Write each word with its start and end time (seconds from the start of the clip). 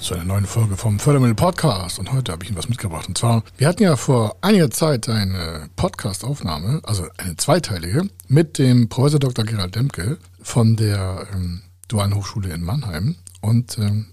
zu 0.00 0.14
einer 0.14 0.24
neuen 0.24 0.46
Folge 0.46 0.76
vom 0.76 0.98
Fördermittel 0.98 1.34
Podcast. 1.34 1.98
Und 1.98 2.12
heute 2.12 2.30
habe 2.30 2.44
ich 2.44 2.50
Ihnen 2.50 2.58
was 2.58 2.68
mitgebracht. 2.68 3.08
Und 3.08 3.18
zwar, 3.18 3.42
wir 3.56 3.66
hatten 3.66 3.82
ja 3.82 3.96
vor 3.96 4.36
einiger 4.42 4.70
Zeit 4.70 5.08
eine 5.08 5.68
Podcast-Aufnahme, 5.76 6.80
also 6.84 7.06
eine 7.16 7.36
zweiteilige, 7.36 8.08
mit 8.28 8.58
dem 8.58 8.88
Professor 8.88 9.18
Dr. 9.18 9.44
Gerald 9.44 9.74
Demke 9.74 10.18
von 10.40 10.76
der 10.76 11.26
ähm, 11.34 11.62
Dualen 11.88 12.14
Hochschule 12.14 12.54
in 12.54 12.62
Mannheim. 12.62 13.16
Und 13.40 13.78
ähm, 13.78 14.06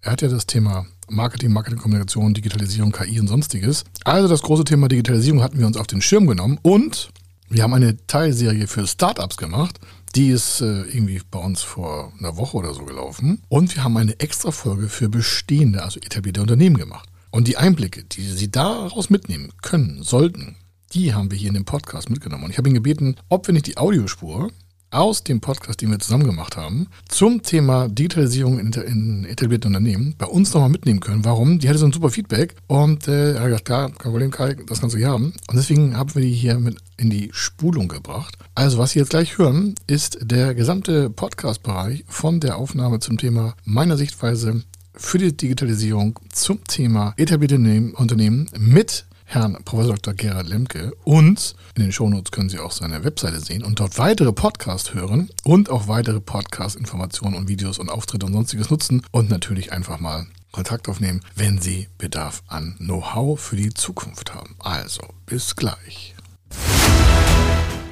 er 0.00 0.12
hat 0.12 0.22
ja 0.22 0.28
das 0.28 0.46
Thema 0.46 0.86
Marketing, 1.08 1.52
Marketingkommunikation, 1.52 2.34
Digitalisierung, 2.34 2.90
KI 2.90 3.20
und 3.20 3.28
sonstiges. 3.28 3.84
Also 4.04 4.26
das 4.26 4.42
große 4.42 4.64
Thema 4.64 4.88
Digitalisierung 4.88 5.42
hatten 5.42 5.58
wir 5.58 5.66
uns 5.66 5.76
auf 5.76 5.86
den 5.86 6.02
Schirm 6.02 6.26
genommen 6.26 6.58
und 6.62 7.10
wir 7.48 7.62
haben 7.62 7.74
eine 7.74 7.96
Teilserie 8.06 8.66
für 8.66 8.86
Startups 8.86 9.36
gemacht. 9.36 9.78
Die 10.18 10.30
ist 10.30 10.62
äh, 10.62 10.82
irgendwie 10.82 11.20
bei 11.30 11.38
uns 11.38 11.62
vor 11.62 12.12
einer 12.18 12.36
Woche 12.36 12.56
oder 12.56 12.74
so 12.74 12.84
gelaufen. 12.84 13.40
Und 13.48 13.76
wir 13.76 13.84
haben 13.84 13.96
eine 13.96 14.18
extra 14.18 14.50
Folge 14.50 14.88
für 14.88 15.08
bestehende, 15.08 15.84
also 15.84 16.00
etablierte 16.00 16.42
Unternehmen 16.42 16.76
gemacht. 16.76 17.08
Und 17.30 17.46
die 17.46 17.56
Einblicke, 17.56 18.02
die 18.02 18.22
Sie 18.22 18.50
daraus 18.50 19.10
mitnehmen 19.10 19.52
können, 19.62 20.02
sollten, 20.02 20.56
die 20.92 21.14
haben 21.14 21.30
wir 21.30 21.38
hier 21.38 21.50
in 21.50 21.54
dem 21.54 21.64
Podcast 21.64 22.10
mitgenommen. 22.10 22.42
Und 22.42 22.50
ich 22.50 22.58
habe 22.58 22.68
ihn 22.68 22.74
gebeten, 22.74 23.14
ob 23.28 23.46
wir 23.46 23.52
nicht 23.52 23.68
die 23.68 23.76
Audiospur 23.76 24.50
aus 24.90 25.24
dem 25.24 25.40
Podcast, 25.40 25.80
den 25.80 25.90
wir 25.90 25.98
zusammen 25.98 26.24
gemacht 26.24 26.56
haben, 26.56 26.88
zum 27.08 27.42
Thema 27.42 27.88
Digitalisierung 27.88 28.58
in, 28.58 28.72
in 28.72 29.24
etablierten 29.24 29.74
Unternehmen 29.74 30.14
bei 30.18 30.26
uns 30.26 30.52
nochmal 30.54 30.70
mitnehmen 30.70 31.00
können. 31.00 31.24
Warum? 31.24 31.58
Die 31.58 31.68
hatte 31.68 31.78
so 31.78 31.86
ein 31.86 31.92
super 31.92 32.10
Feedback 32.10 32.54
und 32.66 33.08
äh, 33.08 33.34
er 33.34 33.40
hat 33.40 33.46
gesagt, 33.46 33.64
klar, 33.64 33.90
kein 33.90 34.12
Problem, 34.12 34.30
Kai, 34.30 34.56
das 34.66 34.80
kannst 34.80 34.94
du 34.94 34.98
hier 34.98 35.10
haben. 35.10 35.32
Und 35.48 35.56
deswegen 35.56 35.96
haben 35.96 36.14
wir 36.14 36.22
die 36.22 36.32
hier 36.32 36.58
mit 36.58 36.78
in 36.96 37.10
die 37.10 37.30
Spulung 37.32 37.88
gebracht. 37.88 38.36
Also, 38.54 38.78
was 38.78 38.90
Sie 38.90 38.98
jetzt 38.98 39.10
gleich 39.10 39.38
hören, 39.38 39.74
ist 39.86 40.18
der 40.20 40.54
gesamte 40.54 41.10
Podcast-Bereich 41.10 42.04
von 42.08 42.40
der 42.40 42.56
Aufnahme 42.56 42.98
zum 42.98 43.18
Thema 43.18 43.54
meiner 43.64 43.96
Sichtweise 43.96 44.62
für 44.94 45.18
die 45.18 45.36
Digitalisierung 45.36 46.18
zum 46.32 46.64
Thema 46.64 47.14
etablierte 47.16 47.54
Unternehmen 47.94 48.50
mit 48.58 49.06
Herrn 49.30 49.58
Prof. 49.62 49.86
Dr. 49.86 50.14
Gerhard 50.14 50.48
Lemke 50.48 50.90
und 51.04 51.54
in 51.76 51.82
den 51.82 51.92
Shownotes 51.92 52.30
können 52.30 52.48
Sie 52.48 52.58
auch 52.58 52.72
seine 52.72 53.04
Webseite 53.04 53.40
sehen 53.40 53.62
und 53.62 53.78
dort 53.78 53.98
weitere 53.98 54.32
Podcasts 54.32 54.94
hören 54.94 55.28
und 55.44 55.68
auch 55.68 55.86
weitere 55.86 56.18
Podcast-Informationen 56.18 57.36
und 57.36 57.46
Videos 57.46 57.78
und 57.78 57.90
Auftritte 57.90 58.24
und 58.24 58.32
sonstiges 58.32 58.70
nutzen 58.70 59.02
und 59.10 59.28
natürlich 59.28 59.70
einfach 59.70 60.00
mal 60.00 60.26
Kontakt 60.50 60.88
aufnehmen, 60.88 61.20
wenn 61.36 61.60
Sie 61.60 61.88
Bedarf 61.98 62.42
an 62.48 62.76
Know-how 62.78 63.38
für 63.38 63.56
die 63.56 63.74
Zukunft 63.74 64.34
haben. 64.34 64.56
Also, 64.60 65.02
bis 65.26 65.54
gleich. 65.54 66.14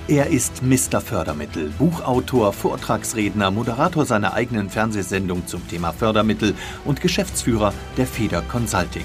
Er 0.09 0.29
ist 0.29 0.63
Mr. 0.63 1.03
Fördermittel, 1.03 1.69
Buchautor, 1.77 2.55
Vortragsredner, 2.55 3.51
Moderator 3.51 4.07
seiner 4.07 4.33
eigenen 4.33 4.71
Fernsehsendung 4.71 5.47
zum 5.47 5.69
Thema 5.69 5.93
Fördermittel 5.93 6.55
und 6.87 7.03
Geschäftsführer 7.03 7.75
der 7.99 8.07
Feder 8.07 8.41
Consulting. 8.41 9.05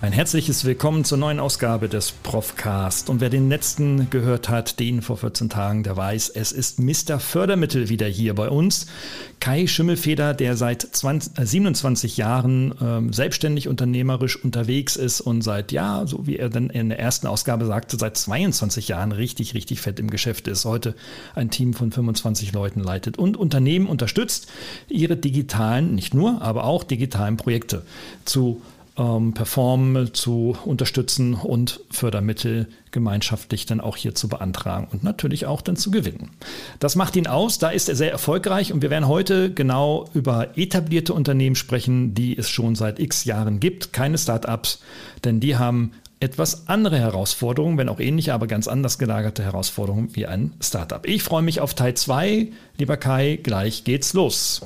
Ein 0.00 0.12
herzliches 0.12 0.64
Willkommen 0.64 1.02
zur 1.04 1.18
neuen 1.18 1.40
Ausgabe 1.40 1.88
des 1.88 2.12
Profcast. 2.12 3.10
Und 3.10 3.20
wer 3.20 3.30
den 3.30 3.48
letzten 3.48 4.10
gehört 4.10 4.48
hat, 4.48 4.78
den 4.78 5.02
vor 5.02 5.16
14 5.16 5.48
Tagen, 5.48 5.82
der 5.82 5.96
weiß, 5.96 6.28
es 6.28 6.52
ist 6.52 6.78
Mr. 6.78 7.18
Fördermittel 7.18 7.88
wieder 7.88 8.06
hier 8.06 8.36
bei 8.36 8.48
uns. 8.48 8.86
Kai 9.40 9.66
Schimmelfeder, 9.66 10.34
der 10.34 10.56
seit 10.56 10.82
20, 10.82 11.36
äh, 11.36 11.44
27 11.44 12.16
Jahren 12.16 12.76
ähm, 12.80 13.12
selbstständig 13.12 13.66
unternehmerisch 13.66 14.36
unterwegs 14.36 14.94
ist 14.94 15.20
und 15.20 15.42
seit, 15.42 15.72
ja, 15.72 16.06
so 16.06 16.28
wie 16.28 16.36
er 16.36 16.48
dann 16.48 16.70
in 16.70 16.90
der 16.90 17.00
ersten 17.00 17.26
Ausgabe 17.26 17.66
sagte, 17.66 17.96
seit 17.98 18.16
22 18.16 18.86
Jahren 18.86 19.10
richtig, 19.10 19.54
richtig 19.54 19.80
fett 19.80 19.98
im 19.98 20.10
Geschäft 20.10 20.46
ist. 20.46 20.64
Heute 20.64 20.94
ein 21.34 21.50
Team 21.50 21.74
von 21.74 21.90
25 21.90 22.52
Leuten 22.52 22.84
leitet 22.84 23.18
und 23.18 23.36
Unternehmen 23.36 23.88
unterstützt, 23.88 24.46
ihre 24.88 25.16
digitalen, 25.16 25.96
nicht 25.96 26.14
nur, 26.14 26.40
aber 26.40 26.62
auch 26.62 26.84
digitalen 26.84 27.36
Projekte 27.36 27.82
zu 28.24 28.62
ähm, 28.98 29.32
performen, 29.32 30.12
zu 30.12 30.56
unterstützen 30.64 31.34
und 31.34 31.80
Fördermittel 31.90 32.68
gemeinschaftlich 32.90 33.66
dann 33.66 33.80
auch 33.80 33.96
hier 33.96 34.14
zu 34.14 34.28
beantragen 34.28 34.88
und 34.90 35.04
natürlich 35.04 35.46
auch 35.46 35.62
dann 35.62 35.76
zu 35.76 35.90
gewinnen. 35.90 36.30
Das 36.80 36.96
macht 36.96 37.16
ihn 37.16 37.26
aus, 37.26 37.58
da 37.58 37.70
ist 37.70 37.88
er 37.88 37.96
sehr 37.96 38.10
erfolgreich 38.10 38.72
und 38.72 38.82
wir 38.82 38.90
werden 38.90 39.08
heute 39.08 39.52
genau 39.52 40.06
über 40.14 40.58
etablierte 40.58 41.14
Unternehmen 41.14 41.56
sprechen, 41.56 42.14
die 42.14 42.36
es 42.36 42.48
schon 42.48 42.74
seit 42.74 42.98
x 42.98 43.24
Jahren 43.24 43.60
gibt, 43.60 43.92
keine 43.92 44.18
Start-ups, 44.18 44.80
denn 45.24 45.40
die 45.40 45.56
haben 45.56 45.92
etwas 46.20 46.68
andere 46.68 46.98
Herausforderungen, 46.98 47.78
wenn 47.78 47.88
auch 47.88 48.00
ähnliche, 48.00 48.34
aber 48.34 48.46
ganz 48.46 48.68
anders 48.68 48.98
gelagerte 48.98 49.44
Herausforderungen 49.44 50.14
wie 50.14 50.26
ein 50.26 50.52
Startup. 50.60 51.06
Ich 51.06 51.22
freue 51.22 51.42
mich 51.42 51.60
auf 51.60 51.74
Teil 51.74 51.94
2. 51.94 52.48
Lieber 52.76 52.96
Kai, 52.96 53.38
gleich 53.42 53.84
geht's 53.84 54.14
los. 54.14 54.62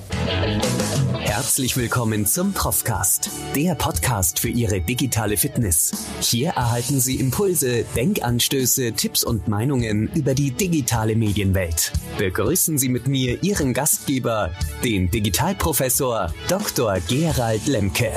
Herzlich 1.18 1.76
willkommen 1.76 2.26
zum 2.26 2.52
Profcast, 2.52 3.30
der 3.54 3.74
Podcast 3.74 4.38
für 4.38 4.48
Ihre 4.48 4.80
digitale 4.80 5.36
Fitness. 5.36 5.92
Hier 6.20 6.50
erhalten 6.50 7.00
Sie 7.00 7.16
Impulse, 7.16 7.84
Denkanstöße, 7.96 8.92
Tipps 8.92 9.24
und 9.24 9.48
Meinungen 9.48 10.10
über 10.14 10.34
die 10.34 10.50
digitale 10.50 11.16
Medienwelt. 11.16 11.92
Begrüßen 12.18 12.78
Sie 12.78 12.88
mit 12.88 13.08
mir 13.08 13.42
Ihren 13.42 13.72
Gastgeber, 13.72 14.50
den 14.84 15.10
Digitalprofessor 15.10 16.32
Dr. 16.48 16.98
Gerald 17.08 17.66
Lemke. 17.66 18.12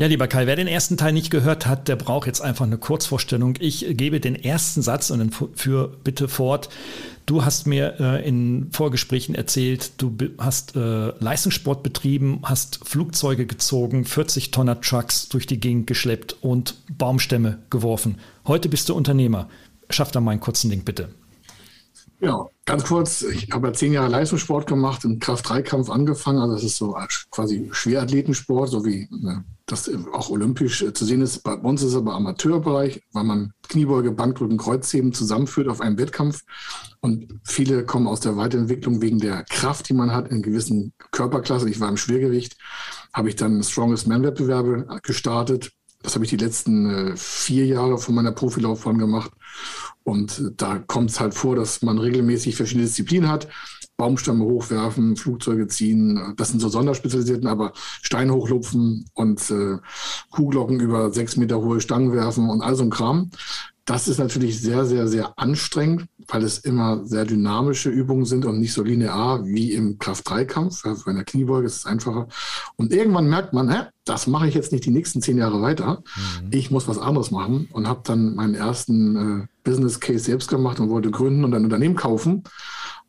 Ja, 0.00 0.06
lieber 0.06 0.28
Kai, 0.28 0.46
wer 0.46 0.56
den 0.56 0.66
ersten 0.66 0.96
Teil 0.96 1.12
nicht 1.12 1.30
gehört 1.30 1.66
hat, 1.66 1.86
der 1.86 1.94
braucht 1.94 2.26
jetzt 2.26 2.40
einfach 2.40 2.64
eine 2.64 2.78
Kurzvorstellung. 2.78 3.56
Ich 3.60 3.84
gebe 3.98 4.18
den 4.18 4.34
ersten 4.34 4.80
Satz 4.80 5.10
und 5.10 5.18
dann 5.18 5.30
führe 5.30 5.88
bitte 6.02 6.26
fort. 6.26 6.70
Du 7.26 7.44
hast 7.44 7.66
mir 7.66 8.00
äh, 8.00 8.26
in 8.26 8.70
Vorgesprächen 8.72 9.34
erzählt, 9.34 9.92
du 9.98 10.16
hast 10.38 10.74
äh, 10.74 11.12
Leistungssport 11.18 11.82
betrieben, 11.82 12.40
hast 12.44 12.80
Flugzeuge 12.82 13.44
gezogen, 13.44 14.06
40 14.06 14.52
Tonner 14.52 14.80
Trucks 14.80 15.28
durch 15.28 15.46
die 15.46 15.60
Gegend 15.60 15.86
geschleppt 15.86 16.34
und 16.40 16.76
Baumstämme 16.96 17.58
geworfen. 17.68 18.16
Heute 18.46 18.70
bist 18.70 18.88
du 18.88 18.94
Unternehmer. 18.94 19.50
Schaff 19.90 20.12
da 20.12 20.22
mal 20.22 20.30
einen 20.30 20.40
kurzen 20.40 20.70
Link 20.70 20.86
bitte. 20.86 21.10
Ja, 22.20 22.46
ganz 22.64 22.84
kurz, 22.84 23.20
ich 23.20 23.50
habe 23.52 23.68
ja 23.68 23.74
zehn 23.74 23.92
Jahre 23.92 24.08
Leistungssport 24.08 24.66
gemacht, 24.66 25.04
im 25.04 25.18
Kraft-3-Kampf 25.18 25.90
angefangen. 25.90 26.38
Also 26.38 26.54
das 26.54 26.64
ist 26.64 26.78
so 26.78 26.96
quasi 27.30 27.68
Schwerathletensport, 27.70 28.70
so 28.70 28.86
wie 28.86 29.06
ne, 29.10 29.44
das 29.70 29.90
auch 30.12 30.30
olympisch 30.30 30.84
zu 30.92 31.04
sehen 31.04 31.22
ist. 31.22 31.42
Bei 31.42 31.54
uns 31.54 31.82
ist 31.82 31.90
es 31.90 31.96
aber 31.96 32.14
Amateurbereich, 32.14 33.02
weil 33.12 33.24
man 33.24 33.52
Kniebeuge, 33.68 34.12
Bankdrücken, 34.12 34.58
Kreuzheben 34.58 35.12
zusammenführt 35.12 35.68
auf 35.68 35.80
einem 35.80 35.98
Wettkampf. 35.98 36.42
Und 37.00 37.40
viele 37.44 37.84
kommen 37.84 38.06
aus 38.06 38.20
der 38.20 38.36
Weiterentwicklung 38.36 39.00
wegen 39.00 39.18
der 39.18 39.44
Kraft, 39.44 39.88
die 39.88 39.94
man 39.94 40.12
hat 40.12 40.28
in 40.28 40.42
gewissen 40.42 40.92
Körperklassen. 41.12 41.68
Ich 41.68 41.80
war 41.80 41.88
im 41.88 41.96
Schwergewicht, 41.96 42.56
habe 43.12 43.28
ich 43.28 43.36
dann 43.36 43.62
Strongest 43.62 44.06
Man-Wettbewerbe 44.06 45.00
gestartet. 45.02 45.72
Das 46.02 46.14
habe 46.14 46.24
ich 46.24 46.30
die 46.30 46.36
letzten 46.36 46.90
äh, 46.90 47.16
vier 47.16 47.66
Jahre 47.66 47.98
von 47.98 48.14
meiner 48.14 48.32
Profilaufbahn 48.32 48.98
gemacht. 48.98 49.30
Und 50.02 50.52
da 50.56 50.78
kommt 50.78 51.10
es 51.10 51.20
halt 51.20 51.34
vor, 51.34 51.56
dass 51.56 51.82
man 51.82 51.98
regelmäßig 51.98 52.56
verschiedene 52.56 52.86
Disziplinen 52.86 53.28
hat. 53.28 53.48
Baumstämme 54.00 54.44
hochwerfen, 54.46 55.14
Flugzeuge 55.14 55.66
ziehen, 55.66 56.34
das 56.38 56.48
sind 56.48 56.60
so 56.60 56.70
Sonderspezialisierten, 56.70 57.46
aber 57.46 57.72
Stein 58.00 58.32
hochlupfen 58.32 59.04
und 59.12 59.50
äh, 59.50 59.76
Kuhglocken 60.30 60.80
über 60.80 61.10
sechs 61.10 61.36
Meter 61.36 61.60
hohe 61.60 61.82
Stangen 61.82 62.14
werfen 62.14 62.48
und 62.48 62.62
all 62.62 62.74
so 62.76 62.84
ein 62.84 62.88
Kram. 62.88 63.30
Das 63.84 64.08
ist 64.08 64.18
natürlich 64.18 64.58
sehr, 64.58 64.86
sehr, 64.86 65.06
sehr 65.06 65.38
anstrengend, 65.38 66.06
weil 66.28 66.44
es 66.44 66.58
immer 66.58 67.04
sehr 67.04 67.26
dynamische 67.26 67.90
Übungen 67.90 68.24
sind 68.24 68.46
und 68.46 68.58
nicht 68.58 68.72
so 68.72 68.82
linear 68.82 69.44
wie 69.44 69.72
im 69.72 69.98
Kraft-3-Kampf. 69.98 70.82
Bei 71.04 71.10
einer 71.10 71.24
Kniebeuge 71.24 71.66
ist 71.66 71.78
es 71.78 71.86
einfacher. 71.86 72.28
Und 72.76 72.92
irgendwann 72.94 73.28
merkt 73.28 73.52
man, 73.52 73.68
hä, 73.68 73.82
das 74.06 74.26
mache 74.26 74.48
ich 74.48 74.54
jetzt 74.54 74.72
nicht 74.72 74.86
die 74.86 74.92
nächsten 74.92 75.20
zehn 75.20 75.36
Jahre 75.36 75.60
weiter. 75.60 76.02
Mhm. 76.16 76.48
Ich 76.52 76.70
muss 76.70 76.88
was 76.88 76.98
anderes 76.98 77.32
machen 77.32 77.68
und 77.72 77.86
habe 77.86 78.00
dann 78.04 78.34
meinen 78.34 78.54
ersten 78.54 79.42
äh, 79.42 79.46
Business 79.62 80.00
Case 80.00 80.24
selbst 80.24 80.48
gemacht 80.48 80.80
und 80.80 80.88
wollte 80.88 81.10
gründen 81.10 81.44
und 81.44 81.52
ein 81.52 81.64
Unternehmen 81.64 81.96
kaufen 81.96 82.44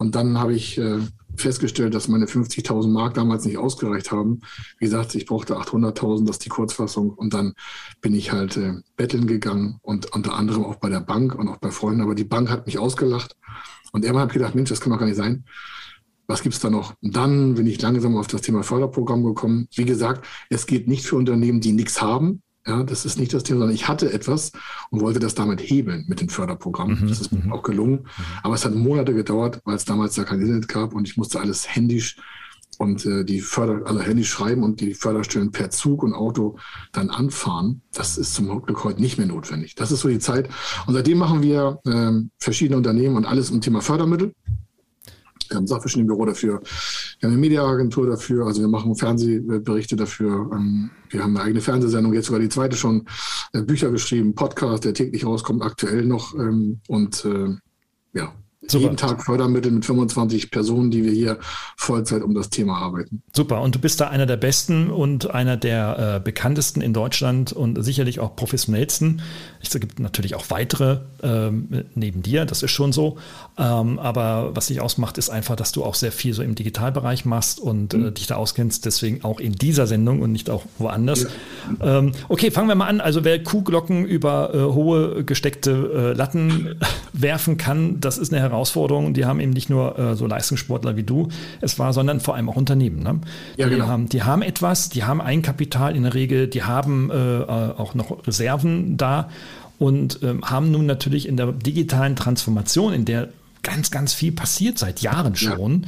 Und 0.01 0.15
dann 0.15 0.39
habe 0.39 0.55
ich 0.55 0.79
äh, 0.79 0.97
festgestellt, 1.35 1.93
dass 1.93 2.07
meine 2.07 2.25
50.000 2.25 2.87
Mark 2.87 3.13
damals 3.13 3.45
nicht 3.45 3.59
ausgereicht 3.59 4.11
haben. 4.11 4.41
Wie 4.79 4.85
gesagt, 4.85 5.13
ich 5.13 5.27
brauchte 5.27 5.55
800.000, 5.55 6.25
das 6.25 6.37
ist 6.37 6.45
die 6.45 6.49
Kurzfassung. 6.49 7.11
Und 7.11 7.35
dann 7.35 7.53
bin 8.01 8.15
ich 8.15 8.31
halt 8.31 8.57
äh, 8.57 8.73
betteln 8.95 9.27
gegangen 9.27 9.77
und 9.83 10.11
unter 10.11 10.33
anderem 10.33 10.65
auch 10.65 10.77
bei 10.77 10.89
der 10.89 11.01
Bank 11.01 11.35
und 11.35 11.47
auch 11.47 11.57
bei 11.57 11.69
Freunden. 11.69 12.01
Aber 12.01 12.15
die 12.15 12.23
Bank 12.23 12.49
hat 12.49 12.65
mich 12.65 12.79
ausgelacht. 12.79 13.35
Und 13.91 14.03
irgendwann 14.03 14.23
habe 14.23 14.31
ich 14.31 14.39
gedacht, 14.39 14.55
Mensch, 14.55 14.71
das 14.71 14.81
kann 14.81 14.91
doch 14.91 14.97
gar 14.97 15.05
nicht 15.05 15.17
sein. 15.17 15.45
Was 16.25 16.41
gibt 16.41 16.55
es 16.55 16.61
da 16.61 16.71
noch? 16.71 16.95
Und 17.03 17.15
dann 17.15 17.53
bin 17.53 17.67
ich 17.67 17.79
langsam 17.79 18.17
auf 18.17 18.25
das 18.25 18.41
Thema 18.41 18.63
Förderprogramm 18.63 19.23
gekommen. 19.23 19.67
Wie 19.75 19.85
gesagt, 19.85 20.25
es 20.49 20.65
geht 20.65 20.87
nicht 20.87 21.05
für 21.05 21.15
Unternehmen, 21.15 21.61
die 21.61 21.73
nichts 21.73 22.01
haben, 22.01 22.41
ja, 22.65 22.83
das 22.83 23.05
ist 23.05 23.17
nicht 23.17 23.33
das 23.33 23.43
Thema, 23.43 23.61
sondern 23.61 23.75
ich 23.75 23.87
hatte 23.87 24.13
etwas 24.13 24.51
und 24.91 25.01
wollte 25.01 25.19
das 25.19 25.33
damit 25.33 25.59
hebeln 25.59 26.05
mit 26.07 26.21
dem 26.21 26.29
Förderprogramm. 26.29 26.99
Mhm, 27.01 27.07
das 27.07 27.21
ist 27.21 27.31
mir 27.31 27.43
mhm. 27.43 27.53
auch 27.53 27.63
gelungen. 27.63 28.01
Mhm. 28.01 28.23
Aber 28.43 28.53
es 28.53 28.65
hat 28.65 28.75
Monate 28.75 29.13
gedauert, 29.13 29.61
weil 29.65 29.75
es 29.75 29.85
damals 29.85 30.15
da 30.15 30.23
kein 30.23 30.41
Internet 30.41 30.67
gab 30.67 30.93
und 30.93 31.07
ich 31.07 31.17
musste 31.17 31.39
alles 31.39 31.67
händisch 31.67 32.17
und 32.77 33.05
äh, 33.05 33.23
die 33.23 33.41
Förder, 33.41 33.85
also 33.85 33.99
händisch 34.01 34.29
schreiben 34.29 34.63
und 34.63 34.79
die 34.79 34.93
Förderstellen 34.93 35.51
per 35.51 35.69
Zug 35.71 36.03
und 36.03 36.13
Auto 36.13 36.57
dann 36.91 37.09
anfahren. 37.09 37.81
Das 37.93 38.17
ist 38.17 38.33
zum 38.33 38.63
Glück 38.63 38.83
heute 38.83 39.01
nicht 39.01 39.17
mehr 39.17 39.27
notwendig. 39.27 39.75
Das 39.75 39.91
ist 39.91 40.01
so 40.01 40.09
die 40.09 40.19
Zeit. 40.19 40.49
Und 40.85 40.93
seitdem 40.93 41.17
machen 41.17 41.41
wir 41.41 41.79
äh, 41.85 42.11
verschiedene 42.37 42.77
Unternehmen 42.77 43.15
und 43.15 43.25
alles 43.25 43.51
im 43.51 43.61
Thema 43.61 43.81
Fördermittel. 43.81 44.33
Wir 45.51 45.57
haben 45.57 45.65
ein 45.65 45.67
Sachverständigenbüro 45.67 46.25
dafür, 46.25 46.61
wir 47.19 47.27
haben 47.27 47.33
eine 47.33 47.41
Mediaagentur 47.41 48.07
dafür, 48.07 48.45
also 48.47 48.61
wir 48.61 48.69
machen 48.69 48.95
Fernsehberichte 48.95 49.97
dafür. 49.97 50.49
Ähm, 50.53 50.89
wir 51.09 51.23
haben 51.23 51.35
eine 51.35 51.45
eigene 51.45 51.61
Fernsehsendung, 51.61 52.13
jetzt 52.13 52.27
sogar 52.27 52.39
die 52.39 52.49
zweite 52.49 52.77
schon, 52.77 53.05
äh, 53.51 53.61
Bücher 53.61 53.91
geschrieben, 53.91 54.33
Podcast, 54.33 54.85
der 54.85 54.93
täglich 54.93 55.25
rauskommt, 55.25 55.61
aktuell 55.61 56.05
noch. 56.05 56.33
Ähm, 56.35 56.79
und 56.87 57.25
äh, 57.25 57.55
ja, 58.13 58.33
Super. 58.67 58.83
jeden 58.83 58.97
Tag 58.97 59.23
Fördermittel 59.23 59.71
mit 59.71 59.85
25 59.85 60.51
Personen, 60.51 60.91
die 60.91 61.03
wir 61.03 61.11
hier 61.11 61.39
Vollzeit 61.77 62.21
um 62.21 62.35
das 62.35 62.51
Thema 62.51 62.77
arbeiten. 62.77 63.23
Super. 63.35 63.61
Und 63.61 63.73
du 63.73 63.79
bist 63.79 63.99
da 63.99 64.09
einer 64.09 64.27
der 64.27 64.37
besten 64.37 64.91
und 64.91 65.31
einer 65.31 65.57
der 65.57 66.17
äh, 66.17 66.19
bekanntesten 66.23 66.81
in 66.81 66.93
Deutschland 66.93 67.51
und 67.53 67.83
sicherlich 67.83 68.19
auch 68.19 68.35
professionellsten. 68.35 69.21
Es 69.63 69.79
gibt 69.79 69.99
natürlich 69.99 70.35
auch 70.35 70.45
weitere 70.49 70.99
ähm, 71.23 71.85
neben 71.95 72.21
dir, 72.23 72.45
das 72.45 72.63
ist 72.63 72.71
schon 72.71 72.91
so. 72.91 73.17
Ähm, 73.57 73.99
aber 73.99 74.51
was 74.55 74.67
dich 74.67 74.81
ausmacht, 74.81 75.17
ist 75.17 75.29
einfach, 75.29 75.55
dass 75.55 75.71
du 75.71 75.83
auch 75.83 75.95
sehr 75.95 76.11
viel 76.11 76.33
so 76.33 76.41
im 76.41 76.55
Digitalbereich 76.55 77.25
machst 77.25 77.59
und 77.59 77.93
äh, 77.93 77.97
mhm. 77.97 78.13
dich 78.13 78.27
da 78.27 78.35
auskennst. 78.35 78.85
Deswegen 78.85 79.23
auch 79.23 79.39
in 79.39 79.53
dieser 79.53 79.87
Sendung 79.87 80.21
und 80.21 80.31
nicht 80.31 80.49
auch 80.49 80.65
woanders. 80.77 81.27
Ja. 81.79 81.99
Ähm, 81.99 82.13
okay, 82.27 82.51
fangen 82.51 82.67
wir 82.67 82.75
mal 82.75 82.87
an. 82.87 83.01
Also 83.01 83.23
wer 83.23 83.41
Kuhglocken 83.43 84.05
über 84.05 84.53
äh, 84.53 84.57
hohe 84.57 85.23
gesteckte 85.23 86.11
äh, 86.11 86.17
Latten 86.17 86.75
werfen 87.13 87.57
kann, 87.57 87.99
das 87.99 88.17
ist 88.17 88.33
eine 88.33 88.41
Herausforderung. 88.41 89.13
Die 89.13 89.25
haben 89.25 89.39
eben 89.39 89.51
nicht 89.51 89.69
nur 89.69 89.97
äh, 89.97 90.15
so 90.15 90.27
Leistungssportler 90.27 90.95
wie 90.95 91.03
du 91.03 91.29
es 91.61 91.77
war, 91.77 91.93
sondern 91.93 92.19
vor 92.19 92.35
allem 92.35 92.49
auch 92.49 92.55
Unternehmen. 92.55 93.03
Ne? 93.03 93.19
Ja, 93.57 93.67
die, 93.67 93.75
genau. 93.75 93.87
haben, 93.87 94.09
die 94.09 94.23
haben 94.23 94.41
etwas, 94.41 94.89
die 94.89 95.03
haben 95.03 95.21
Eigenkapital 95.21 95.95
in 95.95 96.03
der 96.03 96.13
Regel, 96.13 96.47
die 96.47 96.63
haben 96.63 97.11
äh, 97.11 97.41
äh 97.41 97.71
auch 97.81 97.93
noch 97.93 98.27
Reserven 98.27 98.97
da 98.97 99.29
und 99.81 100.19
ähm, 100.21 100.43
haben 100.43 100.69
nun 100.69 100.85
natürlich 100.85 101.27
in 101.27 101.37
der 101.37 101.51
digitalen 101.51 102.15
Transformation, 102.15 102.93
in 102.93 103.03
der 103.03 103.29
ganz, 103.63 103.89
ganz 103.89 104.13
viel 104.13 104.31
passiert 104.31 104.77
seit 104.77 105.01
Jahren 105.01 105.35
schon, 105.35 105.87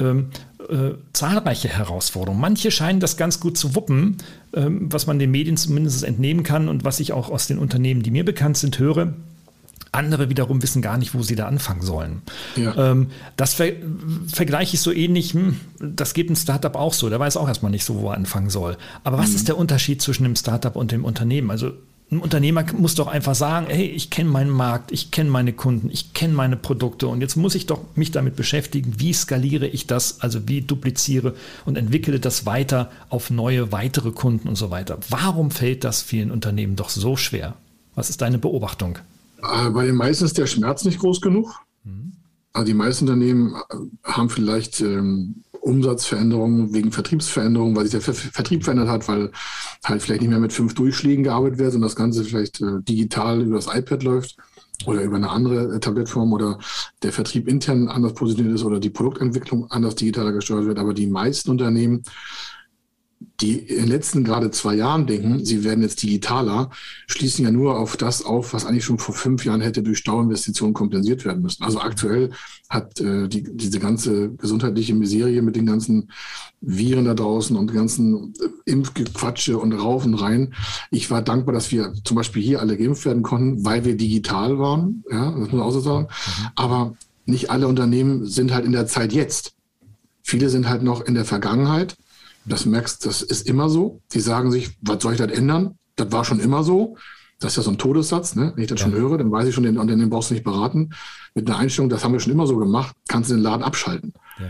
ja. 0.00 0.06
ähm, 0.06 0.30
äh, 0.66 0.92
zahlreiche 1.12 1.68
Herausforderungen. 1.68 2.40
Manche 2.40 2.70
scheinen 2.70 3.00
das 3.00 3.18
ganz 3.18 3.40
gut 3.40 3.58
zu 3.58 3.74
wuppen, 3.74 4.16
ähm, 4.54 4.90
was 4.90 5.06
man 5.06 5.18
den 5.18 5.30
Medien 5.30 5.58
zumindest 5.58 6.04
entnehmen 6.04 6.42
kann 6.42 6.70
und 6.70 6.84
was 6.84 7.00
ich 7.00 7.12
auch 7.12 7.28
aus 7.28 7.46
den 7.46 7.58
Unternehmen, 7.58 8.02
die 8.02 8.10
mir 8.10 8.24
bekannt 8.24 8.56
sind, 8.56 8.78
höre 8.78 9.12
andere 9.92 10.28
wiederum 10.28 10.60
wissen 10.62 10.82
gar 10.82 10.98
nicht, 10.98 11.14
wo 11.14 11.22
sie 11.22 11.36
da 11.36 11.46
anfangen 11.46 11.82
sollen. 11.82 12.22
Ja. 12.56 12.74
Ähm, 12.92 13.10
das 13.36 13.54
ver 13.54 13.74
vergleiche 14.26 14.74
ich 14.74 14.80
so 14.80 14.90
ähnlich, 14.90 15.34
hm, 15.34 15.60
das 15.78 16.14
geht 16.14 16.30
ein 16.30 16.36
Startup 16.36 16.74
auch 16.74 16.94
so, 16.94 17.10
der 17.10 17.20
weiß 17.20 17.36
auch 17.36 17.46
erstmal 17.46 17.70
nicht 17.70 17.84
so, 17.84 18.00
wo 18.00 18.08
er 18.08 18.16
anfangen 18.16 18.50
soll. 18.50 18.76
Aber 19.04 19.18
was 19.18 19.30
mhm. 19.30 19.36
ist 19.36 19.48
der 19.48 19.56
Unterschied 19.56 20.02
zwischen 20.02 20.24
dem 20.24 20.34
Startup 20.34 20.74
und 20.74 20.90
dem 20.90 21.04
Unternehmen? 21.04 21.50
Also 21.50 21.74
ein 22.10 22.18
Unternehmer 22.20 22.64
muss 22.76 22.94
doch 22.94 23.06
einfach 23.06 23.34
sagen, 23.34 23.66
hey, 23.68 23.86
ich 23.86 24.10
kenne 24.10 24.30
meinen 24.30 24.50
Markt, 24.50 24.92
ich 24.92 25.10
kenne 25.10 25.30
meine 25.30 25.52
Kunden, 25.52 25.90
ich 25.90 26.12
kenne 26.12 26.34
meine 26.34 26.56
Produkte 26.56 27.08
und 27.08 27.20
jetzt 27.20 27.36
muss 27.36 27.54
ich 27.54 27.66
doch 27.66 27.80
mich 27.94 28.10
damit 28.10 28.36
beschäftigen, 28.36 28.94
wie 28.98 29.12
skaliere 29.12 29.66
ich 29.66 29.86
das, 29.86 30.20
also 30.20 30.46
wie 30.46 30.60
dupliziere 30.60 31.34
und 31.64 31.76
entwickle 31.76 32.20
das 32.20 32.46
weiter 32.46 32.90
auf 33.08 33.30
neue, 33.30 33.72
weitere 33.72 34.10
Kunden 34.10 34.48
und 34.48 34.56
so 34.56 34.70
weiter. 34.70 34.98
Warum 35.08 35.50
fällt 35.50 35.82
das 35.82 36.02
vielen 36.02 36.30
Unternehmen 36.30 36.76
doch 36.76 36.90
so 36.90 37.16
schwer? 37.16 37.54
Was 37.94 38.10
ist 38.10 38.20
deine 38.20 38.38
Beobachtung? 38.38 38.98
Äh, 39.42 39.70
bei 39.70 39.86
den 39.86 39.96
meisten 39.96 40.24
ist 40.24 40.38
der 40.38 40.46
Schmerz 40.46 40.84
nicht 40.84 40.98
groß 40.98 41.20
genug. 41.20 41.54
Mhm. 41.84 42.12
Also 42.52 42.66
die 42.66 42.74
meisten 42.74 43.08
Unternehmen 43.08 43.54
äh, 43.54 43.76
haben 44.04 44.30
vielleicht 44.30 44.80
ähm, 44.80 45.42
Umsatzveränderungen 45.64 46.74
wegen 46.74 46.92
Vertriebsveränderungen, 46.92 47.74
weil 47.74 47.84
sich 47.84 47.92
der 47.92 48.00
Ver 48.02 48.14
Vertrieb 48.14 48.64
verändert 48.64 48.88
hat, 48.88 49.08
weil 49.08 49.30
halt 49.84 50.02
vielleicht 50.02 50.20
nicht 50.20 50.30
mehr 50.30 50.38
mit 50.38 50.52
fünf 50.52 50.74
Durchschlägen 50.74 51.24
gearbeitet 51.24 51.58
wird, 51.58 51.72
sondern 51.72 51.88
das 51.88 51.96
Ganze 51.96 52.24
vielleicht 52.24 52.60
äh, 52.60 52.82
digital 52.82 53.40
über 53.40 53.56
das 53.56 53.74
iPad 53.74 54.02
läuft 54.02 54.36
oder 54.86 55.02
über 55.02 55.16
eine 55.16 55.30
andere 55.30 55.74
äh, 55.74 55.80
Tablettform 55.80 56.32
oder 56.32 56.58
der 57.02 57.12
Vertrieb 57.12 57.48
intern 57.48 57.88
anders 57.88 58.14
positioniert 58.14 58.56
ist 58.56 58.64
oder 58.64 58.78
die 58.78 58.90
Produktentwicklung 58.90 59.70
anders 59.70 59.94
digitaler 59.94 60.32
gesteuert 60.32 60.66
wird. 60.66 60.78
Aber 60.78 60.92
die 60.92 61.06
meisten 61.06 61.50
Unternehmen 61.50 62.02
die 63.40 63.58
in 63.58 63.76
den 63.76 63.88
letzten 63.88 64.24
gerade 64.24 64.50
zwei 64.50 64.74
Jahren 64.74 65.06
denken, 65.06 65.44
sie 65.44 65.64
werden 65.64 65.82
jetzt 65.82 66.02
digitaler, 66.02 66.70
schließen 67.06 67.44
ja 67.44 67.50
nur 67.50 67.78
auf 67.78 67.96
das 67.96 68.24
auf, 68.24 68.52
was 68.52 68.64
eigentlich 68.64 68.84
schon 68.84 68.98
vor 68.98 69.14
fünf 69.14 69.44
Jahren 69.44 69.60
hätte 69.60 69.82
durch 69.82 69.98
Stauinvestitionen 69.98 70.74
kompensiert 70.74 71.24
werden 71.24 71.42
müssen. 71.42 71.64
Also 71.64 71.80
aktuell 71.80 72.30
hat 72.68 73.00
äh, 73.00 73.28
die, 73.28 73.42
diese 73.42 73.78
ganze 73.78 74.30
gesundheitliche 74.30 74.94
Miserie 74.94 75.42
mit 75.42 75.56
den 75.56 75.66
ganzen 75.66 76.10
Viren 76.60 77.04
da 77.04 77.14
draußen 77.14 77.56
und 77.56 77.72
ganzen 77.72 78.34
äh, 78.40 78.70
Impfgequatsche 78.70 79.58
und 79.58 79.72
Raufen 79.72 80.14
rein. 80.14 80.54
Ich 80.90 81.10
war 81.10 81.22
dankbar, 81.22 81.54
dass 81.54 81.70
wir 81.72 81.92
zum 82.04 82.16
Beispiel 82.16 82.42
hier 82.42 82.60
alle 82.60 82.76
geimpft 82.76 83.04
werden 83.04 83.22
konnten, 83.22 83.64
weil 83.64 83.84
wir 83.84 83.96
digital 83.96 84.58
waren. 84.58 85.04
Ja, 85.10 85.30
das 85.30 85.38
muss 85.38 85.52
man 85.52 85.60
auch 85.60 85.72
so 85.72 85.80
sagen. 85.80 86.06
Mhm. 86.06 86.46
Aber 86.56 86.96
nicht 87.26 87.50
alle 87.50 87.68
Unternehmen 87.68 88.26
sind 88.26 88.52
halt 88.52 88.64
in 88.64 88.72
der 88.72 88.86
Zeit 88.86 89.12
jetzt. 89.12 89.54
Viele 90.22 90.48
sind 90.48 90.68
halt 90.68 90.82
noch 90.82 91.02
in 91.02 91.14
der 91.14 91.24
Vergangenheit 91.24 91.96
das 92.46 92.66
merkst, 92.66 93.04
das 93.06 93.22
ist 93.22 93.46
immer 93.48 93.68
so. 93.68 94.00
Die 94.12 94.20
sagen 94.20 94.50
sich, 94.50 94.76
was 94.80 95.02
soll 95.02 95.12
ich 95.12 95.18
das 95.18 95.32
ändern? 95.32 95.78
Das 95.96 96.12
war 96.12 96.24
schon 96.24 96.40
immer 96.40 96.62
so. 96.62 96.96
Das 97.40 97.52
ist 97.52 97.56
ja 97.56 97.62
so 97.62 97.70
ein 97.70 97.78
Todessatz, 97.78 98.36
ne? 98.36 98.52
Wenn 98.54 98.62
ich 98.62 98.68
das 98.68 98.80
ja. 98.80 98.86
schon 98.86 98.94
höre, 98.94 99.18
dann 99.18 99.30
weiß 99.30 99.48
ich 99.48 99.54
schon, 99.54 99.64
den 99.64 99.78
Unternehmen 99.78 100.10
brauchst 100.10 100.30
du 100.30 100.34
nicht 100.34 100.44
beraten. 100.44 100.90
Mit 101.34 101.48
einer 101.48 101.58
Einstellung, 101.58 101.88
das 101.88 102.04
haben 102.04 102.12
wir 102.12 102.20
schon 102.20 102.32
immer 102.32 102.46
so 102.46 102.56
gemacht, 102.56 102.94
kannst 103.08 103.30
du 103.30 103.34
den 103.34 103.42
Laden 103.42 103.62
abschalten. 103.62 104.12
Ja. 104.38 104.46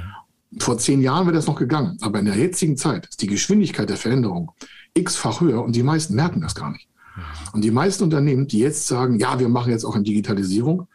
Vor 0.59 0.79
zehn 0.79 1.01
Jahren 1.01 1.27
wäre 1.27 1.35
das 1.35 1.47
noch 1.47 1.57
gegangen. 1.57 1.99
Aber 2.01 2.19
in 2.19 2.27
der 2.27 2.37
jetzigen 2.37 2.77
Zeit 2.77 3.07
ist 3.07 3.23
die 3.23 3.27
Geschwindigkeit 3.27 3.89
der 3.89 3.97
Veränderung 3.97 4.53
x-fach 4.95 5.41
höher 5.41 5.65
und 5.65 5.75
die 5.75 5.83
meisten 5.83 6.15
merken 6.15 6.41
das 6.41 6.55
gar 6.55 6.71
nicht. 6.71 6.89
Und 7.53 7.63
die 7.63 7.71
meisten 7.71 8.05
Unternehmen, 8.05 8.49
die 8.49 8.59
jetzt 8.59 8.87
sagen, 8.87 9.19
ja, 9.19 9.39
wir 9.39 9.49
machen 9.49 9.71
jetzt 9.71 9.85
auch 9.85 9.97
in 9.97 10.05
Digitalisierung, 10.05 10.89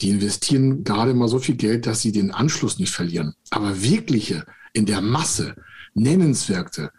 die 0.00 0.10
investieren 0.10 0.84
gerade 0.84 1.14
mal 1.14 1.28
so 1.28 1.38
viel 1.38 1.56
Geld, 1.56 1.86
dass 1.86 2.00
sie 2.02 2.12
den 2.12 2.30
Anschluss 2.30 2.78
nicht 2.78 2.92
verlieren. 2.92 3.34
Aber 3.50 3.82
wirkliche, 3.82 4.44
in 4.72 4.86
der 4.86 5.00
Masse, 5.00 5.54
nennenswerte, 5.96 6.90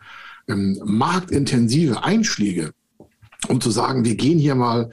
ähm, 0.47 0.79
marktintensive 0.85 2.03
Einschläge, 2.03 2.73
um 3.47 3.61
zu 3.61 3.71
sagen, 3.71 4.03
wir 4.05 4.15
gehen 4.15 4.39
hier 4.39 4.55
mal 4.55 4.91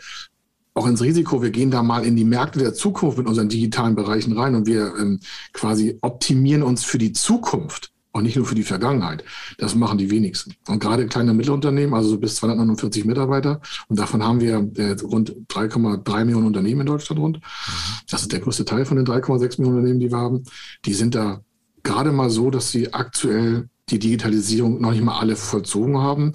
auch 0.74 0.86
ins 0.86 1.02
Risiko, 1.02 1.42
wir 1.42 1.50
gehen 1.50 1.70
da 1.70 1.82
mal 1.82 2.04
in 2.04 2.16
die 2.16 2.24
Märkte 2.24 2.58
der 2.58 2.74
Zukunft 2.74 3.18
mit 3.18 3.28
unseren 3.28 3.48
digitalen 3.48 3.94
Bereichen 3.94 4.32
rein 4.32 4.54
und 4.54 4.66
wir 4.66 4.94
ähm, 4.98 5.20
quasi 5.52 5.98
optimieren 6.00 6.62
uns 6.62 6.84
für 6.84 6.98
die 6.98 7.12
Zukunft 7.12 7.92
und 8.14 8.24
nicht 8.24 8.36
nur 8.36 8.46
für 8.46 8.54
die 8.54 8.64
Vergangenheit. 8.64 9.24
Das 9.58 9.74
machen 9.74 9.98
die 9.98 10.10
wenigsten. 10.10 10.54
Und 10.68 10.80
gerade 10.80 11.06
kleine 11.06 11.34
Mittelunternehmen, 11.34 11.94
also 11.94 12.10
so 12.10 12.18
bis 12.18 12.36
249 12.36 13.04
Mitarbeiter, 13.04 13.60
und 13.88 13.98
davon 13.98 14.22
haben 14.22 14.40
wir 14.40 14.70
äh, 14.76 14.96
rund 15.02 15.34
3,3 15.48 16.24
Millionen 16.24 16.46
Unternehmen 16.46 16.82
in 16.82 16.86
Deutschland 16.86 17.20
rund. 17.20 17.40
Das 18.08 18.22
ist 18.22 18.32
der 18.32 18.40
größte 18.40 18.64
Teil 18.64 18.84
von 18.84 18.96
den 18.96 19.06
3,6 19.06 19.60
Millionen 19.60 19.78
Unternehmen, 19.78 20.00
die 20.00 20.10
wir 20.10 20.18
haben. 20.18 20.44
Die 20.84 20.94
sind 20.94 21.14
da 21.14 21.40
gerade 21.82 22.12
mal 22.12 22.30
so, 22.30 22.50
dass 22.50 22.70
sie 22.70 22.94
aktuell 22.94 23.68
die 23.90 23.98
Digitalisierung 23.98 24.80
noch 24.80 24.92
nicht 24.92 25.04
mal 25.04 25.18
alle 25.18 25.36
vollzogen 25.36 25.98
haben. 25.98 26.32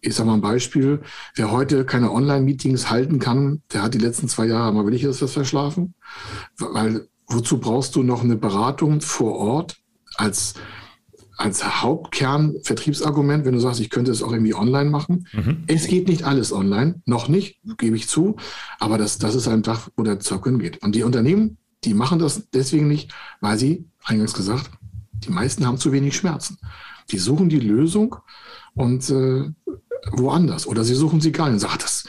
Ich 0.00 0.14
sage 0.14 0.28
mal 0.28 0.34
ein 0.34 0.40
Beispiel. 0.40 1.00
Wer 1.34 1.50
heute 1.50 1.84
keine 1.84 2.12
Online-Meetings 2.12 2.90
halten 2.90 3.18
kann, 3.18 3.62
der 3.72 3.82
hat 3.82 3.94
die 3.94 3.98
letzten 3.98 4.28
zwei 4.28 4.46
Jahre 4.46 4.72
mal 4.72 4.86
will 4.86 4.94
ich 4.94 5.02
das 5.02 5.18
verschlafen. 5.32 5.94
Weil 6.58 7.08
wozu 7.26 7.58
brauchst 7.58 7.96
du 7.96 8.02
noch 8.02 8.22
eine 8.22 8.36
Beratung 8.36 9.00
vor 9.00 9.36
Ort 9.36 9.76
als, 10.16 10.54
als 11.38 11.82
Hauptkern 11.82 12.54
Vertriebsargument, 12.62 13.44
wenn 13.44 13.54
du 13.54 13.60
sagst, 13.60 13.80
ich 13.80 13.90
könnte 13.90 14.10
es 14.10 14.22
auch 14.22 14.32
irgendwie 14.32 14.54
online 14.54 14.90
machen? 14.90 15.26
Mhm. 15.32 15.64
Es 15.66 15.86
geht 15.86 16.06
nicht 16.06 16.24
alles 16.24 16.52
online, 16.52 17.02
noch 17.06 17.28
nicht, 17.28 17.60
gebe 17.78 17.96
ich 17.96 18.06
zu. 18.08 18.36
Aber 18.78 18.98
das, 18.98 19.18
das 19.18 19.34
ist 19.34 19.48
ein 19.48 19.62
Dach, 19.62 19.88
wo 19.96 20.02
der 20.02 20.20
Zocken 20.20 20.58
geht. 20.58 20.82
Und 20.82 20.94
die 20.94 21.02
Unternehmen, 21.02 21.56
die 21.84 21.94
machen 21.94 22.18
das 22.18 22.50
deswegen 22.50 22.88
nicht, 22.88 23.12
weil 23.40 23.58
sie, 23.58 23.86
eingangs 24.04 24.34
gesagt, 24.34 24.70
die 25.26 25.32
meisten 25.32 25.66
haben 25.66 25.78
zu 25.78 25.92
wenig 25.92 26.16
Schmerzen. 26.16 26.58
Die 27.10 27.18
suchen 27.18 27.48
die 27.48 27.60
Lösung 27.60 28.16
und 28.74 29.10
äh, 29.10 29.50
woanders. 30.12 30.66
Oder 30.66 30.84
sie 30.84 30.94
suchen 30.94 31.20
sie 31.20 31.32
gar 31.32 31.46
nicht 31.46 31.54
und 31.54 31.60
sagen, 31.60 31.78
das, 31.80 32.04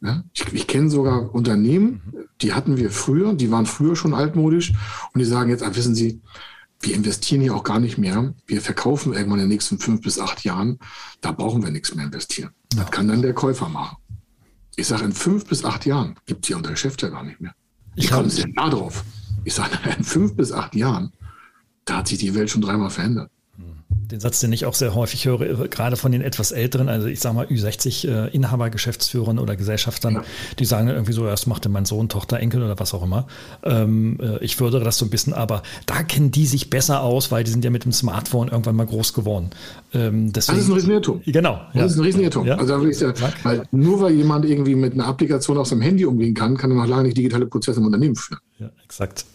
Ja? 0.00 0.24
Ich, 0.32 0.52
ich 0.52 0.66
kenne 0.66 0.90
sogar 0.90 1.34
Unternehmen, 1.34 2.02
die 2.40 2.52
hatten 2.52 2.76
wir 2.76 2.90
früher, 2.90 3.34
die 3.34 3.50
waren 3.50 3.66
früher 3.66 3.96
schon 3.96 4.14
altmodisch 4.14 4.72
und 5.12 5.18
die 5.18 5.24
sagen 5.24 5.50
jetzt, 5.50 5.62
ah, 5.62 5.74
wissen 5.74 5.94
Sie, 5.94 6.20
wir 6.80 6.94
investieren 6.94 7.40
hier 7.40 7.56
auch 7.56 7.64
gar 7.64 7.80
nicht 7.80 7.98
mehr. 7.98 8.34
Wir 8.46 8.62
verkaufen 8.62 9.12
irgendwann 9.12 9.40
in 9.40 9.46
den 9.46 9.50
nächsten 9.50 9.78
fünf 9.78 10.02
bis 10.02 10.18
acht 10.20 10.44
Jahren. 10.44 10.78
Da 11.20 11.32
brauchen 11.32 11.62
wir 11.64 11.72
nichts 11.72 11.94
mehr 11.94 12.04
investieren. 12.04 12.50
Ja. 12.74 12.82
Das 12.82 12.92
kann 12.92 13.08
dann 13.08 13.22
der 13.22 13.34
Käufer 13.34 13.68
machen. 13.68 13.96
Ich 14.76 14.86
sage, 14.86 15.04
in 15.04 15.12
fünf 15.12 15.46
bis 15.46 15.64
acht 15.64 15.86
Jahren 15.86 16.14
gibt 16.26 16.44
es 16.44 16.50
ja 16.50 16.56
unser 16.56 16.70
Geschäft 16.70 17.02
ja 17.02 17.08
gar 17.08 17.24
nicht 17.24 17.40
mehr. 17.40 17.52
Wie 17.96 18.06
kommen 18.06 18.30
Sie 18.30 18.42
denn 18.42 18.54
da 18.54 18.70
drauf? 18.70 19.02
Ich 19.44 19.54
sage, 19.54 19.76
in 19.98 20.04
fünf 20.04 20.36
bis 20.36 20.52
acht 20.52 20.76
Jahren, 20.76 21.12
da 21.88 21.98
hat 21.98 22.08
sich 22.08 22.18
die 22.18 22.34
Welt 22.34 22.50
schon 22.50 22.62
dreimal 22.62 22.90
verändert 22.90 23.30
den 24.10 24.20
Satz, 24.20 24.40
den 24.40 24.52
ich 24.52 24.64
auch 24.64 24.74
sehr 24.74 24.94
häufig 24.94 25.26
höre, 25.26 25.40
äh, 25.42 25.68
gerade 25.68 25.96
von 25.96 26.12
den 26.12 26.22
etwas 26.22 26.52
älteren, 26.52 26.88
also 26.88 27.06
ich 27.06 27.20
sage 27.20 27.34
mal 27.34 27.46
Ü60 27.46 28.08
äh, 28.08 28.28
Inhaber, 28.34 28.70
Geschäftsführern 28.70 29.38
oder 29.38 29.56
Gesellschaftern, 29.56 30.14
ja. 30.14 30.24
die 30.58 30.64
sagen 30.64 30.88
irgendwie 30.88 31.12
so, 31.12 31.24
das 31.24 31.46
machte 31.46 31.68
mein 31.68 31.84
Sohn, 31.84 32.08
Tochter, 32.08 32.40
Enkel 32.40 32.62
oder 32.62 32.78
was 32.78 32.94
auch 32.94 33.02
immer. 33.02 33.26
Ähm, 33.62 34.18
äh, 34.20 34.42
ich 34.42 34.56
fördere 34.56 34.84
das 34.84 34.98
so 34.98 35.04
ein 35.04 35.10
bisschen, 35.10 35.34
aber 35.34 35.62
da 35.86 36.02
kennen 36.02 36.30
die 36.30 36.46
sich 36.46 36.70
besser 36.70 37.02
aus, 37.02 37.30
weil 37.30 37.44
die 37.44 37.50
sind 37.50 37.64
ja 37.64 37.70
mit 37.70 37.84
dem 37.84 37.92
Smartphone 37.92 38.48
irgendwann 38.48 38.76
mal 38.76 38.86
groß 38.86 39.12
geworden. 39.12 39.50
Ähm, 39.92 40.32
deswegen, 40.32 40.58
das 40.58 40.64
ist 40.64 40.70
ein 40.70 40.74
Riesenirrtum. 40.74 41.22
Genau. 41.26 41.60
Das 41.72 41.74
ja. 41.74 41.86
ist 41.86 41.96
ein 41.96 42.04
Riesenirrtum. 42.04 42.46
Ja. 42.46 42.56
Also, 42.56 42.78
weil 43.42 43.62
nur 43.72 44.00
weil 44.00 44.14
jemand 44.14 44.44
irgendwie 44.44 44.74
mit 44.74 44.94
einer 44.94 45.06
Applikation 45.06 45.58
auf 45.58 45.66
seinem 45.66 45.82
Handy 45.82 46.06
umgehen 46.06 46.34
kann, 46.34 46.56
kann 46.56 46.70
er 46.70 46.76
noch 46.76 46.86
lange 46.86 47.04
nicht 47.04 47.16
digitale 47.16 47.46
Prozesse 47.46 47.80
im 47.80 47.86
Unternehmen 47.86 48.16
führen. 48.16 48.40
Ja, 48.58 48.70
exakt. 48.84 49.26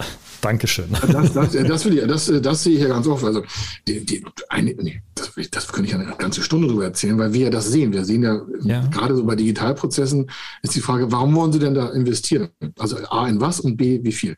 Dankeschön. 0.43 0.85
Das, 0.91 1.33
das, 1.33 1.51
das, 1.53 1.85
will 1.85 1.97
ich, 1.97 2.05
das, 2.05 2.31
das 2.41 2.63
sehe 2.63 2.75
ich 2.75 2.81
ja 2.81 2.89
ganz 2.89 3.07
oft. 3.07 3.23
Also, 3.23 3.43
die, 3.87 4.05
die, 4.05 4.25
eine, 4.49 4.75
nee, 4.75 5.01
das, 5.15 5.31
das 5.49 5.71
könnte 5.71 5.89
ich 5.89 5.95
eine 5.95 6.13
ganze 6.17 6.43
Stunde 6.43 6.67
darüber 6.67 6.83
erzählen, 6.83 7.17
weil 7.17 7.31
wir 7.31 7.45
ja 7.45 7.49
das 7.49 7.69
sehen. 7.69 7.93
Wir 7.93 8.03
sehen 8.03 8.23
ja, 8.23 8.41
ja, 8.61 8.85
gerade 8.87 9.15
so 9.15 9.23
bei 9.23 9.35
Digitalprozessen 9.35 10.29
ist 10.61 10.75
die 10.75 10.81
Frage, 10.81 11.11
warum 11.13 11.33
wollen 11.35 11.53
Sie 11.53 11.59
denn 11.59 11.73
da 11.73 11.89
investieren? 11.89 12.49
Also 12.77 12.97
A 13.09 13.27
in 13.27 13.39
was 13.39 13.61
und 13.61 13.77
B 13.77 14.01
wie 14.03 14.11
viel? 14.11 14.35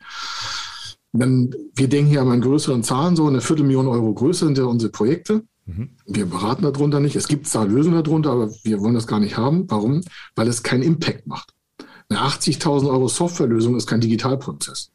Wenn, 1.12 1.54
wir 1.74 1.88
denken 1.88 2.12
ja 2.12 2.22
an 2.22 2.40
größeren 2.40 2.84
Zahlen, 2.84 3.16
so 3.16 3.26
eine 3.26 3.40
Viertelmillion 3.40 3.88
Euro 3.88 4.14
größer 4.14 4.46
sind 4.46 4.58
ja 4.58 4.64
unsere 4.64 4.92
Projekte. 4.92 5.42
Mhm. 5.64 5.90
Wir 6.06 6.26
beraten 6.26 6.62
darunter 6.62 7.00
nicht. 7.00 7.16
Es 7.16 7.26
gibt 7.26 7.48
zwar 7.48 7.66
Lösungen 7.66 8.00
darunter, 8.02 8.30
aber 8.30 8.50
wir 8.62 8.80
wollen 8.80 8.94
das 8.94 9.08
gar 9.08 9.18
nicht 9.18 9.36
haben. 9.36 9.64
Warum? 9.68 10.02
Weil 10.36 10.46
es 10.46 10.62
keinen 10.62 10.82
Impact 10.82 11.26
macht. 11.26 11.52
Eine 12.08 12.20
80.000 12.20 12.88
Euro 12.88 13.08
Softwarelösung 13.08 13.74
ist 13.76 13.88
kein 13.88 14.00
Digitalprozess. 14.00 14.92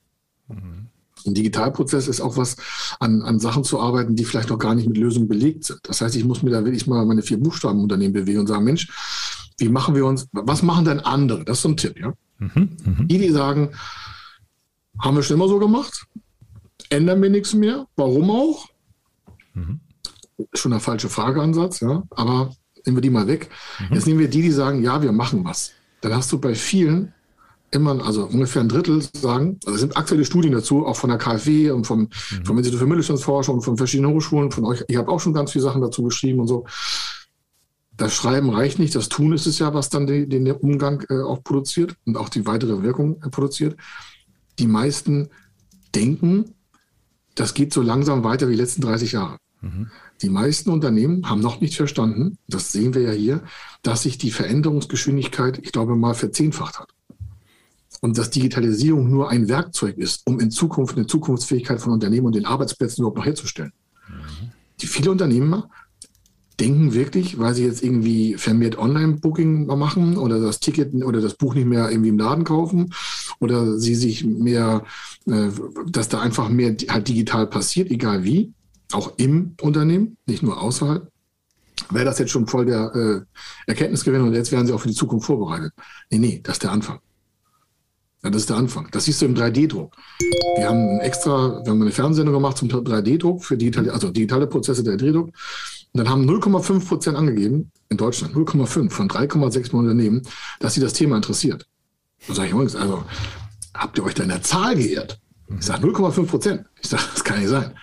Mhm. 0.48 0.90
Ein 1.25 1.34
Digitalprozess 1.34 2.08
ist 2.08 2.22
auch 2.22 2.38
was, 2.38 2.58
an, 3.00 3.22
an 3.22 3.40
Sachen 3.40 3.63
zu 3.63 3.80
arbeiten, 3.80 4.16
die 4.16 4.25
vielleicht 4.25 4.50
noch 4.50 4.60
gar 4.60 4.75
nicht 4.75 4.88
mit 4.88 4.98
Lösungen 4.98 5.28
belegt 5.28 5.66
sind. 5.66 5.80
Das 5.84 6.01
heißt, 6.01 6.16
ich 6.16 6.25
muss 6.25 6.44
mir 6.44 6.51
da 6.51 6.63
wirklich 6.63 6.88
mal 6.88 7.06
meine 7.06 7.22
vier 7.22 7.40
Buchstaben 7.40 7.82
Unternehmen 7.82 8.13
bewegen 8.13 8.40
und 8.40 8.48
sagen, 8.48 8.63
Mensch, 8.63 8.88
wie 9.58 9.70
machen 9.70 9.96
wir 9.96 10.06
uns, 10.06 10.28
was 10.32 10.63
machen 10.63 10.86
denn 10.86 11.00
andere? 11.00 11.46
Das 11.46 11.58
ist 11.58 11.63
so 11.63 11.70
ein 11.70 11.78
Tipp, 11.78 12.00
ja. 12.00 12.13
Mhm, 12.40 12.78
mh. 12.84 13.04
Die, 13.06 13.18
die 13.20 13.30
sagen, 13.30 13.72
haben 15.00 15.16
wir 15.16 15.24
schon 15.24 15.36
immer 15.36 15.48
so 15.48 15.60
gemacht, 15.60 16.06
ändern 16.90 17.22
wir 17.22 17.30
nichts 17.30 17.54
mehr, 17.54 17.88
warum 17.96 18.30
auch? 18.32 18.68
Mhm. 19.54 19.80
Schon 20.54 20.72
der 20.72 20.80
falsche 20.80 21.10
Frageansatz, 21.10 21.82
ja, 21.82 22.04
aber 22.10 22.56
nehmen 22.86 22.98
wir 22.98 23.01
die 23.01 23.10
mal 23.10 23.28
weg. 23.28 23.50
Mhm. 23.80 23.96
Jetzt 23.96 24.08
nehmen 24.08 24.20
wir 24.20 24.30
die, 24.30 24.42
die 24.42 24.51
sagen, 24.51 24.84
ja, 24.84 25.01
wir 25.01 25.12
machen 25.12 25.46
was. 25.46 25.72
Dann 26.01 26.16
hast 26.16 26.32
du 26.32 26.40
bei 26.40 26.56
vielen 26.56 27.13
immer, 27.72 28.06
also 28.06 28.25
ungefähr 28.25 28.62
ein 28.62 28.70
Drittel 28.70 29.01
sagen, 29.13 29.60
also 29.66 29.75
es 29.75 29.82
sind 29.82 29.98
aktuelle 29.98 30.25
Studien 30.25 30.51
dazu, 30.51 30.86
auch 30.86 30.98
von 30.98 31.10
der 31.10 31.18
KfW 31.18 31.72
und 31.72 31.88
vom, 31.88 32.01
mhm. 32.01 32.46
vom 32.46 32.58
Institut 32.58 32.80
für 32.80 32.86
Mittelstandsforschung 32.86 33.56
und 33.56 33.62
von 33.62 33.78
verschiedenen 33.78 34.13
Hochschulen, 34.13 34.51
von 34.51 34.66
euch. 34.66 34.84
Ich 34.88 34.98
habe 34.98 35.10
auch 35.10 35.20
schon 35.20 35.34
ganz 35.34 35.51
viele 35.51 35.63
Sachen 35.63 35.82
dazu 35.82 36.04
geschrieben 36.04 36.42
und 36.42 36.48
so. 36.48 36.66
Das 37.96 38.13
Schreiben 38.13 38.50
reicht 38.50 38.80
nicht, 38.80 38.96
das 38.96 39.10
Tun 39.10 39.34
ist 39.34 39.46
es 39.46 39.60
ja, 39.60 39.74
was 39.74 39.90
dann 39.90 40.08
den, 40.08 40.30
den 40.30 40.51
Umgang 40.51 41.06
äh, 41.10 41.22
auch 41.22 41.44
produziert 41.44 41.96
und 42.06 42.18
auch 42.18 42.30
die 42.30 42.46
weitere 42.46 42.84
Wirkung 42.84 43.22
äh, 43.24 43.30
produziert. 43.30 43.78
Die 44.60 44.68
meisten 44.68 45.30
denken, 45.96 46.56
das 47.36 47.54
geht 47.54 47.74
so 47.74 47.82
langsam 47.82 48.24
weiter 48.24 48.48
wie 48.48 48.54
die 48.54 48.62
letzten 48.62 48.82
30 48.82 49.13
Jahre. 49.13 49.38
Mhm. 49.62 49.92
Die 50.22 50.30
meisten 50.30 50.70
Unternehmen 50.72 51.30
haben 51.30 51.42
noch 51.42 51.62
nicht 51.62 51.75
verstanden, 51.75 52.38
das 52.48 52.72
sehen 52.72 52.94
wir 52.94 53.01
ja 53.01 53.12
hier, 53.12 53.44
dass 53.82 54.04
sich 54.04 54.18
die 54.18 54.32
Veränderungsgeschwindigkeit, 54.32 55.60
ich 55.63 55.72
glaube 55.72 55.96
mal, 55.96 56.13
verzehnfacht 56.13 56.80
hat 56.80 56.90
und 58.01 58.17
dass 58.17 58.31
Digitalisierung 58.31 59.10
nur 59.10 59.29
ein 59.29 59.48
Werkzeug 59.48 59.98
ist, 59.98 60.22
um 60.25 60.39
in 60.39 60.51
Zukunft 60.51 60.98
eine 60.98 61.08
Zukunftsfähigkeit 61.08 61.79
von 61.79 61.93
Unternehmen 61.93 62.27
und 62.27 62.36
den 62.36 62.46
Arbeitsplätzen 62.46 63.01
überhaupt 63.01 63.17
noch 63.17 63.25
herzustellen. 63.25 63.72
Mhm. 64.10 64.51
Die 64.81 64.88
viele 64.88 65.12
Unternehmer 65.12 65.70
denken 66.60 66.93
wirklich, 66.93 67.39
weil 67.39 67.55
sie 67.55 67.65
jetzt 67.65 67.84
irgendwie 67.84 68.36
vermehrt 68.36 68.77
Online-Booking 68.77 69.65
machen 69.65 70.17
oder 70.17 70.39
das 70.39 70.60
Ticket 70.60 70.93
oder 70.93 71.22
das 71.22 71.36
Buch 71.36 71.55
nicht 71.55 71.65
mehr 71.65 71.89
irgendwie 71.89 72.10
im 72.10 72.20
Laden 72.20 72.43
kaufen 72.43 72.93
oder 73.39 73.79
sie 73.79 73.96
sich 73.96 74.25
mehr, 74.25 74.84
äh, 75.27 75.50
dass 75.88 76.10
da 76.10 76.22
einfach 76.22 76.50
mehr 76.50 76.75
halt 76.89 77.08
digital 77.08 77.48
passiert, 77.48 77.89
egal 77.89 78.24
wie, 78.24 78.53
auch 78.91 79.13
im 79.17 79.55
Unternehmen, 79.62 80.17
nicht 80.25 80.43
nur 80.43 80.62
außerhalb, 80.62 81.08
wäre 81.89 82.05
das 82.05 82.20
jetzt 82.20 82.31
schon 82.31 82.48
voll 82.48 82.65
der 82.65 82.93
äh, 82.96 83.22
Erkenntnisgewinn 83.67 84.22
und 84.22 84.34
jetzt 84.34 84.51
werden 84.51 84.67
sie 84.67 84.74
auch 84.74 84.81
für 84.81 84.89
die 84.89 84.96
Zukunft 84.96 85.25
vorbereitet. 85.25 85.74
Nee, 86.10 86.20
nee, 86.20 86.41
das 86.43 86.55
ist 86.55 86.63
der 86.63 86.72
Anfang. 86.72 87.00
Ja, 88.24 88.30
das 88.30 88.44
ist 88.44 88.50
der 88.50 88.58
Anfang. 88.58 88.88
Das 88.92 89.06
siehst 89.06 89.22
du 89.22 89.25
im 89.25 89.36
3D-Druck. 89.36 89.96
Wir 90.58 90.68
haben 90.68 91.00
extra, 91.00 91.63
wir 91.63 91.72
haben 91.72 91.82
eine 91.82 91.92
Fernsehsendung 91.92 92.36
gemacht 92.36 92.58
zum 92.58 92.70
3D-Druck 92.70 93.44
für 93.44 93.58
digitale, 93.58 93.92
also 93.92 94.12
digitale 94.12 94.46
Prozesse 94.46 94.84
3D-Druck. 94.84 95.28
Und 95.28 95.98
dann 95.98 96.10
haben 96.10 96.30
0,5 96.30 96.88
Prozent 96.88 97.18
angegeben, 97.18 97.72
in 97.90 97.98
Deutschland, 97.98 98.36
0,5 98.36 98.90
von 98.90 99.10
3,6 99.10 99.63
Millionen 99.63 99.90
Unternehmen, 99.90 100.22
dass 100.60 100.75
sie 100.75 100.82
das 100.82 100.94
Thema 100.94 101.16
interessiert. 101.16 101.68
Da 102.28 102.36
sage 102.36 102.48
ich 102.48 102.54
übrigens, 102.54 102.75
also 102.75 103.04
habt 103.74 103.98
ihr 103.98 104.06
euch 104.06 104.13
da 104.13 104.24
in 104.24 104.30
der 104.30 104.44
Zahl 104.44 104.75
geehrt? 104.75 105.20
Ich 105.58 105.66
sage 105.66 105.86
0,5 105.86 106.25
Prozent. 106.28 106.66
Ich 106.82 106.90
sage, 106.90 107.04
das 107.13 107.24
kann 107.24 107.40
nicht 107.40 107.50
sein. 107.50 107.74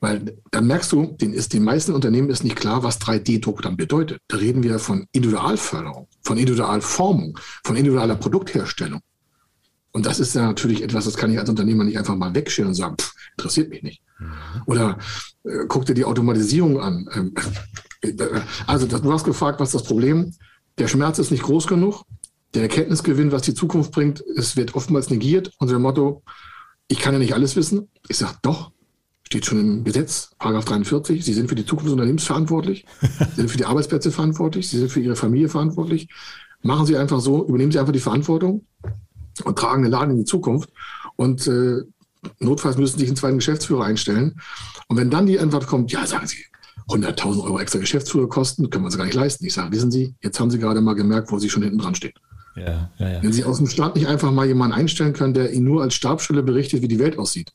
Weil 0.00 0.36
dann 0.50 0.66
merkst 0.66 0.92
du, 0.92 1.16
den, 1.20 1.32
ist, 1.32 1.52
den 1.52 1.64
meisten 1.64 1.92
Unternehmen 1.92 2.30
ist 2.30 2.44
nicht 2.44 2.56
klar, 2.56 2.82
was 2.82 3.00
3D-Druck 3.00 3.62
dann 3.62 3.76
bedeutet. 3.76 4.20
Da 4.28 4.36
reden 4.36 4.62
wir 4.62 4.78
von 4.78 5.06
Individualförderung, 5.12 6.06
von 6.22 6.38
Individualformung, 6.38 7.38
von 7.64 7.76
individueller 7.76 8.14
Produktherstellung. 8.14 9.00
Und 9.96 10.04
das 10.04 10.20
ist 10.20 10.34
ja 10.34 10.42
natürlich 10.42 10.82
etwas, 10.82 11.06
das 11.06 11.16
kann 11.16 11.32
ich 11.32 11.38
als 11.38 11.48
Unternehmer 11.48 11.82
nicht 11.82 11.96
einfach 11.96 12.16
mal 12.16 12.34
wegschieren 12.34 12.68
und 12.68 12.74
sagen, 12.74 12.96
pff, 12.98 13.14
interessiert 13.38 13.70
mich 13.70 13.82
nicht. 13.82 14.02
Mhm. 14.18 14.34
Oder 14.66 14.98
äh, 15.44 15.64
guck 15.68 15.86
dir 15.86 15.94
die 15.94 16.04
Automatisierung 16.04 16.78
an. 16.78 17.08
Ähm, 17.14 17.34
äh, 18.02 18.12
also 18.66 18.86
du 18.86 19.10
hast 19.10 19.24
gefragt, 19.24 19.58
was 19.58 19.70
ist 19.70 19.80
das 19.80 19.84
Problem? 19.84 20.34
Der 20.76 20.88
Schmerz 20.88 21.18
ist 21.18 21.30
nicht 21.30 21.44
groß 21.44 21.66
genug. 21.66 22.04
Der 22.52 22.60
Erkenntnisgewinn, 22.60 23.32
was 23.32 23.40
die 23.40 23.54
Zukunft 23.54 23.90
bringt, 23.90 24.22
es 24.36 24.54
wird 24.54 24.74
oftmals 24.74 25.08
negiert 25.08 25.52
unter 25.60 25.72
dem 25.72 25.82
Motto, 25.82 26.22
ich 26.88 26.98
kann 26.98 27.14
ja 27.14 27.18
nicht 27.18 27.32
alles 27.32 27.56
wissen. 27.56 27.88
Ich 28.06 28.18
sage, 28.18 28.36
doch, 28.42 28.72
steht 29.22 29.46
schon 29.46 29.60
im 29.60 29.84
Gesetz, 29.84 30.32
Paragraph 30.38 30.66
43, 30.66 31.24
Sie 31.24 31.32
sind 31.32 31.48
für 31.48 31.54
die 31.54 31.64
Zukunft 31.64 31.86
des 31.86 31.92
Unternehmens 31.92 32.24
verantwortlich, 32.24 32.84
Sie 33.00 33.36
sind 33.36 33.50
für 33.50 33.56
die 33.56 33.64
Arbeitsplätze 33.64 34.12
verantwortlich, 34.12 34.68
Sie 34.68 34.78
sind 34.78 34.92
für 34.92 35.00
Ihre 35.00 35.16
Familie 35.16 35.48
verantwortlich. 35.48 36.10
Machen 36.60 36.84
Sie 36.84 36.98
einfach 36.98 37.20
so, 37.20 37.46
übernehmen 37.46 37.72
Sie 37.72 37.78
einfach 37.78 37.94
die 37.94 38.00
Verantwortung 38.00 38.66
und 39.44 39.58
tragen 39.58 39.82
den 39.82 39.92
Laden 39.92 40.12
in 40.12 40.18
die 40.18 40.24
Zukunft. 40.24 40.70
Und 41.16 41.46
äh, 41.46 41.82
notfalls 42.40 42.76
müssen 42.76 42.94
Sie 42.94 43.00
sich 43.00 43.08
einen 43.08 43.16
zweiten 43.16 43.38
Geschäftsführer 43.38 43.84
einstellen. 43.84 44.40
Und 44.88 44.96
wenn 44.96 45.10
dann 45.10 45.26
die 45.26 45.38
Antwort 45.38 45.66
kommt, 45.66 45.92
ja, 45.92 46.06
sagen 46.06 46.26
Sie, 46.26 46.44
100.000 46.88 47.42
Euro 47.42 47.58
extra 47.58 47.78
Geschäftsführer 47.78 48.28
kosten, 48.28 48.70
können 48.70 48.84
wir 48.84 48.86
uns 48.86 48.96
gar 48.96 49.04
nicht 49.04 49.14
leisten. 49.14 49.44
Ich 49.44 49.54
sage, 49.54 49.72
wissen 49.72 49.90
Sie, 49.90 50.14
jetzt 50.22 50.38
haben 50.38 50.50
Sie 50.50 50.58
gerade 50.58 50.80
mal 50.80 50.94
gemerkt, 50.94 51.32
wo 51.32 51.38
Sie 51.38 51.50
schon 51.50 51.62
hinten 51.62 51.78
dran 51.78 51.94
stehen. 51.94 52.12
Ja, 52.54 52.90
ja, 52.98 53.08
ja. 53.08 53.22
Wenn 53.22 53.32
Sie 53.32 53.44
aus 53.44 53.58
dem 53.58 53.66
Staat 53.66 53.96
nicht 53.96 54.06
einfach 54.06 54.30
mal 54.30 54.46
jemanden 54.46 54.74
einstellen 54.74 55.12
können, 55.12 55.34
der 55.34 55.52
Ihnen 55.52 55.64
nur 55.64 55.82
als 55.82 55.94
Stabsstelle 55.94 56.42
berichtet, 56.42 56.82
wie 56.82 56.88
die 56.88 56.98
Welt 56.98 57.18
aussieht, 57.18 57.52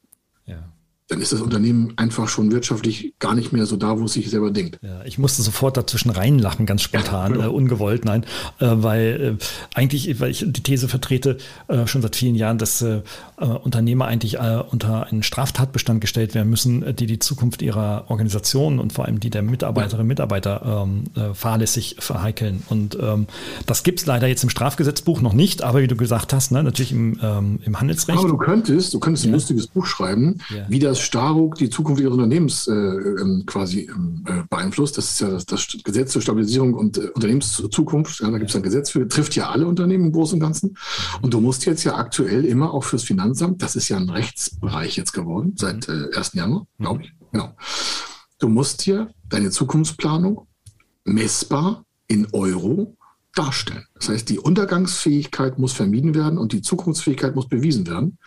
dann 1.11 1.19
ist 1.19 1.33
das 1.33 1.41
Unternehmen 1.41 1.91
einfach 1.97 2.29
schon 2.29 2.53
wirtschaftlich 2.53 3.13
gar 3.19 3.35
nicht 3.35 3.51
mehr 3.51 3.65
so 3.65 3.75
da, 3.75 3.99
wo 3.99 4.05
es 4.05 4.13
sich 4.13 4.29
selber 4.29 4.49
denkt. 4.49 4.79
Ja, 4.81 5.03
ich 5.03 5.17
musste 5.17 5.41
sofort 5.41 5.75
dazwischen 5.75 6.09
reinlachen, 6.09 6.65
ganz 6.65 6.83
spontan, 6.83 7.31
ja, 7.31 7.37
genau. 7.37 7.49
äh, 7.49 7.53
ungewollt, 7.53 8.05
nein, 8.05 8.23
äh, 8.59 8.67
weil 8.69 9.37
äh, 9.37 9.43
eigentlich, 9.75 10.21
weil 10.21 10.31
ich 10.31 10.45
die 10.47 10.63
These 10.63 10.87
vertrete, 10.87 11.37
äh, 11.67 11.85
schon 11.85 12.01
seit 12.01 12.15
vielen 12.15 12.35
Jahren, 12.35 12.57
dass 12.57 12.81
äh, 12.81 13.01
äh, 13.37 13.45
Unternehmer 13.45 14.05
eigentlich 14.05 14.39
unter 14.39 15.07
einen 15.07 15.23
Straftatbestand 15.23 15.99
gestellt 15.99 16.33
werden 16.33 16.49
müssen, 16.49 16.95
die 16.95 17.05
die 17.05 17.19
Zukunft 17.19 17.61
ihrer 17.61 18.05
Organisation 18.07 18.79
und 18.79 18.93
vor 18.93 19.05
allem 19.05 19.19
die 19.19 19.29
der 19.29 19.41
Mitarbeiterinnen 19.41 20.01
und 20.03 20.07
Mitarbeiter 20.07 20.85
ähm, 20.85 21.33
fahrlässig 21.33 21.97
verheikeln. 21.99 22.63
Und 22.69 22.97
ähm, 23.01 23.27
das 23.65 23.83
gibt 23.83 23.99
es 23.99 24.05
leider 24.05 24.27
jetzt 24.27 24.43
im 24.43 24.49
Strafgesetzbuch 24.49 25.21
noch 25.21 25.33
nicht, 25.33 25.63
aber 25.63 25.81
wie 25.81 25.87
du 25.87 25.95
gesagt 25.95 26.33
hast, 26.33 26.51
ne, 26.51 26.63
natürlich 26.63 26.91
im, 26.91 27.19
ähm, 27.21 27.59
im 27.65 27.79
Handelsrecht. 27.79 28.19
Aber 28.19 28.29
du 28.29 28.37
könntest, 28.37 28.93
du 28.93 28.99
könntest 28.99 29.25
ein 29.25 29.33
lustiges 29.33 29.67
Buch 29.67 29.85
schreiben, 29.85 30.39
ja. 30.49 30.65
wie 30.69 30.79
das 30.79 31.00
Staruk 31.01 31.55
die 31.55 31.69
Zukunft 31.69 32.01
ihres 32.01 32.13
Unternehmens 32.13 32.67
äh, 32.67 32.73
ähm, 32.73 33.43
quasi 33.45 33.89
ähm, 33.89 34.23
äh, 34.27 34.43
beeinflusst. 34.49 34.97
Das 34.97 35.11
ist 35.11 35.21
ja 35.21 35.29
das, 35.29 35.45
das 35.45 35.67
Gesetz 35.83 36.11
zur 36.11 36.21
Stabilisierung 36.21 36.73
und 36.73 36.97
äh, 36.97 37.09
Unternehmenszukunft. 37.13 38.19
Ja, 38.21 38.31
da 38.31 38.37
gibt 38.37 38.49
es 38.49 38.55
ein 38.55 38.63
Gesetz 38.63 38.91
für, 38.91 39.07
trifft 39.07 39.35
ja 39.35 39.49
alle 39.49 39.67
Unternehmen 39.67 40.05
im 40.05 40.11
Großen 40.11 40.35
und 40.35 40.39
Ganzen. 40.39 40.77
Und 41.21 41.33
du 41.33 41.41
musst 41.41 41.65
jetzt 41.65 41.83
ja 41.83 41.95
aktuell 41.95 42.45
immer 42.45 42.73
auch 42.73 42.83
fürs 42.83 43.03
Finanzamt, 43.03 43.61
das 43.61 43.75
ist 43.75 43.89
ja 43.89 43.97
ein 43.97 44.09
Rechtsbereich 44.09 44.97
jetzt 44.97 45.13
geworden, 45.13 45.53
seit 45.57 45.89
äh, 45.89 46.15
1. 46.15 46.33
Januar, 46.33 46.67
glaube 46.79 47.03
ich. 47.03 47.13
Genau. 47.31 47.55
Du 48.39 48.49
musst 48.49 48.81
hier 48.81 49.11
deine 49.29 49.49
Zukunftsplanung 49.49 50.47
messbar 51.05 51.85
in 52.07 52.27
Euro 52.33 52.95
darstellen. 53.33 53.85
Das 53.95 54.09
heißt, 54.09 54.29
die 54.29 54.39
Untergangsfähigkeit 54.39 55.57
muss 55.57 55.73
vermieden 55.73 56.15
werden 56.15 56.37
und 56.37 56.51
die 56.51 56.61
Zukunftsfähigkeit 56.61 57.35
muss 57.35 57.47
bewiesen 57.47 57.87
werden. 57.87 58.17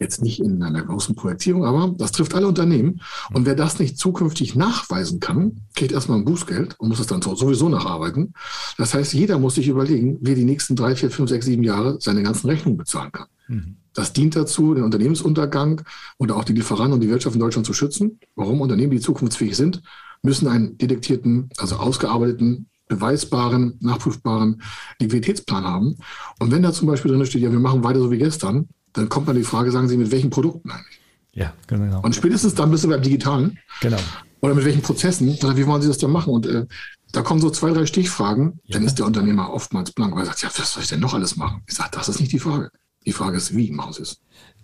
Jetzt 0.00 0.22
nicht 0.22 0.40
in 0.40 0.62
einer 0.62 0.82
großen 0.82 1.14
Projektierung, 1.14 1.64
aber 1.64 1.94
das 1.96 2.12
trifft 2.12 2.34
alle 2.34 2.48
Unternehmen. 2.48 3.00
Und 3.32 3.46
wer 3.46 3.54
das 3.54 3.78
nicht 3.78 3.98
zukünftig 3.98 4.54
nachweisen 4.54 5.20
kann, 5.20 5.60
kriegt 5.74 5.92
erstmal 5.92 6.18
ein 6.18 6.24
Bußgeld 6.24 6.78
und 6.80 6.88
muss 6.88 6.98
es 6.98 7.06
dann 7.06 7.22
sowieso 7.22 7.68
nacharbeiten. 7.68 8.34
Das 8.78 8.94
heißt, 8.94 9.12
jeder 9.12 9.38
muss 9.38 9.54
sich 9.54 9.68
überlegen, 9.68 10.18
wie 10.20 10.30
er 10.30 10.36
die 10.36 10.44
nächsten 10.44 10.76
drei, 10.76 10.96
vier, 10.96 11.10
fünf, 11.10 11.28
sechs, 11.28 11.46
sieben 11.46 11.62
Jahre 11.62 11.98
seine 12.00 12.22
ganzen 12.22 12.48
Rechnungen 12.48 12.78
bezahlen 12.78 13.12
kann. 13.12 13.26
Mhm. 13.48 13.76
Das 13.94 14.12
dient 14.12 14.34
dazu, 14.34 14.74
den 14.74 14.84
Unternehmensuntergang 14.84 15.82
und 16.16 16.32
auch 16.32 16.44
die 16.44 16.54
Lieferanten 16.54 16.94
und 16.94 17.00
die 17.00 17.10
Wirtschaft 17.10 17.34
in 17.34 17.40
Deutschland 17.40 17.66
zu 17.66 17.74
schützen. 17.74 18.18
Warum 18.34 18.60
Unternehmen, 18.60 18.90
die 18.90 19.00
zukunftsfähig 19.00 19.56
sind, 19.56 19.82
müssen 20.22 20.48
einen 20.48 20.78
detektierten, 20.78 21.50
also 21.58 21.76
ausgearbeiteten, 21.76 22.68
beweisbaren, 22.88 23.76
nachprüfbaren 23.80 24.62
Liquiditätsplan 25.00 25.64
haben. 25.64 25.96
Und 26.38 26.50
wenn 26.50 26.62
da 26.62 26.72
zum 26.72 26.88
Beispiel 26.88 27.10
drin 27.10 27.24
steht, 27.26 27.42
ja, 27.42 27.52
wir 27.52 27.60
machen 27.60 27.84
weiter 27.84 28.00
so 28.00 28.10
wie 28.10 28.18
gestern, 28.18 28.68
dann 28.92 29.08
kommt 29.08 29.26
man 29.26 29.36
die 29.36 29.44
Frage, 29.44 29.70
sagen 29.70 29.88
Sie, 29.88 29.96
mit 29.96 30.10
welchen 30.10 30.30
Produkten 30.30 30.70
eigentlich? 30.70 31.00
Ja, 31.32 31.54
genau. 31.66 32.00
Und 32.02 32.14
spätestens 32.14 32.54
dann 32.54 32.70
bist 32.70 32.84
du 32.84 32.88
beim 32.88 33.02
Digitalen. 33.02 33.58
Genau. 33.80 33.98
Oder 34.40 34.54
mit 34.54 34.64
welchen 34.64 34.82
Prozessen, 34.82 35.28
wie 35.28 35.66
wollen 35.66 35.82
Sie 35.82 35.88
das 35.88 35.98
denn 35.98 36.10
machen? 36.10 36.32
Und 36.32 36.46
äh, 36.46 36.66
da 37.12 37.22
kommen 37.22 37.40
so 37.40 37.50
zwei, 37.50 37.70
drei 37.70 37.86
Stichfragen, 37.86 38.60
ja. 38.64 38.74
dann 38.74 38.84
ist 38.84 38.98
der 38.98 39.06
Unternehmer 39.06 39.52
oftmals 39.52 39.92
blank, 39.92 40.14
weil 40.14 40.22
er 40.22 40.26
sagt, 40.26 40.42
ja, 40.42 40.50
was 40.54 40.72
soll 40.72 40.82
ich 40.82 40.88
denn 40.88 41.00
noch 41.00 41.14
alles 41.14 41.36
machen? 41.36 41.62
Ich 41.66 41.74
sage, 41.74 41.90
das 41.92 42.08
ist 42.08 42.20
nicht 42.20 42.32
die 42.32 42.38
Frage. 42.38 42.70
Die 43.06 43.12
Frage 43.12 43.36
ist, 43.36 43.54
wie 43.54 43.70
machen 43.70 43.92
Sie 43.92 44.02
es? 44.02 44.20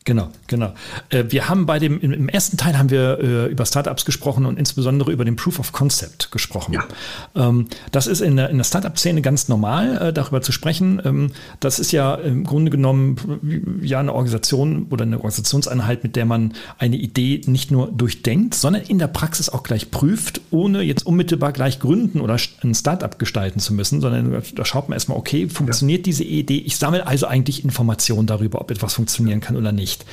Genau, 0.08 0.28
genau. 0.46 0.72
Äh, 1.10 1.24
wir 1.28 1.50
haben 1.50 1.66
bei 1.66 1.78
dem, 1.78 2.00
im 2.00 2.30
ersten 2.30 2.56
Teil 2.56 2.78
haben 2.78 2.88
wir 2.88 3.18
äh, 3.18 3.46
über 3.48 3.66
Startups 3.66 4.06
gesprochen 4.06 4.46
und 4.46 4.58
insbesondere 4.58 5.12
über 5.12 5.26
den 5.26 5.36
Proof 5.36 5.58
of 5.58 5.72
Concept 5.72 6.30
gesprochen. 6.30 6.72
Ja. 6.72 6.84
Ähm, 7.36 7.66
das 7.92 8.06
ist 8.06 8.22
in 8.22 8.36
der, 8.36 8.48
in 8.48 8.56
der 8.56 8.64
Startup-Szene 8.64 9.20
ganz 9.20 9.48
normal, 9.48 10.08
äh, 10.08 10.12
darüber 10.14 10.40
zu 10.40 10.50
sprechen. 10.50 11.02
Ähm, 11.04 11.32
das 11.60 11.78
ist 11.78 11.92
ja 11.92 12.14
im 12.14 12.44
Grunde 12.44 12.70
genommen 12.70 13.80
ja 13.82 14.00
eine 14.00 14.14
Organisation 14.14 14.86
oder 14.88 15.02
eine 15.02 15.16
Organisationseinheit, 15.16 16.04
mit 16.04 16.16
der 16.16 16.24
man 16.24 16.54
eine 16.78 16.96
Idee 16.96 17.42
nicht 17.44 17.70
nur 17.70 17.88
durchdenkt, 17.88 18.54
sondern 18.54 18.82
in 18.82 18.98
der 18.98 19.08
Praxis 19.08 19.50
auch 19.50 19.62
gleich 19.62 19.90
prüft, 19.90 20.40
ohne 20.50 20.80
jetzt 20.80 21.04
unmittelbar 21.04 21.52
gleich 21.52 21.80
gründen 21.80 22.20
oder 22.20 22.38
ein 22.62 22.74
Startup 22.74 23.18
gestalten 23.18 23.60
zu 23.60 23.74
müssen, 23.74 24.00
sondern 24.00 24.42
da 24.54 24.64
schaut 24.64 24.88
man 24.88 24.96
erstmal, 24.96 25.18
okay, 25.18 25.48
funktioniert 25.48 26.00
ja. 26.00 26.04
diese 26.04 26.24
Idee? 26.24 26.58
Ich 26.58 26.78
sammle 26.78 27.06
also 27.06 27.26
eigentlich 27.26 27.62
Informationen 27.62 28.26
darüber, 28.26 28.62
ob 28.62 28.70
etwas 28.70 28.94
funktionieren 28.94 29.40
kann 29.40 29.56
oder 29.56 29.72
nicht 29.72 29.87
nicht. 29.88 30.04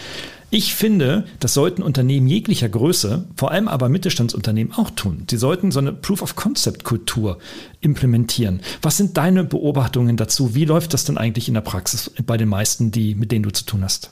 Ich 0.52 0.74
finde, 0.74 1.26
das 1.40 1.54
sollten 1.54 1.84
Unternehmen 1.84 2.28
jeglicher 2.28 2.70
Größe, 2.70 3.26
vor 3.36 3.52
allem 3.52 3.68
aber 3.68 3.90
Mittelstandsunternehmen 3.90 4.74
auch 4.74 4.90
tun. 4.90 5.26
Sie 5.30 5.36
sollten 5.36 5.72
so 5.72 5.80
eine 5.80 5.92
Proof-of-Concept-Kultur 5.92 7.40
implementieren. 7.82 8.62
Was 8.82 8.96
sind 8.96 9.18
deine 9.18 9.44
Beobachtungen 9.44 10.16
dazu? 10.16 10.56
Wie 10.56 10.64
läuft 10.64 10.94
das 10.94 11.04
denn 11.04 11.18
eigentlich 11.18 11.50
in 11.50 11.56
der 11.56 11.62
Praxis 11.62 12.12
bei 12.26 12.38
den 12.38 12.48
meisten, 12.48 12.92
die, 12.92 13.16
mit 13.16 13.34
denen 13.34 13.44
du 13.44 13.52
zu 13.52 13.66
tun 13.66 13.84
hast? 13.84 14.12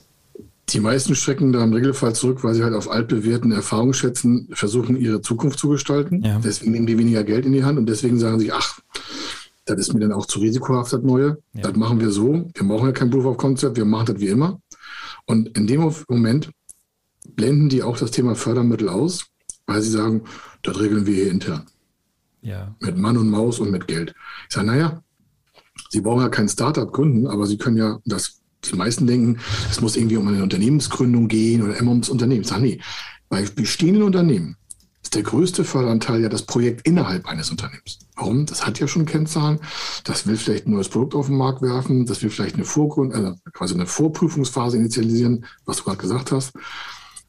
Die 0.70 0.79
meisten 0.82 1.15
strecken 1.15 1.53
da 1.53 1.63
im 1.63 1.72
Regelfall 1.72 2.13
zurück, 2.13 2.43
weil 2.43 2.55
sie 2.55 2.63
halt 2.63 2.74
auf 2.74 2.89
altbewährten 2.89 3.51
Erfahrungsschätzen 3.51 4.50
versuchen, 4.51 4.98
ihre 4.98 5.22
Zukunft 5.22 5.60
zu 5.60 5.70
gestalten. 5.70 6.24
Ja. 6.24 6.41
Deswegen 6.43 6.72
nehmen 6.72 6.88
die 6.88 6.98
weniger 6.98 7.24
Geld 7.24 7.46
in 7.46 7.53
die 7.53 7.63
Hand 7.63 7.77
und 7.77 7.88
deswegen 7.88 8.17
sagen 8.17 8.39
sie, 8.39 8.51
ach, 8.51 8.79
das 9.65 9.77
ist 9.79 9.93
mir 9.93 10.01
dann 10.01 10.12
auch 10.12 10.25
zu 10.25 10.39
risikohaft, 10.39 10.91
das 10.91 11.03
Neue. 11.03 11.38
Ja. 11.53 11.62
Das 11.62 11.75
machen 11.75 12.01
wir 12.01 12.12
so. 12.12 12.50
Wir 12.53 12.67
brauchen 12.67 12.88
ja 12.88 12.91
kein 12.91 13.10
Proof 13.10 13.25
of 13.25 13.38
Concept, 13.38 13.77
wir 13.77 13.86
machen 13.86 14.08
das 14.08 14.20
wie 14.20 14.27
immer. 14.27 14.60
Und 15.25 15.58
in 15.58 15.68
dem 15.68 15.92
Moment 16.10 16.51
blenden 17.36 17.70
die 17.70 17.84
auch 17.84 17.98
das 17.98 18.12
Thema 18.12 18.36
Fördermittel 18.36 18.89
aus, 18.89 19.25
weil 19.65 19.82
sie 19.82 19.92
sagen, 19.92 20.24
das 20.63 20.80
regeln 20.80 21.06
wir 21.06 21.15
hier 21.15 21.32
intern. 21.32 21.65
Ja. 22.42 22.75
Mit 22.82 22.98
Mann 22.98 23.18
und 23.18 23.30
Maus 23.30 23.60
und 23.60 23.72
mit 23.72 23.88
Geld. 23.88 24.13
Ich 24.50 24.56
sage, 24.56 24.68
naja, 24.68 25.01
Sie 25.89 26.01
brauchen 26.01 26.22
ja 26.22 26.30
kein 26.30 26.50
Startup 26.50 26.92
gründen, 26.92 27.27
aber 27.27 27.46
Sie 27.46 27.58
können 27.58 27.77
ja, 27.77 28.00
das, 28.06 28.42
die 28.65 28.75
meisten 28.75 29.08
denken, 29.08 29.39
es 29.70 29.80
muss 29.80 29.96
irgendwie 29.96 30.18
um 30.18 30.27
eine 30.27 30.44
Unternehmensgründung 30.44 31.27
gehen 31.27 31.62
oder 31.62 31.77
immer 31.77 31.92
ums 31.92 32.10
Unternehmen. 32.10 32.42
Ich 32.42 32.48
sage, 32.48 32.63
nee, 32.63 32.82
bei 33.30 33.44
bestehenden 33.44 34.03
Unternehmen 34.03 34.58
ist 35.13 35.15
der 35.15 35.24
größte 35.32 35.63
Förderanteil 35.63 36.22
ja 36.22 36.29
das 36.29 36.41
Projekt 36.41 36.88
innerhalb 36.88 37.27
eines 37.27 37.51
Unternehmens. 37.51 38.00
Warum? 38.15 38.48
Das 38.48 38.65
hat 38.65 38.79
ja 38.79 38.88
schon 38.88 39.05
Kennzahlen. 39.05 39.60
Das 40.05 40.25
will 40.25 40.37
vielleicht 40.37 40.66
ein 40.66 40.72
neues 40.72 40.90
Produkt 40.90 41.14
auf 41.14 41.27
den 41.27 41.37
Markt 41.37 41.61
werfen. 41.61 42.07
Das 42.07 42.24
will 42.24 42.31
vielleicht 42.31 42.55
eine 42.55 42.66
Vorgrund, 42.66 43.14
also 43.14 43.35
quasi 43.53 43.75
eine 43.75 43.85
Vorprüfungsphase 43.85 44.77
initialisieren, 44.77 45.46
was 45.66 45.77
du 45.77 45.83
gerade 45.83 45.98
gesagt 45.98 46.31
hast. 46.31 46.53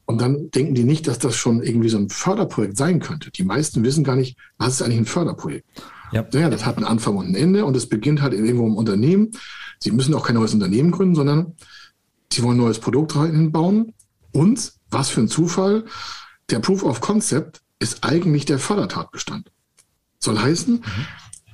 Und 0.05 0.19
dann 0.19 0.49
denken 0.49 0.73
die 0.73 0.83
nicht, 0.83 1.07
dass 1.07 1.19
das 1.19 1.35
schon 1.35 1.61
irgendwie 1.61 1.89
so 1.89 1.99
ein 1.99 2.09
Förderprojekt 2.09 2.75
sein 2.75 2.99
könnte. 2.99 3.29
Die 3.29 3.43
meisten 3.43 3.83
wissen 3.83 4.03
gar 4.03 4.15
nicht, 4.15 4.35
was 4.57 4.73
ist 4.73 4.81
eigentlich 4.81 5.01
ein 5.01 5.05
Förderprojekt. 5.05 5.67
Ja. 6.11 6.25
ja, 6.33 6.49
das 6.49 6.65
hat 6.65 6.77
einen 6.77 6.87
Anfang 6.87 7.17
und 7.17 7.27
ein 7.27 7.35
Ende 7.35 7.65
und 7.65 7.77
es 7.77 7.87
beginnt 7.87 8.23
halt 8.23 8.33
irgendwo 8.33 8.65
im 8.65 8.77
Unternehmen. 8.77 9.29
Sie 9.77 9.91
müssen 9.91 10.15
auch 10.15 10.25
kein 10.25 10.37
neues 10.37 10.55
Unternehmen 10.55 10.89
gründen, 10.89 11.13
sondern 11.13 11.53
sie 12.33 12.41
wollen 12.41 12.57
ein 12.57 12.63
neues 12.63 12.79
Produkt 12.79 13.15
reinbauen. 13.15 13.93
Und 14.31 14.73
was 14.89 15.09
für 15.09 15.21
ein 15.21 15.27
Zufall, 15.27 15.85
der 16.49 16.59
Proof 16.59 16.83
of 16.83 16.99
Concept 16.99 17.61
ist 17.85 18.03
eigentlich 18.03 18.45
der 18.45 18.59
Fördertatbestand. 18.59 19.51
Soll 20.19 20.39
heißen, 20.39 20.75
mhm. 20.75 20.81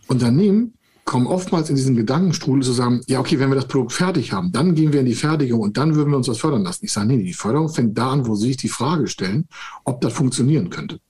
Unternehmen 0.07 0.73
kommen 1.03 1.27
oftmals 1.27 1.69
in 1.69 1.75
diesen 1.75 1.97
Gedankenstrudel 1.97 2.63
zu 2.63 2.71
sagen, 2.71 3.01
ja, 3.07 3.19
okay, 3.19 3.37
wenn 3.37 3.49
wir 3.49 3.55
das 3.55 3.67
Produkt 3.67 3.91
fertig 3.91 4.31
haben, 4.31 4.53
dann 4.53 4.75
gehen 4.75 4.93
wir 4.93 5.01
in 5.01 5.05
die 5.05 5.15
Fertigung 5.15 5.59
und 5.59 5.75
dann 5.75 5.95
würden 5.95 6.11
wir 6.11 6.17
uns 6.17 6.27
das 6.27 6.37
fördern 6.37 6.63
lassen. 6.63 6.85
Ich 6.85 6.93
sage, 6.93 7.07
nee, 7.07 7.21
die 7.21 7.33
Förderung 7.33 7.67
fängt 7.67 7.97
da 7.97 8.11
an, 8.11 8.27
wo 8.27 8.35
Sie 8.35 8.47
sich 8.47 8.57
die 8.57 8.69
Frage 8.69 9.07
stellen, 9.07 9.47
ob 9.83 9.99
das 9.99 10.13
funktionieren 10.13 10.69
könnte. 10.69 11.01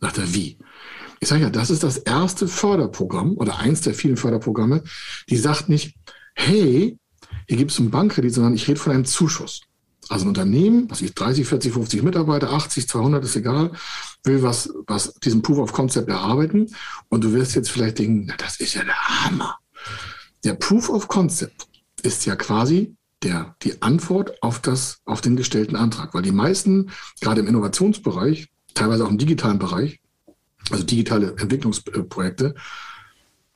Sagt 0.00 0.16
er, 0.16 0.32
wie? 0.32 0.56
Ich 1.20 1.28
sage 1.28 1.42
ja, 1.42 1.50
das 1.50 1.68
ist 1.68 1.82
das 1.82 1.98
erste 1.98 2.48
Förderprogramm 2.48 3.36
oder 3.36 3.58
eins 3.58 3.82
der 3.82 3.92
vielen 3.92 4.16
Förderprogramme, 4.16 4.82
die 5.28 5.36
sagt 5.36 5.68
nicht, 5.68 5.96
hey, 6.34 6.98
hier 7.46 7.56
gibt 7.56 7.72
es 7.72 7.78
einen 7.78 7.90
Bankkredit, 7.90 8.32
sondern 8.32 8.54
ich 8.54 8.66
rede 8.68 8.80
von 8.80 8.92
einem 8.92 9.04
Zuschuss. 9.04 9.60
Also 10.12 10.26
ein 10.26 10.28
Unternehmen, 10.28 10.90
was 10.90 11.00
ich 11.00 11.14
30, 11.14 11.46
40, 11.46 11.72
50 11.72 12.02
Mitarbeiter, 12.02 12.52
80, 12.52 12.86
200 12.86 13.24
ist 13.24 13.34
egal, 13.34 13.70
will 14.24 14.42
was, 14.42 14.68
was 14.86 15.14
diesen 15.14 15.40
Proof 15.40 15.56
of 15.56 15.72
Concept 15.72 16.10
erarbeiten. 16.10 16.74
Und 17.08 17.24
du 17.24 17.32
wirst 17.32 17.54
jetzt 17.54 17.70
vielleicht 17.70 17.98
denken, 17.98 18.26
na, 18.26 18.34
das 18.36 18.60
ist 18.60 18.74
ja 18.74 18.84
der 18.84 18.94
Hammer. 18.94 19.56
Der 20.44 20.52
Proof 20.52 20.90
of 20.90 21.08
Concept 21.08 21.66
ist 22.02 22.26
ja 22.26 22.36
quasi 22.36 22.94
der, 23.22 23.56
die 23.62 23.80
Antwort 23.80 24.42
auf 24.42 24.60
das, 24.60 25.00
auf 25.06 25.22
den 25.22 25.34
gestellten 25.34 25.76
Antrag. 25.76 26.12
Weil 26.12 26.20
die 26.20 26.30
meisten, 26.30 26.90
gerade 27.22 27.40
im 27.40 27.46
Innovationsbereich, 27.46 28.48
teilweise 28.74 29.06
auch 29.06 29.10
im 29.10 29.16
digitalen 29.16 29.58
Bereich, 29.58 30.00
also 30.70 30.84
digitale 30.84 31.34
Entwicklungsprojekte, 31.38 32.54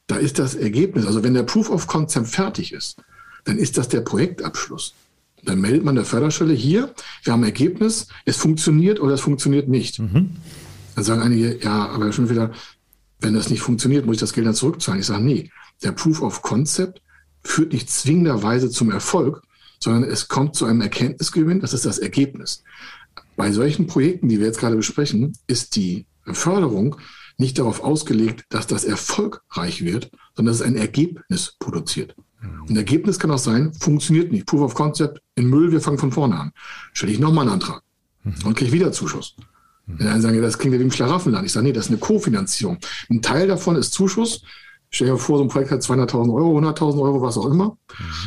da 0.07 0.17
ist 0.17 0.39
das 0.39 0.55
Ergebnis, 0.55 1.07
also 1.07 1.23
wenn 1.23 1.35
der 1.35 1.43
Proof 1.43 1.69
of 1.69 1.87
Concept 1.87 2.29
fertig 2.29 2.73
ist, 2.73 2.97
dann 3.45 3.59
ist 3.59 3.77
das 3.77 3.91
der 3.91 4.01
Projektabschluss. 4.01 4.95
Dann 5.47 5.61
meldet 5.61 5.85
man 5.85 5.95
der 5.95 6.05
Förderstelle 6.05 6.53
hier, 6.53 6.93
wir 7.23 7.33
haben 7.33 7.41
ein 7.41 7.51
Ergebnis, 7.51 8.09
es 8.25 8.37
funktioniert 8.37 9.01
oder 9.01 9.15
es 9.15 9.21
funktioniert 9.21 9.69
nicht. 9.69 9.99
Mhm. 9.99 10.37
Dann 10.95 11.05
sagen 11.05 11.23
einige, 11.23 11.59
ja, 11.63 11.89
aber 11.89 12.13
schon 12.13 12.29
wieder, 12.29 12.53
wenn 13.21 13.35
das 13.35 13.49
nicht 13.49 13.61
funktioniert, 13.61 14.07
muss 14.07 14.17
ich 14.17 14.21
das 14.21 14.33
Geld 14.33 14.47
dann 14.47 14.55
zurückzahlen. 14.55 15.01
Ich 15.01 15.07
sage, 15.07 15.23
nee, 15.23 15.51
der 15.83 15.93
Proof 15.93 16.21
of 16.23 16.43
Concept 16.43 17.01
führt 17.45 17.73
nicht 17.73 17.89
zwingenderweise 17.89 18.71
zum 18.71 18.91
Erfolg, 18.91 19.43
sondern 19.79 20.05
es 20.05 20.29
kommt 20.29 20.57
zu 20.57 20.65
einem 20.65 20.81
Erkenntnisgewinn, 20.81 21.61
das 21.61 21.75
ist 21.75 21.87
das 21.87 21.99
Ergebnis. 21.99 22.65
Bei 23.37 23.53
solchen 23.53 23.87
Projekten, 23.87 24.29
die 24.29 24.39
wir 24.39 24.47
jetzt 24.47 24.59
gerade 24.59 24.77
besprechen, 24.77 25.37
ist 25.47 25.77
die 25.77 26.07
Förderung 26.25 26.97
nicht 27.39 27.59
darauf 27.59 27.83
ausgelegt, 27.85 28.45
dass 28.49 28.67
das 28.67 28.85
erfolgreich 28.85 29.85
wird, 29.85 30.11
sondern 30.35 30.53
dass 30.53 30.61
es 30.61 30.67
ein 30.67 30.77
Ergebnis 30.77 31.55
produziert. 31.59 32.17
Ein 32.43 32.77
Ergebnis 32.77 33.19
kann 33.19 33.31
auch 33.31 33.39
sein, 33.39 33.73
funktioniert 33.75 34.33
nicht. 34.33 34.47
Proof 34.47 34.61
of 34.61 34.75
Concept 34.75 35.21
in 35.35 35.49
Müll, 35.49 35.73
wir 35.73 35.81
fangen 35.81 35.99
von 35.99 36.13
vorne 36.13 36.39
an. 36.39 36.53
Stelle 36.93 37.13
ich 37.13 37.19
nochmal 37.19 37.45
einen 37.45 37.55
Antrag 37.55 37.83
und 38.45 38.57
kriege 38.57 38.73
wieder 38.73 38.93
Zuschuss. 38.93 39.37
Mhm. 39.87 39.99
Dann 39.99 40.21
sagen, 40.21 40.43
das 40.43 40.59
klingt 40.59 40.75
ja 40.75 40.81
wie 40.81 40.85
im 40.85 40.93
Schlaraffenland. 40.93 41.47
Ich 41.47 41.53
sage, 41.53 41.67
nee, 41.67 41.73
das 41.73 41.87
ist 41.87 41.91
eine 41.91 41.99
Kofinanzierung. 41.99 42.79
Ein 43.09 43.23
Teil 43.23 43.49
davon 43.49 43.77
ist 43.77 43.93
Zuschuss. 43.93 44.43
Stell 44.91 45.09
dir 45.09 45.17
vor, 45.17 45.39
so 45.39 45.45
ein 45.45 45.49
Projekt 45.49 45.73
hat 45.73 45.81
200.000 45.81 46.33
Euro, 46.33 46.59
100.000 46.59 47.01
Euro, 47.03 47.21
was 47.21 47.37
auch 47.37 47.47
immer. 47.47 47.77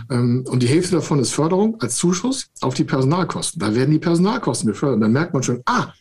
Mhm. 0.09 0.45
Und 0.47 0.61
die 0.61 0.67
Hälfte 0.67 0.95
davon 0.95 1.19
ist 1.19 1.31
Förderung 1.31 1.79
als 1.81 1.95
Zuschuss 1.95 2.47
auf 2.61 2.73
die 2.73 2.83
Personalkosten. 2.83 3.59
Da 3.59 3.73
werden 3.75 3.91
die 3.91 3.99
Personalkosten 3.99 4.67
gefördert. 4.67 4.95
Und 4.95 5.01
dann 5.01 5.13
merkt 5.13 5.33
man 5.33 5.43
schon, 5.43 5.61
ah, 5.65 5.93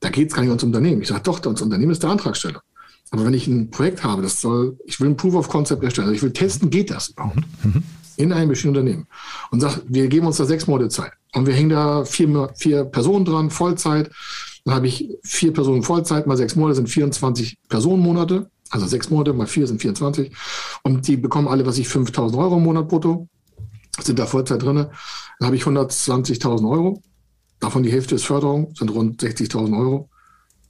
da 0.00 0.08
geht 0.08 0.28
es 0.28 0.34
gar 0.34 0.42
nicht 0.42 0.50
ums 0.50 0.64
Unternehmen. 0.64 1.02
Ich 1.02 1.08
sage, 1.08 1.22
doch, 1.22 1.38
das 1.38 1.60
Unternehmen 1.60 1.92
ist 1.92 2.02
der 2.02 2.10
Antragsteller. 2.10 2.62
Aber 3.10 3.24
wenn 3.24 3.34
ich 3.34 3.46
ein 3.46 3.70
Projekt 3.70 4.04
habe, 4.04 4.22
das 4.22 4.40
soll, 4.40 4.78
ich 4.84 5.00
will 5.00 5.08
ein 5.08 5.16
Proof 5.16 5.34
of 5.34 5.48
Concept 5.48 5.82
erstellen, 5.82 6.08
also 6.08 6.16
ich 6.16 6.22
will 6.22 6.32
testen, 6.32 6.70
geht 6.70 6.90
das 6.90 7.08
überhaupt? 7.08 7.42
Mhm. 7.62 7.82
In 8.16 8.32
einem 8.32 8.50
bestimmten 8.50 8.78
Unternehmen. 8.78 9.06
Und 9.50 9.60
sag, 9.60 9.80
wir 9.88 10.06
geben 10.08 10.26
uns 10.26 10.36
da 10.36 10.44
sechs 10.44 10.66
Monate 10.66 10.90
Zeit. 10.90 11.12
Und 11.34 11.46
wir 11.46 11.54
hängen 11.54 11.70
da 11.70 12.04
vier, 12.04 12.50
vier 12.54 12.84
Personen 12.84 13.24
dran, 13.24 13.50
Vollzeit. 13.50 14.10
Dann 14.64 14.74
habe 14.74 14.86
ich 14.86 15.08
vier 15.24 15.52
Personen 15.52 15.82
Vollzeit, 15.82 16.26
mal 16.26 16.36
sechs 16.36 16.54
Monate 16.54 16.76
sind 16.76 16.88
24 16.88 17.58
Personenmonate. 17.68 18.50
Also 18.68 18.86
sechs 18.86 19.10
Monate 19.10 19.32
mal 19.32 19.46
vier 19.46 19.66
sind 19.66 19.80
24. 19.80 20.32
Und 20.82 21.08
die 21.08 21.16
bekommen 21.16 21.48
alle, 21.48 21.66
was 21.66 21.78
ich, 21.78 21.88
5000 21.88 22.38
Euro 22.40 22.58
im 22.58 22.62
Monat 22.62 22.88
brutto. 22.88 23.28
Sind 24.00 24.18
da 24.18 24.26
Vollzeit 24.26 24.62
drin. 24.62 24.76
Dann 24.76 25.46
habe 25.46 25.56
ich 25.56 25.62
120.000 25.62 26.70
Euro. 26.70 27.02
Davon 27.58 27.82
die 27.82 27.92
Hälfte 27.92 28.14
ist 28.14 28.24
Förderung, 28.24 28.72
sind 28.76 28.90
rund 28.90 29.22
60.000 29.22 29.78
Euro. 29.78 30.08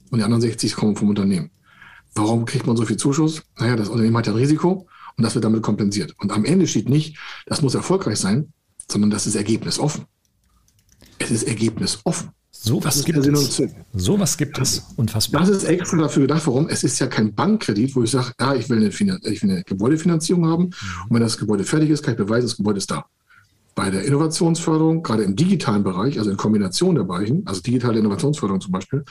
Und 0.09 0.19
die 0.19 0.23
anderen 0.23 0.41
60 0.41 0.75
kommen 0.75 0.95
vom 0.95 1.09
Unternehmen. 1.09 1.51
Warum 2.15 2.45
kriegt 2.45 2.67
man 2.67 2.75
so 2.75 2.85
viel 2.85 2.97
Zuschuss? 2.97 3.43
Naja, 3.57 3.75
das 3.75 3.89
Unternehmen 3.89 4.17
hat 4.17 4.27
ja 4.27 4.33
ein 4.33 4.37
Risiko 4.37 4.87
und 5.17 5.23
das 5.23 5.35
wird 5.35 5.45
damit 5.45 5.63
kompensiert. 5.63 6.13
Und 6.19 6.31
am 6.31 6.45
Ende 6.45 6.67
steht 6.67 6.89
nicht, 6.89 7.17
das 7.45 7.61
muss 7.61 7.75
erfolgreich 7.75 8.17
sein, 8.17 8.53
sondern 8.89 9.11
das 9.11 9.27
ist 9.27 9.35
ergebnisoffen. 9.35 10.05
Es 11.19 11.31
ist 11.31 11.43
ergebnisoffen. 11.43 12.31
So 12.63 12.83
was 12.83 13.03
gibt 13.05 13.25
es. 13.25 13.61
So 13.93 14.19
was 14.19 14.37
gibt 14.37 14.59
es. 14.59 14.83
Unfassbar. 14.97 15.41
Das 15.41 15.49
ist 15.49 15.63
extra 15.63 15.97
dafür 15.97 16.23
gedacht. 16.23 16.45
Warum? 16.45 16.67
Es 16.67 16.83
ist 16.83 16.99
ja 16.99 17.07
kein 17.07 17.33
Bankkredit, 17.33 17.95
wo 17.95 18.03
ich 18.03 18.11
sage, 18.11 18.33
ja, 18.39 18.53
ich 18.53 18.69
will 18.69 18.77
eine, 18.77 18.89
ich 18.89 19.41
will 19.41 19.51
eine 19.51 19.63
Gebäudefinanzierung 19.63 20.45
haben. 20.47 20.65
Und 20.65 21.09
wenn 21.09 21.21
das 21.21 21.37
Gebäude 21.37 21.63
fertig 21.63 21.89
ist, 21.89 22.03
kann 22.03 22.13
ich 22.13 22.17
beweisen, 22.17 22.47
das 22.47 22.57
Gebäude 22.57 22.77
ist 22.77 22.91
da. 22.91 23.05
Bei 23.73 23.89
der 23.89 24.03
Innovationsförderung, 24.03 25.01
gerade 25.01 25.23
im 25.23 25.35
digitalen 25.35 25.83
Bereich, 25.83 26.19
also 26.19 26.29
in 26.29 26.37
Kombination 26.37 26.95
der 26.95 27.03
Bereichen, 27.03 27.43
also 27.45 27.61
digitale 27.61 27.99
Innovationsförderung 27.99 28.59
zum 28.59 28.73
Beispiel, 28.73 29.05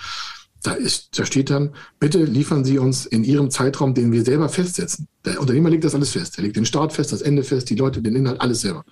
da, 0.63 0.73
ist, 0.73 1.19
da 1.19 1.25
steht 1.25 1.51
dann, 1.51 1.71
bitte 1.99 2.23
liefern 2.23 2.65
Sie 2.65 2.79
uns 2.79 3.07
in 3.07 3.25
Ihrem 3.25 3.51
Zeitraum, 3.51 3.95
den 3.95 4.13
wir 4.13 4.25
selber 4.25 4.49
festsetzen. 4.49 5.09
Der 5.25 5.41
Unternehmer 5.41 5.71
legt 5.71 5.85
das 5.85 5.95
alles 5.95 6.11
fest. 6.11 6.39
Er 6.39 6.45
legt 6.45 6.57
den 6.57 6.67
Start 6.67 6.93
fest, 6.93 7.13
das 7.13 7.23
Ende 7.23 7.43
fest, 7.43 7.71
die 7.71 7.77
Leute, 7.77 8.03
den 8.03 8.15
Inhalt, 8.15 8.41
alles 8.41 8.61
selber. 8.61 8.85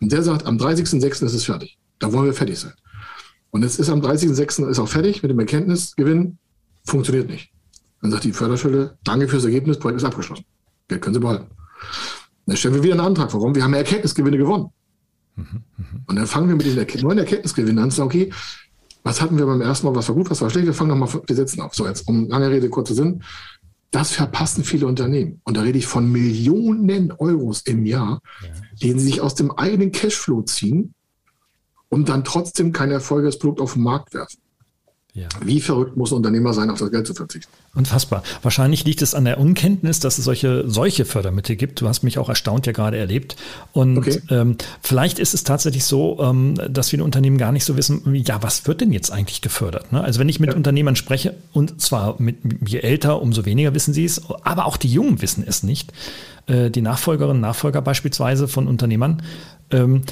Und 0.00 0.12
der 0.12 0.22
sagt, 0.22 0.46
am 0.46 0.58
30.06. 0.58 1.24
ist 1.24 1.34
es 1.34 1.44
fertig. 1.44 1.78
Da 1.98 2.12
wollen 2.12 2.26
wir 2.26 2.34
fertig 2.34 2.58
sein. 2.58 2.74
Und 3.50 3.64
es 3.64 3.78
ist 3.78 3.88
am 3.88 4.00
30.06. 4.00 4.68
ist 4.68 4.78
auch 4.78 4.88
fertig 4.88 5.22
mit 5.22 5.30
dem 5.30 5.38
Erkenntnisgewinn. 5.40 6.38
Funktioniert 6.84 7.28
nicht. 7.28 7.50
Dann 8.00 8.10
sagt 8.12 8.24
die 8.24 8.32
Förderstelle, 8.32 8.96
danke 9.02 9.28
fürs 9.28 9.44
Ergebnis, 9.44 9.78
Projekt 9.78 10.00
ist 10.00 10.06
abgeschlossen. 10.06 10.44
Geld 10.86 11.02
können 11.02 11.14
Sie 11.14 11.20
behalten. 11.20 11.46
Dann 12.46 12.56
stellen 12.56 12.74
wir 12.74 12.82
wieder 12.82 12.94
einen 12.94 13.00
Antrag. 13.02 13.32
Warum? 13.34 13.54
Wir 13.54 13.64
haben 13.64 13.74
Erkenntnisgewinne 13.74 14.38
gewonnen. 14.38 14.70
Mhm, 15.36 15.44
mh. 15.76 15.84
Und 16.06 16.16
dann 16.16 16.26
fangen 16.26 16.48
wir 16.48 16.56
mit 16.56 16.66
den 16.66 17.02
neuen 17.02 17.18
Erkenntnisgewinnen 17.18 17.82
an 17.82 17.90
sagen, 17.90 18.08
okay, 18.08 18.32
was 19.02 19.20
hatten 19.20 19.38
wir 19.38 19.46
beim 19.46 19.60
ersten 19.60 19.86
Mal, 19.86 19.94
was 19.94 20.08
war 20.08 20.14
gut, 20.14 20.30
was 20.30 20.40
war 20.40 20.50
schlecht, 20.50 20.66
wir 20.66 20.74
fangen 20.74 20.98
nochmal, 20.98 21.22
wir 21.26 21.36
setzen 21.36 21.60
auf. 21.60 21.74
So, 21.74 21.86
jetzt, 21.86 22.06
um 22.08 22.28
lange 22.28 22.50
Rede, 22.50 22.68
kurzer 22.68 22.94
Sinn. 22.94 23.22
Das 23.90 24.12
verpassen 24.12 24.64
viele 24.64 24.86
Unternehmen. 24.86 25.40
Und 25.44 25.56
da 25.56 25.62
rede 25.62 25.78
ich 25.78 25.86
von 25.86 26.10
Millionen 26.12 27.12
Euros 27.12 27.62
im 27.62 27.86
Jahr, 27.86 28.20
ja. 28.42 28.48
den 28.82 28.98
sie 28.98 29.06
sich 29.06 29.20
aus 29.20 29.34
dem 29.34 29.50
eigenen 29.50 29.92
Cashflow 29.92 30.42
ziehen 30.42 30.92
und 31.88 32.08
dann 32.08 32.22
trotzdem 32.24 32.72
kein 32.72 32.90
erfolgreiches 32.90 33.38
Produkt 33.38 33.60
auf 33.60 33.74
den 33.74 33.82
Markt 33.82 34.12
werfen. 34.12 34.40
Ja. 35.14 35.28
Wie 35.42 35.60
verrückt 35.60 35.96
muss 35.96 36.12
ein 36.12 36.16
Unternehmer 36.16 36.52
sein, 36.52 36.70
auf 36.70 36.78
das 36.78 36.90
Geld 36.90 37.06
zu 37.06 37.14
verzichten? 37.14 37.52
Unfassbar. 37.78 38.24
Wahrscheinlich 38.42 38.84
liegt 38.84 39.02
es 39.02 39.14
an 39.14 39.24
der 39.24 39.38
Unkenntnis, 39.38 40.00
dass 40.00 40.18
es 40.18 40.24
solche, 40.24 40.68
solche 40.68 41.04
Fördermittel 41.04 41.54
gibt. 41.54 41.80
Du 41.80 41.86
hast 41.86 42.02
mich 42.02 42.18
auch 42.18 42.28
erstaunt 42.28 42.66
ja 42.66 42.72
gerade 42.72 42.96
erlebt. 42.96 43.36
Und 43.72 43.98
okay. 43.98 44.20
ähm, 44.30 44.56
vielleicht 44.82 45.20
ist 45.20 45.32
es 45.32 45.44
tatsächlich 45.44 45.84
so, 45.84 46.18
ähm, 46.20 46.54
dass 46.68 46.88
viele 46.90 47.04
Unternehmen 47.04 47.38
gar 47.38 47.52
nicht 47.52 47.64
so 47.64 47.76
wissen, 47.76 48.02
ja, 48.16 48.42
was 48.42 48.66
wird 48.66 48.80
denn 48.80 48.90
jetzt 48.90 49.12
eigentlich 49.12 49.42
gefördert? 49.42 49.92
Ne? 49.92 50.02
Also 50.02 50.18
wenn 50.18 50.28
ich 50.28 50.40
mit 50.40 50.50
ja. 50.50 50.56
Unternehmern 50.56 50.96
spreche, 50.96 51.34
und 51.52 51.80
zwar 51.80 52.20
mit, 52.20 52.38
je 52.66 52.80
älter, 52.80 53.22
umso 53.22 53.44
weniger 53.44 53.72
wissen 53.76 53.94
sie 53.94 54.04
es, 54.04 54.22
aber 54.42 54.66
auch 54.66 54.76
die 54.76 54.90
Jungen 54.90 55.22
wissen 55.22 55.44
es 55.46 55.62
nicht. 55.62 55.92
Äh, 56.48 56.70
die 56.70 56.82
Nachfolgerinnen 56.82 57.36
und 57.36 57.42
Nachfolger 57.42 57.80
beispielsweise 57.80 58.48
von 58.48 58.66
Unternehmern 58.66 59.22
ähm, 59.70 60.02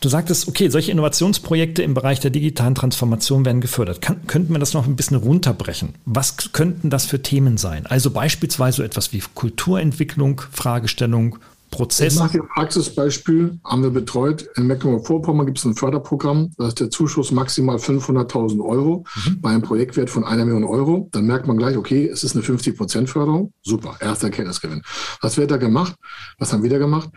du 0.00 0.08
sagtest, 0.08 0.48
okay, 0.48 0.68
solche 0.68 0.92
Innovationsprojekte 0.92 1.82
im 1.82 1.94
Bereich 1.94 2.20
der 2.20 2.30
digitalen 2.30 2.74
Transformation 2.74 3.44
werden 3.44 3.60
gefördert. 3.60 4.02
Kann, 4.02 4.26
könnten 4.26 4.52
wir 4.52 4.58
das 4.58 4.74
noch 4.74 4.86
ein 4.86 4.96
bisschen 4.96 5.16
runterbrechen? 5.16 5.94
Was 6.04 6.52
könnten 6.68 6.90
das 6.90 7.06
für 7.06 7.22
Themen 7.22 7.56
sein? 7.56 7.86
Also 7.86 8.10
beispielsweise 8.10 8.78
so 8.78 8.82
etwas 8.82 9.14
wie 9.14 9.22
Kulturentwicklung, 9.34 10.42
Fragestellung, 10.52 11.38
Prozess. 11.70 12.14
Ich 12.14 12.18
mache 12.18 12.38
ein 12.38 12.48
Praxisbeispiel, 12.48 13.58
haben 13.64 13.82
wir 13.82 13.90
betreut. 13.90 14.46
In 14.56 14.66
Mecklenburg-Vorpommern 14.66 15.46
gibt 15.46 15.58
es 15.58 15.64
ein 15.64 15.74
Förderprogramm, 15.74 16.50
da 16.58 16.68
ist 16.68 16.80
der 16.80 16.90
Zuschuss 16.90 17.30
maximal 17.30 17.76
500.000 17.76 18.62
Euro 18.62 19.04
mhm. 19.24 19.40
bei 19.40 19.50
einem 19.50 19.62
Projektwert 19.62 20.10
von 20.10 20.24
einer 20.24 20.44
Million 20.44 20.64
Euro. 20.64 21.08
Dann 21.12 21.26
merkt 21.26 21.46
man 21.46 21.56
gleich, 21.56 21.76
okay, 21.78 22.06
es 22.06 22.22
ist 22.22 22.36
eine 22.36 22.44
50-Prozent-Förderung. 22.44 23.52
Super, 23.62 23.96
erster 24.00 24.26
Erkenntnisgewinn. 24.26 24.82
Was 25.22 25.38
wird 25.38 25.50
da 25.50 25.56
gemacht? 25.56 25.94
Was 26.38 26.52
haben 26.52 26.62
wir 26.62 26.70
da 26.70 26.78
gemacht? 26.78 27.08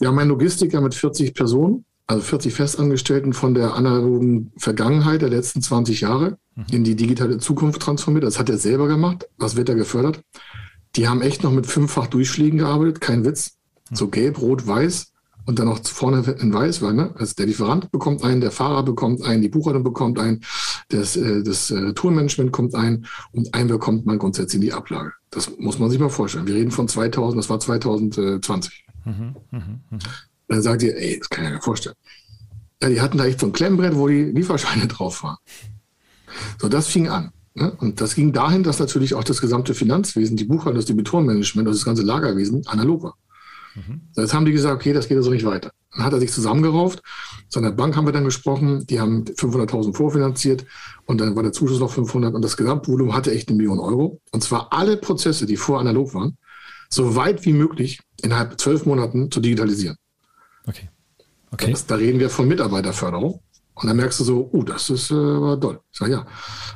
Wir 0.00 0.08
haben 0.08 0.18
einen 0.18 0.30
Logistiker 0.30 0.80
mit 0.80 0.94
40 0.94 1.34
Personen, 1.34 1.84
also 2.06 2.22
40 2.22 2.54
Festangestellten 2.54 3.32
von 3.32 3.54
der 3.54 3.74
analogen 3.74 4.52
Vergangenheit 4.56 5.22
der 5.22 5.28
letzten 5.28 5.62
20 5.62 6.02
Jahre 6.02 6.38
mhm. 6.54 6.64
in 6.70 6.84
die 6.84 6.96
digitale 6.96 7.38
Zukunft 7.38 7.82
transformiert. 7.82 8.24
Das 8.24 8.38
hat 8.38 8.48
er 8.48 8.58
selber 8.58 8.86
gemacht. 8.86 9.28
Was 9.38 9.56
wird 9.56 9.68
da 9.68 9.74
gefördert? 9.74 10.22
Die 10.94 11.08
haben 11.08 11.20
echt 11.20 11.42
noch 11.42 11.52
mit 11.52 11.66
fünffach 11.66 12.06
Durchschlägen 12.06 12.58
gearbeitet, 12.58 13.00
kein 13.00 13.24
Witz. 13.24 13.56
So 13.92 14.08
gelb, 14.08 14.40
rot, 14.40 14.66
weiß 14.66 15.12
und 15.46 15.58
dann 15.58 15.66
noch 15.66 15.84
vorne 15.84 16.22
in 16.40 16.52
weiß, 16.52 16.82
weil 16.82 16.94
ne, 16.94 17.14
also 17.16 17.34
der 17.38 17.46
Lieferant 17.46 17.90
bekommt 17.92 18.24
einen, 18.24 18.40
der 18.40 18.50
Fahrer 18.50 18.82
bekommt 18.82 19.22
einen, 19.22 19.42
die 19.42 19.48
Buchhaltung 19.48 19.84
bekommt 19.84 20.18
einen, 20.18 20.42
das, 20.88 21.16
äh, 21.16 21.42
das 21.42 21.70
äh, 21.70 21.94
Tourmanagement 21.94 22.52
kommt 22.52 22.74
ein 22.74 23.06
und 23.32 23.54
einen 23.54 23.68
bekommt 23.68 24.06
man 24.06 24.18
grundsätzlich 24.18 24.56
in 24.56 24.60
die 24.62 24.72
Ablage. 24.72 25.12
Das 25.30 25.56
muss 25.58 25.78
man 25.78 25.90
sich 25.90 26.00
mal 26.00 26.08
vorstellen. 26.08 26.46
Wir 26.46 26.56
reden 26.56 26.72
von 26.72 26.88
2000, 26.88 27.38
das 27.38 27.48
war 27.48 27.60
2020. 27.60 28.86
Mhm, 29.04 29.36
mh, 29.50 29.58
mh. 29.90 29.98
Dann 30.48 30.62
sagt 30.62 30.82
ihr, 30.82 30.96
ey, 30.96 31.18
das 31.18 31.28
kann 31.28 31.44
ich 31.44 31.50
mir 31.50 31.60
vorstellen. 31.60 31.96
Ja, 32.82 32.88
die 32.88 33.00
hatten 33.00 33.18
da 33.18 33.24
echt 33.24 33.40
so 33.40 33.46
ein 33.46 33.52
Klemmbrett, 33.52 33.96
wo 33.96 34.08
die 34.08 34.24
Lieferscheine 34.24 34.86
drauf 34.88 35.22
waren. 35.22 35.38
So, 36.58 36.68
das 36.68 36.88
fing 36.88 37.08
an. 37.08 37.32
Ne? 37.54 37.72
Und 37.78 38.00
das 38.00 38.14
ging 38.14 38.32
dahin, 38.32 38.62
dass 38.62 38.78
natürlich 38.78 39.14
auch 39.14 39.24
das 39.24 39.40
gesamte 39.40 39.74
Finanzwesen, 39.74 40.36
die 40.36 40.44
Buchhaltung, 40.44 40.74
das 40.74 40.84
Debitorenmanagement, 40.84 41.68
das 41.68 41.84
ganze 41.84 42.02
Lagerwesen 42.02 42.66
analog 42.66 43.02
war. 43.02 43.14
Mhm. 43.74 44.02
Jetzt 44.14 44.34
haben 44.34 44.44
die 44.44 44.52
gesagt, 44.52 44.74
okay, 44.74 44.92
das 44.92 45.08
geht 45.08 45.16
so 45.16 45.20
also 45.20 45.30
nicht 45.30 45.46
weiter. 45.46 45.70
Dann 45.92 46.04
hat 46.04 46.12
er 46.12 46.20
sich 46.20 46.32
zusammengerauft. 46.32 47.02
Zu 47.48 47.60
einer 47.60 47.72
Bank 47.72 47.96
haben 47.96 48.06
wir 48.06 48.12
dann 48.12 48.24
gesprochen, 48.24 48.86
die 48.86 49.00
haben 49.00 49.24
500.000 49.24 49.94
vorfinanziert 49.94 50.66
und 51.06 51.20
dann 51.20 51.34
war 51.34 51.42
der 51.42 51.52
Zuschuss 51.52 51.80
noch 51.80 51.92
500 51.92 52.34
und 52.34 52.42
das 52.42 52.56
Gesamtvolumen 52.56 53.14
hatte 53.14 53.32
echt 53.32 53.48
eine 53.48 53.56
Million 53.56 53.78
Euro. 53.78 54.20
Und 54.32 54.42
zwar 54.42 54.72
alle 54.72 54.98
Prozesse, 54.98 55.46
die 55.46 55.56
vor 55.56 55.80
analog 55.80 56.12
waren, 56.12 56.36
so 56.90 57.16
weit 57.16 57.44
wie 57.46 57.52
möglich 57.52 58.00
innerhalb 58.22 58.60
zwölf 58.60 58.84
Monaten 58.84 59.30
zu 59.30 59.40
digitalisieren. 59.40 59.96
Okay. 60.66 60.88
okay. 61.52 61.70
Das, 61.70 61.86
da 61.86 61.94
reden 61.94 62.20
wir 62.20 62.30
von 62.30 62.48
Mitarbeiterförderung. 62.48 63.40
Und 63.74 63.88
dann 63.88 63.96
merkst 63.96 64.20
du 64.20 64.24
so, 64.24 64.50
uh, 64.52 64.62
das 64.62 64.88
ist 64.88 65.10
äh, 65.10 65.14
doll. 65.14 65.80
Ich 65.92 65.98
sage, 65.98 66.12
ja. 66.12 66.26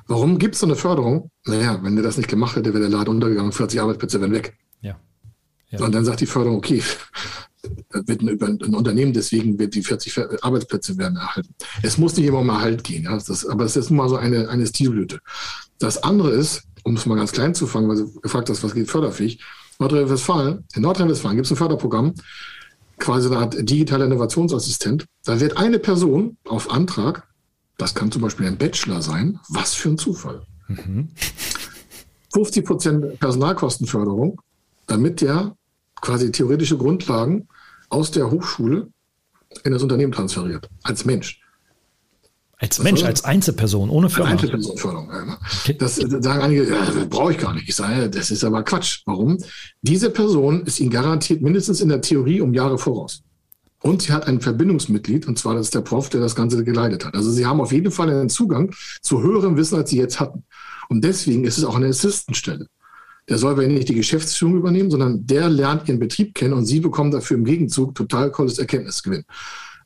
Warum 0.07 0.38
gibt 0.38 0.55
es 0.55 0.61
so 0.61 0.66
eine 0.66 0.76
Förderung? 0.76 1.31
Naja, 1.46 1.79
wenn 1.83 1.96
der 1.96 2.05
das 2.05 2.18
nicht 2.18 2.29
gemacht 2.29 2.57
hätte, 2.57 2.74
wäre 2.74 2.88
der 2.88 2.90
Laden 2.90 3.14
untergegangen, 3.14 3.53
40 3.53 3.81
Arbeitsplätze 3.81 4.20
wären 4.20 4.33
weg. 4.33 4.59
Ja. 5.70 5.85
Und 5.85 5.94
dann 5.94 6.05
sagt 6.05 6.20
die 6.20 6.26
Förderung, 6.26 6.59
okay, 6.59 6.83
wird 7.92 8.22
ein, 8.22 8.40
ein, 8.40 8.74
Unternehmen, 8.74 9.12
deswegen 9.12 9.59
wird 9.59 9.74
die 9.74 9.83
40 9.83 10.42
Arbeitsplätze 10.42 10.98
werden 10.98 11.16
erhalten. 11.16 11.55
Es 11.83 11.98
muss 11.98 12.16
nicht 12.16 12.26
immer 12.26 12.40
um 12.40 12.48
Erhalt 12.48 12.83
gehen, 12.83 13.05
ja, 13.05 13.16
das, 13.16 13.46
aber 13.46 13.64
es 13.64 13.76
ist 13.76 13.90
nun 13.90 13.98
mal 13.98 14.09
so 14.09 14.16
eine, 14.16 14.48
eine 14.48 14.66
Stilblüte. 14.66 15.20
Das 15.79 16.03
andere 16.03 16.31
ist, 16.31 16.62
um 16.83 16.96
es 16.96 17.07
mal 17.07 17.16
ganz 17.16 17.33
klein 17.33 17.55
zu 17.55 17.66
fangen, 17.66 17.88
weil 17.88 17.96
du 17.96 18.20
gefragt 18.20 18.50
hast, 18.50 18.64
was 18.64 18.74
geht 18.74 18.90
förderfähig, 18.90 19.42
Nordrhein-Westfalen, 19.79 20.64
in 20.74 20.83
Nordrhein-Westfalen 20.83 21.37
gibt 21.37 21.46
es 21.46 21.53
ein 21.53 21.57
Förderprogramm, 21.57 22.14
quasi 23.00 23.28
eine 23.28 23.38
Art 23.38 23.56
digitaler 23.58 24.04
Innovationsassistent. 24.04 25.06
Da 25.24 25.40
wird 25.40 25.56
eine 25.56 25.78
Person 25.78 26.36
auf 26.44 26.70
Antrag, 26.70 27.26
das 27.78 27.94
kann 27.94 28.12
zum 28.12 28.22
Beispiel 28.22 28.46
ein 28.46 28.58
Bachelor 28.58 29.02
sein, 29.02 29.40
was 29.48 29.74
für 29.74 29.88
ein 29.88 29.98
Zufall. 29.98 30.42
Mhm. 30.68 31.08
50 32.32 32.64
Prozent 32.64 33.18
Personalkostenförderung, 33.18 34.40
damit 34.86 35.20
der 35.20 35.56
quasi 36.00 36.30
theoretische 36.30 36.78
Grundlagen 36.78 37.48
aus 37.88 38.10
der 38.10 38.30
Hochschule 38.30 38.88
in 39.64 39.72
das 39.72 39.82
Unternehmen 39.82 40.12
transferiert, 40.12 40.68
als 40.82 41.04
Mensch. 41.04 41.39
Als 42.61 42.79
Mensch, 42.83 43.03
als 43.03 43.25
Einzelperson, 43.25 43.88
ohne 43.88 44.11
Firma. 44.11 44.31
Als 44.31 44.42
Einzelpersonenförderung. 44.42 45.09
Okay. 45.62 45.77
Das 45.79 45.96
sagen 45.96 46.42
einige, 46.42 46.68
ja, 46.68 46.85
das 46.85 47.09
brauche 47.09 47.33
ich 47.33 47.38
gar 47.38 47.55
nicht. 47.55 47.68
Ich 47.68 47.75
sage, 47.75 48.11
das 48.11 48.31
ist 48.31 48.44
aber 48.44 48.62
Quatsch. 48.62 49.01
Warum? 49.07 49.38
Diese 49.81 50.11
Person 50.11 50.66
ist 50.66 50.79
Ihnen 50.79 50.90
garantiert 50.90 51.40
mindestens 51.40 51.81
in 51.81 51.88
der 51.88 52.03
Theorie 52.03 52.42
um 52.42 52.53
Jahre 52.53 52.77
voraus. 52.77 53.23
Und 53.83 54.03
sie 54.03 54.12
hat 54.12 54.27
ein 54.27 54.42
Verbindungsmitglied, 54.42 55.27
und 55.27 55.38
zwar 55.38 55.55
das 55.55 55.68
ist 55.68 55.75
der 55.75 55.81
Prof, 55.81 56.11
der 56.11 56.20
das 56.20 56.35
Ganze 56.35 56.62
geleitet 56.62 57.07
hat. 57.07 57.14
Also 57.14 57.31
sie 57.31 57.46
haben 57.46 57.62
auf 57.62 57.73
jeden 57.73 57.90
Fall 57.90 58.11
einen 58.11 58.29
Zugang 58.29 58.75
zu 59.01 59.23
höherem 59.23 59.57
Wissen, 59.57 59.77
als 59.77 59.88
sie 59.88 59.96
jetzt 59.96 60.20
hatten. 60.20 60.44
Und 60.90 61.03
deswegen 61.03 61.44
ist 61.44 61.57
es 61.57 61.64
auch 61.64 61.77
eine 61.77 61.87
Assistenstelle 61.87 62.66
der 63.31 63.38
soll 63.38 63.62
Ihnen 63.62 63.75
nicht 63.75 63.88
die 63.88 63.94
Geschäftsführung 63.94 64.57
übernehmen, 64.57 64.90
sondern 64.90 65.25
der 65.25 65.49
lernt 65.49 65.88
Ihren 65.88 66.01
Betrieb 66.01 66.35
kennen 66.35 66.53
und 66.53 66.66
Sie 66.66 66.81
bekommen 66.81 67.12
dafür 67.12 67.37
im 67.37 67.44
Gegenzug 67.44 67.94
total 67.94 68.33
tolles 68.33 68.59
Erkenntnisgewinn. 68.59 69.25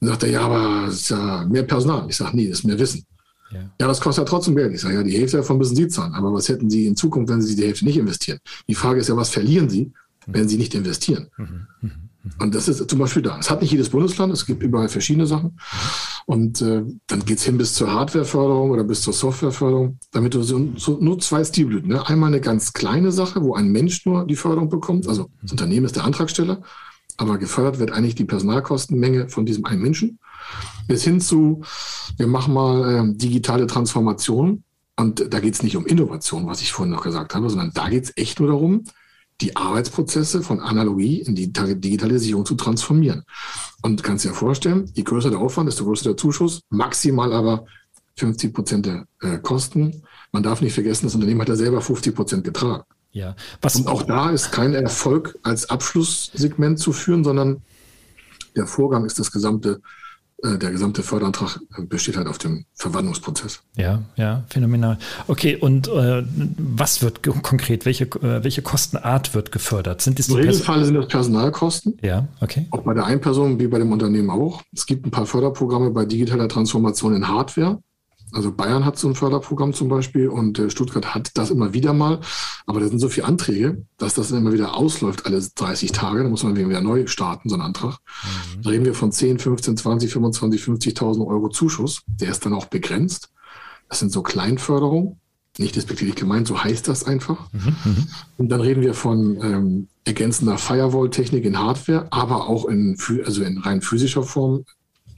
Dann 0.04 0.12
sagt 0.12 0.24
er, 0.24 0.30
ja, 0.30 0.40
aber 0.42 0.88
es 0.88 0.96
ist 0.96 1.10
ja 1.10 1.46
mehr 1.46 1.62
Personal. 1.62 2.06
Ich 2.10 2.16
sage, 2.16 2.36
nee, 2.36 2.48
das 2.48 2.58
ist 2.58 2.64
mehr 2.64 2.78
Wissen. 2.78 3.06
Ja. 3.50 3.60
ja, 3.80 3.86
das 3.86 4.00
kostet 4.00 4.24
ja 4.24 4.28
trotzdem 4.28 4.54
Geld. 4.54 4.74
Ich 4.74 4.82
sage, 4.82 4.96
ja, 4.96 5.02
die 5.02 5.16
Hälfte 5.16 5.38
davon 5.38 5.56
müssen 5.56 5.76
Sie 5.76 5.88
zahlen. 5.88 6.12
Aber 6.12 6.32
was 6.32 6.48
hätten 6.48 6.68
Sie 6.68 6.86
in 6.86 6.94
Zukunft, 6.94 7.32
wenn 7.32 7.40
Sie 7.40 7.56
die 7.56 7.64
Hälfte 7.64 7.86
nicht 7.86 7.96
investieren? 7.96 8.38
Die 8.68 8.74
Frage 8.74 9.00
ist 9.00 9.08
ja, 9.08 9.16
was 9.16 9.30
verlieren 9.30 9.70
Sie, 9.70 9.92
wenn 10.26 10.46
Sie 10.46 10.58
nicht 10.58 10.74
investieren? 10.74 11.28
Mhm. 11.38 11.66
Mhm. 11.80 11.90
Und 12.38 12.54
das 12.54 12.68
ist 12.68 12.88
zum 12.88 12.98
Beispiel 12.98 13.22
da. 13.22 13.38
Es 13.38 13.50
hat 13.50 13.62
nicht 13.62 13.70
jedes 13.70 13.88
Bundesland, 13.88 14.32
es 14.32 14.44
gibt 14.44 14.62
überall 14.62 14.88
verschiedene 14.88 15.26
Sachen. 15.26 15.58
Und 16.26 16.60
äh, 16.60 16.82
dann 17.06 17.24
geht's 17.24 17.44
hin 17.44 17.56
bis 17.56 17.74
zur 17.74 17.90
Hardwareförderung 17.92 18.70
oder 18.70 18.84
bis 18.84 19.02
zur 19.02 19.12
Softwareförderung, 19.12 19.98
damit 20.10 20.34
du 20.34 20.42
so, 20.42 20.68
so 20.76 20.98
nur 21.00 21.18
zwei 21.18 21.44
Stilblüten. 21.44 21.90
Ne? 21.90 22.06
Einmal 22.06 22.28
eine 22.28 22.40
ganz 22.40 22.72
kleine 22.72 23.12
Sache, 23.12 23.42
wo 23.42 23.54
ein 23.54 23.68
Mensch 23.68 24.04
nur 24.04 24.26
die 24.26 24.36
Förderung 24.36 24.68
bekommt. 24.68 25.06
Also 25.08 25.30
das 25.42 25.52
Unternehmen 25.52 25.86
ist 25.86 25.96
der 25.96 26.04
Antragsteller, 26.04 26.62
aber 27.16 27.38
gefördert 27.38 27.78
wird 27.78 27.92
eigentlich 27.92 28.14
die 28.14 28.24
Personalkostenmenge 28.24 29.28
von 29.28 29.46
diesem 29.46 29.64
einen 29.64 29.82
Menschen. 29.82 30.18
Bis 30.86 31.04
hin 31.04 31.20
zu, 31.20 31.62
wir 32.16 32.26
machen 32.26 32.54
mal 32.54 33.10
äh, 33.10 33.16
digitale 33.16 33.66
Transformation. 33.66 34.64
Und 34.96 35.32
da 35.32 35.40
geht's 35.40 35.62
nicht 35.62 35.76
um 35.76 35.86
Innovation, 35.86 36.46
was 36.46 36.60
ich 36.60 36.72
vorhin 36.72 36.94
noch 36.94 37.02
gesagt 37.02 37.34
habe, 37.34 37.50
sondern 37.50 37.72
da 37.74 37.88
geht's 37.88 38.12
echt 38.16 38.38
nur 38.38 38.48
darum, 38.48 38.84
die 39.40 39.56
Arbeitsprozesse 39.56 40.42
von 40.42 40.60
Analogie 40.60 41.20
in 41.20 41.34
die 41.34 41.52
Digitalisierung 41.52 42.46
zu 42.46 42.54
transformieren. 42.54 43.24
Und 43.82 44.02
kannst 44.02 44.24
dir 44.24 44.32
vorstellen, 44.32 44.90
je 44.94 45.02
größer 45.02 45.30
der 45.30 45.40
Aufwand, 45.40 45.68
desto 45.68 45.84
größer 45.84 46.04
der 46.04 46.16
Zuschuss, 46.16 46.62
maximal 46.70 47.32
aber 47.32 47.64
50 48.16 48.54
Prozent 48.54 48.86
der 48.86 49.06
äh, 49.20 49.38
Kosten. 49.38 50.02
Man 50.30 50.42
darf 50.42 50.60
nicht 50.60 50.74
vergessen, 50.74 51.06
das 51.06 51.14
Unternehmen 51.14 51.40
hat 51.40 51.48
ja 51.48 51.56
selber 51.56 51.80
50 51.80 52.14
Prozent 52.14 52.44
getragen. 52.44 52.84
Ja. 53.14 53.34
Was 53.62 53.76
Und 53.76 53.88
auch 53.88 54.02
da 54.02 54.30
ist 54.30 54.52
kein 54.52 54.74
Erfolg 54.74 55.38
als 55.42 55.70
Abschlusssegment 55.70 56.78
zu 56.78 56.92
führen, 56.92 57.24
sondern 57.24 57.62
der 58.56 58.66
Vorgang 58.66 59.06
ist 59.06 59.18
das 59.18 59.32
gesamte 59.32 59.80
äh, 60.42 60.58
der 60.58 60.72
gesamte 60.72 61.02
Förderantrag 61.02 61.60
besteht 61.88 62.16
halt 62.16 62.26
auf 62.26 62.38
dem 62.38 62.66
Verwandlungsprozess. 62.74 63.60
Ja, 63.76 64.02
ja, 64.16 64.44
phänomenal. 64.48 64.98
Okay, 65.26 65.56
und 65.56 65.88
äh, 65.88 66.22
was 66.58 67.02
wird 67.02 67.22
konkret, 67.22 67.86
welche, 67.86 68.04
äh, 68.04 68.42
welche 68.44 68.60
Kostenart 68.60 69.34
wird 69.34 69.52
gefördert? 69.52 70.02
Sind 70.02 70.20
Im 70.28 70.34
Regelfall 70.34 70.84
sind 70.84 70.94
das 70.94 71.08
Personalkosten. 71.08 71.98
Ja, 72.02 72.28
okay. 72.40 72.66
Auch 72.72 72.82
bei 72.82 72.94
der 72.94 73.06
Einperson 73.06 73.58
wie 73.58 73.68
bei 73.68 73.78
dem 73.78 73.92
Unternehmen 73.92 74.30
auch. 74.30 74.62
Es 74.72 74.86
gibt 74.86 75.06
ein 75.06 75.10
paar 75.10 75.26
Förderprogramme 75.26 75.90
bei 75.90 76.04
digitaler 76.04 76.48
Transformation 76.48 77.14
in 77.14 77.28
Hardware. 77.28 77.78
Also 78.34 78.52
Bayern 78.52 78.84
hat 78.84 78.98
so 78.98 79.08
ein 79.08 79.14
Förderprogramm 79.14 79.72
zum 79.72 79.88
Beispiel 79.88 80.28
und 80.28 80.58
äh, 80.58 80.68
Stuttgart 80.68 81.14
hat 81.14 81.30
das 81.34 81.50
immer 81.50 81.72
wieder 81.72 81.92
mal. 81.92 82.20
Aber 82.66 82.80
da 82.80 82.88
sind 82.88 82.98
so 82.98 83.08
viele 83.08 83.26
Anträge, 83.26 83.86
dass 83.96 84.14
das 84.14 84.32
immer 84.32 84.52
wieder 84.52 84.76
ausläuft 84.76 85.26
alle 85.26 85.40
30 85.40 85.92
Tage. 85.92 86.24
Da 86.24 86.28
muss 86.28 86.42
man 86.42 86.56
wieder 86.56 86.80
neu 86.80 87.06
starten, 87.06 87.48
so 87.48 87.54
einen 87.54 87.62
Antrag. 87.62 87.98
Mhm. 88.56 88.62
Da 88.62 88.70
reden 88.70 88.84
wir 88.84 88.94
von 88.94 89.12
10, 89.12 89.38
15, 89.38 89.76
20, 89.76 90.12
25, 90.12 90.62
50.000 90.62 91.26
Euro 91.26 91.48
Zuschuss. 91.48 92.02
Der 92.06 92.30
ist 92.30 92.44
dann 92.44 92.54
auch 92.54 92.66
begrenzt. 92.66 93.30
Das 93.88 94.00
sind 94.00 94.10
so 94.10 94.22
Kleinförderungen. 94.22 95.20
Nicht 95.56 95.76
despektierlich 95.76 96.16
gemeint, 96.16 96.48
so 96.48 96.64
heißt 96.64 96.88
das 96.88 97.04
einfach. 97.04 97.52
Mhm, 97.52 97.76
mhm. 97.84 98.08
und 98.38 98.48
dann 98.48 98.60
reden 98.60 98.82
wir 98.82 98.92
von 98.92 99.38
ähm, 99.40 99.88
ergänzender 100.04 100.58
Firewall-Technik 100.58 101.44
in 101.44 101.56
Hardware, 101.60 102.08
aber 102.10 102.48
auch 102.48 102.64
in, 102.64 102.96
also 103.24 103.44
in 103.44 103.58
rein 103.58 103.80
physischer 103.80 104.24
Form, 104.24 104.64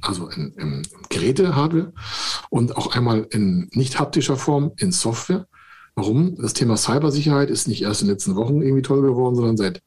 also 0.09 0.29
in, 0.29 0.53
in 0.53 0.83
Geräte-Hardware 1.09 1.93
und 2.51 2.77
auch 2.77 2.95
einmal 2.95 3.27
in 3.31 3.69
nicht 3.73 3.99
haptischer 3.99 4.37
Form 4.37 4.73
in 4.77 4.93
Software. 4.93 5.47
Warum? 5.95 6.37
Das 6.37 6.53
Thema 6.53 6.77
Cybersicherheit 6.77 7.51
ist 7.51 7.69
nicht 7.69 7.83
erst 7.83 8.03
in 8.03 8.09
den 8.09 8.15
letzten 8.15 8.37
Wochen 8.37 8.61
irgendwie 8.61 8.83
toll 8.83 9.03
geworden, 9.03 9.35
sondern 9.35 9.57
seit 9.57 9.83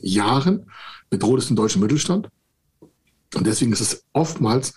Jahren 0.00 0.66
bedroht 1.08 1.40
es 1.40 1.48
den 1.48 1.56
deutschen 1.56 1.80
Mittelstand. 1.80 2.28
Und 3.34 3.46
deswegen 3.46 3.72
ist 3.72 3.80
es 3.80 4.04
oftmals 4.12 4.74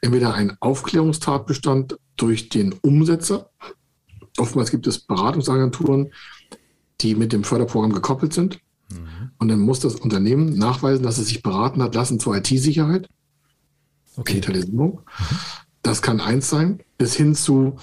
entweder 0.00 0.34
ein 0.34 0.56
Aufklärungstatbestand 0.60 1.98
durch 2.16 2.48
den 2.48 2.72
Umsetzer. 2.72 3.50
Oftmals 4.38 4.70
gibt 4.70 4.86
es 4.86 5.00
Beratungsagenturen, 5.00 6.12
die 7.00 7.14
mit 7.14 7.32
dem 7.32 7.44
Förderprogramm 7.44 7.92
gekoppelt 7.92 8.32
sind. 8.32 8.60
Mhm. 8.90 9.32
Und 9.38 9.48
dann 9.48 9.58
muss 9.58 9.80
das 9.80 9.96
Unternehmen 9.96 10.56
nachweisen, 10.56 11.02
dass 11.02 11.18
es 11.18 11.28
sich 11.28 11.42
beraten 11.42 11.82
hat 11.82 11.94
lassen 11.94 12.20
zur 12.20 12.36
IT-Sicherheit 12.36 13.08
okay. 14.16 14.34
Digitalisierung. 14.34 15.00
Das 15.82 16.02
kann 16.02 16.20
eins 16.20 16.50
sein, 16.50 16.80
bis 16.98 17.14
hin 17.14 17.34
zu, 17.34 17.76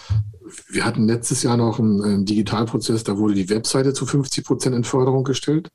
wir 0.70 0.86
hatten 0.86 1.08
letztes 1.08 1.44
Jahr 1.44 1.58
noch 1.58 1.80
einen, 1.80 2.02
einen 2.02 2.26
Digitalprozess, 2.26 3.04
da 3.04 3.18
wurde 3.18 3.34
die 3.34 3.50
Webseite 3.50 3.94
zu 3.94 4.06
50 4.06 4.44
Prozent 4.44 4.76
in 4.76 4.84
Förderung 4.84 5.24
gestellt. 5.24 5.70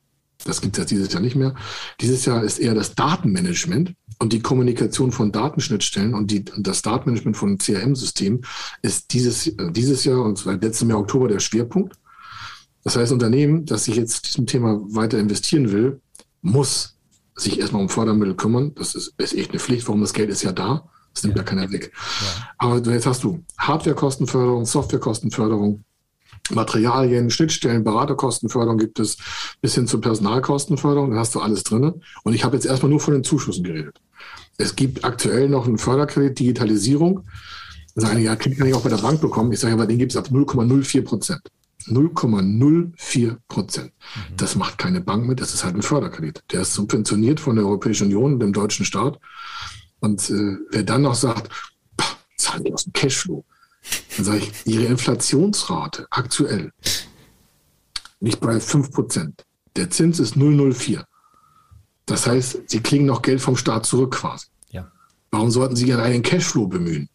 Das 0.45 0.61
gibt 0.61 0.77
es 0.77 0.83
jetzt 0.83 0.91
dieses 0.91 1.11
Jahr 1.11 1.21
nicht 1.21 1.35
mehr. 1.35 1.55
Dieses 1.99 2.25
Jahr 2.25 2.43
ist 2.43 2.59
eher 2.59 2.73
das 2.73 2.95
Datenmanagement 2.95 3.93
und 4.19 4.31
die 4.31 4.41
Kommunikation 4.41 5.11
von 5.11 5.31
Datenschnittstellen 5.31 6.13
und, 6.13 6.31
die, 6.31 6.45
das 6.57 6.81
Datenmanagement 6.81 7.35
von 7.35 7.57
CRM-Systemen 7.57 8.45
ist 8.81 9.13
dieses, 9.13 9.47
äh, 9.47 9.71
dieses 9.71 10.05
Jahr 10.05 10.23
und 10.23 10.37
seit 10.37 10.63
letztem 10.63 10.89
Jahr 10.89 10.99
Oktober 10.99 11.27
der 11.27 11.39
Schwerpunkt. 11.39 11.95
Das 12.83 12.95
heißt, 12.95 13.11
Unternehmen, 13.11 13.65
das 13.65 13.85
sich 13.85 13.95
jetzt 13.95 14.27
diesem 14.27 14.45
Thema 14.45 14.79
weiter 14.93 15.19
investieren 15.19 15.71
will, 15.71 15.99
muss 16.41 16.98
sich 17.39 17.59
erstmal 17.59 17.81
um 17.81 17.89
Fördermittel 17.89 18.35
kümmern. 18.35 18.73
Das 18.75 18.95
ist, 18.95 19.13
ist 19.17 19.33
echt 19.33 19.51
eine 19.51 19.59
Pflicht, 19.59 19.87
warum 19.87 20.01
das 20.01 20.13
Geld 20.13 20.29
ist 20.29 20.43
ja 20.43 20.51
da. 20.51 20.89
Das 21.13 21.23
nimmt 21.23 21.35
ja, 21.35 21.41
ja 21.41 21.47
keiner 21.47 21.71
weg. 21.71 21.91
Ja. 21.93 22.49
Aber 22.57 22.91
jetzt 22.91 23.05
hast 23.05 23.23
du 23.23 23.43
Hardwarekostenförderung, 23.57 24.65
Softwarekostenförderung, 24.65 25.83
Materialien, 26.51 27.29
Schnittstellen, 27.29 27.83
Beraterkostenförderung 27.83 28.77
gibt 28.77 28.99
es, 28.99 29.17
bis 29.61 29.75
hin 29.75 29.87
zur 29.87 30.01
Personalkostenförderung, 30.01 31.11
da 31.11 31.17
hast 31.17 31.35
du 31.35 31.39
alles 31.39 31.63
drin. 31.63 32.01
Und 32.23 32.33
ich 32.33 32.43
habe 32.43 32.55
jetzt 32.55 32.65
erstmal 32.65 32.89
nur 32.89 32.99
von 32.99 33.13
den 33.13 33.23
Zuschüssen 33.23 33.63
geredet. 33.63 33.99
Es 34.57 34.75
gibt 34.75 35.05
aktuell 35.05 35.49
noch 35.49 35.67
einen 35.67 35.77
Förderkredit 35.77 36.39
Digitalisierung. 36.39 37.25
Da 37.95 38.07
sagen, 38.07 38.21
ja, 38.21 38.35
kann 38.35 38.53
ich 38.53 38.73
auch 38.73 38.81
bei 38.81 38.89
der 38.89 38.97
Bank 38.97 39.21
bekommen. 39.21 39.51
Ich 39.51 39.59
sage, 39.59 39.73
aber 39.73 39.87
den 39.87 39.97
gibt 39.97 40.11
es 40.11 40.17
ab 40.17 40.27
0,04 40.31 41.03
Prozent. 41.03 41.41
0,04 41.85 43.37
Prozent. 43.47 43.93
Mhm. 44.15 44.37
Das 44.37 44.55
macht 44.55 44.77
keine 44.77 45.01
Bank 45.01 45.25
mit, 45.25 45.41
das 45.41 45.53
ist 45.53 45.63
halt 45.63 45.75
ein 45.75 45.81
Förderkredit. 45.81 46.43
Der 46.51 46.61
ist 46.61 46.73
subventioniert 46.73 47.39
von 47.39 47.55
der 47.55 47.65
Europäischen 47.65 48.07
Union, 48.07 48.39
dem 48.39 48.53
deutschen 48.53 48.85
Staat. 48.85 49.19
Und 49.99 50.29
äh, 50.29 50.57
wer 50.71 50.83
dann 50.83 51.03
noch 51.03 51.15
sagt, 51.15 51.49
zahlen 52.37 52.63
die 52.63 52.73
aus 52.73 52.85
dem 52.85 52.93
Cashflow, 52.93 53.45
dann 54.15 54.25
sage 54.25 54.39
ich, 54.39 54.51
ihre 54.65 54.85
Inflationsrate 54.85 56.07
aktuell 56.09 56.71
nicht 58.19 58.39
bei 58.39 58.59
5 58.59 58.91
Prozent. 58.91 59.45
Der 59.75 59.89
Zins 59.89 60.19
ist 60.19 60.35
0,04. 60.35 61.03
Das 62.05 62.27
heißt, 62.27 62.63
sie 62.67 62.81
kriegen 62.81 63.05
noch 63.05 63.21
Geld 63.21 63.39
vom 63.39 63.55
Staat 63.55 63.85
zurück 63.85 64.15
quasi. 64.15 64.47
Ja. 64.69 64.91
Warum 65.31 65.51
sollten 65.51 65.75
sie 65.75 65.93
an 65.93 65.99
einen 65.99 66.23
Cashflow 66.23 66.67
bemühen? 66.67 67.09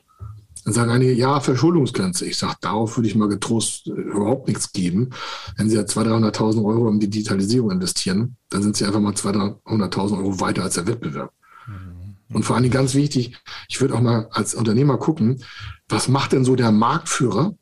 Dann 0.64 0.72
sagen 0.72 0.90
einige, 0.90 1.12
ja, 1.12 1.40
Verschuldungsgrenze. 1.40 2.24
Ich 2.26 2.38
sage, 2.38 2.56
darauf 2.60 2.96
würde 2.96 3.08
ich 3.08 3.14
mal 3.14 3.28
getrost 3.28 3.86
äh, 3.86 3.90
überhaupt 3.90 4.48
nichts 4.48 4.72
geben. 4.72 5.10
Wenn 5.56 5.68
Sie 5.68 5.76
ja 5.76 5.82
200.000, 5.82 6.32
300.000 6.32 6.64
Euro 6.64 6.88
in 6.88 7.00
die 7.00 7.10
Digitalisierung 7.10 7.70
investieren, 7.70 8.36
dann 8.48 8.62
sind 8.62 8.76
Sie 8.76 8.84
einfach 8.84 9.00
mal 9.00 9.12
200.000, 9.12 9.62
300.000 9.64 10.18
Euro 10.18 10.40
weiter 10.40 10.62
als 10.62 10.74
der 10.74 10.86
Wettbewerb. 10.86 11.32
Mhm. 11.66 12.36
Und 12.36 12.44
vor 12.44 12.56
allen 12.56 12.62
Dingen 12.62 12.72
ganz 12.72 12.94
wichtig, 12.94 13.36
ich 13.68 13.80
würde 13.80 13.94
auch 13.94 14.00
mal 14.00 14.28
als 14.30 14.54
Unternehmer 14.54 14.96
gucken, 14.96 15.42
was 15.88 16.08
macht 16.08 16.32
denn 16.32 16.44
so 16.44 16.56
der 16.56 16.72
Marktführer 16.72 17.54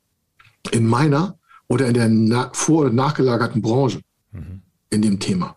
in 0.71 0.87
meiner 0.87 1.39
oder 1.67 1.89
in 1.89 2.29
der 2.31 2.51
vor- 2.53 2.87
und 2.87 2.95
nachgelagerten 2.95 3.63
Branche 3.63 4.01
mhm. 4.31 4.63
in 4.91 5.03
dem 5.03 5.19
Thema? 5.19 5.57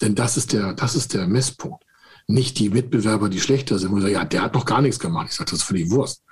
Denn 0.00 0.16
das 0.16 0.36
ist 0.36 0.52
der, 0.52 0.74
das 0.74 0.96
ist 0.96 1.14
der 1.14 1.28
Messpunkt. 1.28 1.84
Nicht 2.26 2.58
die 2.58 2.70
Mitbewerber, 2.70 3.28
die 3.28 3.40
schlechter 3.40 3.78
sind, 3.78 3.92
wo 3.92 3.96
ich 3.96 4.02
sage, 4.02 4.14
ja, 4.14 4.24
der 4.24 4.42
hat 4.42 4.54
noch 4.54 4.64
gar 4.64 4.82
nichts 4.82 4.98
gemacht. 4.98 5.28
Ich 5.30 5.36
sage, 5.36 5.50
das 5.50 5.60
ist 5.60 5.64
völlig 5.64 5.90
Wurst. 5.90 6.22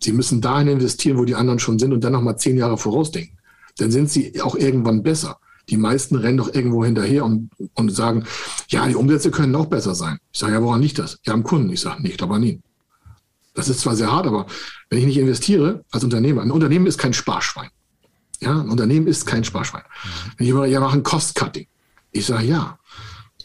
Sie 0.00 0.12
müssen 0.12 0.40
dahin 0.40 0.68
investieren, 0.68 1.18
wo 1.18 1.24
die 1.24 1.34
anderen 1.34 1.58
schon 1.58 1.78
sind 1.78 1.92
und 1.92 2.04
dann 2.04 2.12
nochmal 2.12 2.38
zehn 2.38 2.56
Jahre 2.56 2.78
vorausdenken. 2.78 3.38
Dann 3.78 3.90
sind 3.90 4.10
sie 4.10 4.40
auch 4.40 4.54
irgendwann 4.54 5.02
besser. 5.02 5.38
Die 5.68 5.76
meisten 5.76 6.16
rennen 6.16 6.38
doch 6.38 6.52
irgendwo 6.54 6.84
hinterher 6.84 7.24
und, 7.24 7.50
und 7.74 7.90
sagen, 7.90 8.24
ja, 8.68 8.86
die 8.86 8.94
Umsätze 8.94 9.30
können 9.30 9.54
auch 9.54 9.66
besser 9.66 9.94
sein. 9.94 10.18
Ich 10.32 10.38
sage, 10.38 10.54
ja, 10.54 10.62
woran 10.62 10.80
liegt 10.80 10.98
das? 10.98 11.18
Ja, 11.26 11.34
am 11.34 11.42
Kunden. 11.42 11.70
Ich 11.70 11.80
sage, 11.80 12.02
nicht, 12.02 12.22
aber 12.22 12.38
nie. 12.38 12.60
Das 13.54 13.68
ist 13.68 13.80
zwar 13.80 13.96
sehr 13.96 14.10
hart, 14.10 14.26
aber 14.26 14.46
wenn 14.88 15.00
ich 15.00 15.06
nicht 15.06 15.18
investiere 15.18 15.84
als 15.90 16.04
Unternehmer, 16.04 16.42
ein 16.42 16.50
Unternehmen 16.50 16.86
ist 16.86 16.98
kein 16.98 17.12
Sparschwein. 17.12 17.70
Ja, 18.40 18.60
ein 18.60 18.68
Unternehmen 18.68 19.08
ist 19.08 19.26
kein 19.26 19.44
Sparschwein. 19.44 19.82
Wenn 20.36 20.46
ich 20.46 20.52
immer, 20.52 20.64
ja, 20.66 20.80
machen 20.80 21.02
Cost-Cutting. 21.02 21.66
Ich 22.12 22.26
sage, 22.26 22.46
ja. 22.46 22.78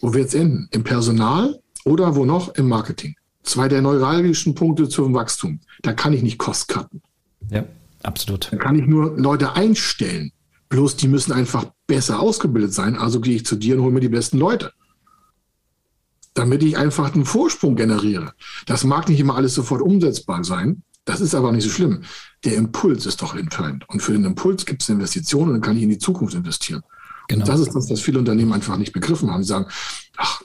Wo 0.02 0.14
wird 0.14 0.28
es 0.28 0.34
enden? 0.34 0.68
Im 0.72 0.84
Personal 0.84 1.60
oder 1.86 2.16
wo 2.16 2.26
noch? 2.26 2.56
Im 2.56 2.68
Marketing. 2.68 3.16
Zwei 3.44 3.68
der 3.68 3.82
neuralgischen 3.82 4.56
Punkte 4.56 4.88
zum 4.88 5.14
Wachstum. 5.14 5.60
Da 5.82 5.94
kann 5.94 6.14
ich 6.14 6.24
nicht 6.24 6.38
Kost 6.38 6.70
cutten. 6.70 7.02
Ja, 7.50 7.66
absolut. 8.02 8.48
Da 8.52 8.58
kann 8.58 8.78
ich 8.78 8.86
nur 8.86 9.18
Leute 9.18 9.54
einstellen. 9.54 10.32
Bloß 10.70 10.96
die 10.96 11.08
müssen 11.08 11.34
einfach 11.34 11.66
besser 11.86 12.20
ausgebildet 12.20 12.74
sein. 12.74 12.98
Also 12.98 13.20
gehe 13.20 13.36
ich 13.36 13.46
zu 13.46 13.56
dir 13.56 13.76
und 13.76 13.84
hole 13.84 13.94
mir 13.94 14.00
die 14.00 14.10
besten 14.10 14.38
Leute. 14.38 14.72
Damit 16.34 16.64
ich 16.64 16.78
einfach 16.78 17.14
einen 17.14 17.26
Vorsprung 17.26 17.76
generiere. 17.76 18.34
Das 18.66 18.84
mag 18.84 19.08
nicht 19.08 19.20
immer 19.20 19.36
alles 19.36 19.54
sofort 19.54 19.82
umsetzbar 19.82 20.44
sein. 20.44 20.84
Das 21.06 21.20
ist 21.20 21.36
aber 21.36 21.52
nicht 21.52 21.66
so 21.66 21.70
schlimm. 21.70 22.04
Der 22.46 22.56
Impuls 22.56 23.06
ist 23.06 23.22
doch 23.22 23.36
entscheidend. 23.36 23.88
Und 23.90 24.02
für 24.02 24.14
den 24.14 24.24
Impuls 24.24 24.66
gibt 24.66 24.82
es 24.82 24.90
Investitionen 24.90 25.50
und 25.50 25.54
dann 25.56 25.62
kann 25.62 25.78
ich 25.78 25.84
in 25.84 25.90
die 25.90 25.98
Zukunft 25.98 26.34
investieren. 26.34 26.82
Genau. 27.28 27.42
Und 27.42 27.48
das 27.50 27.60
ist 27.60 27.76
das, 27.76 27.90
was 27.90 28.02
viele 28.02 28.20
Unternehmen 28.20 28.54
einfach 28.54 28.78
nicht 28.78 28.94
begriffen 28.94 29.30
haben. 29.30 29.44
Sie 29.44 29.50
sagen, 29.50 29.68
ach, 30.18 30.42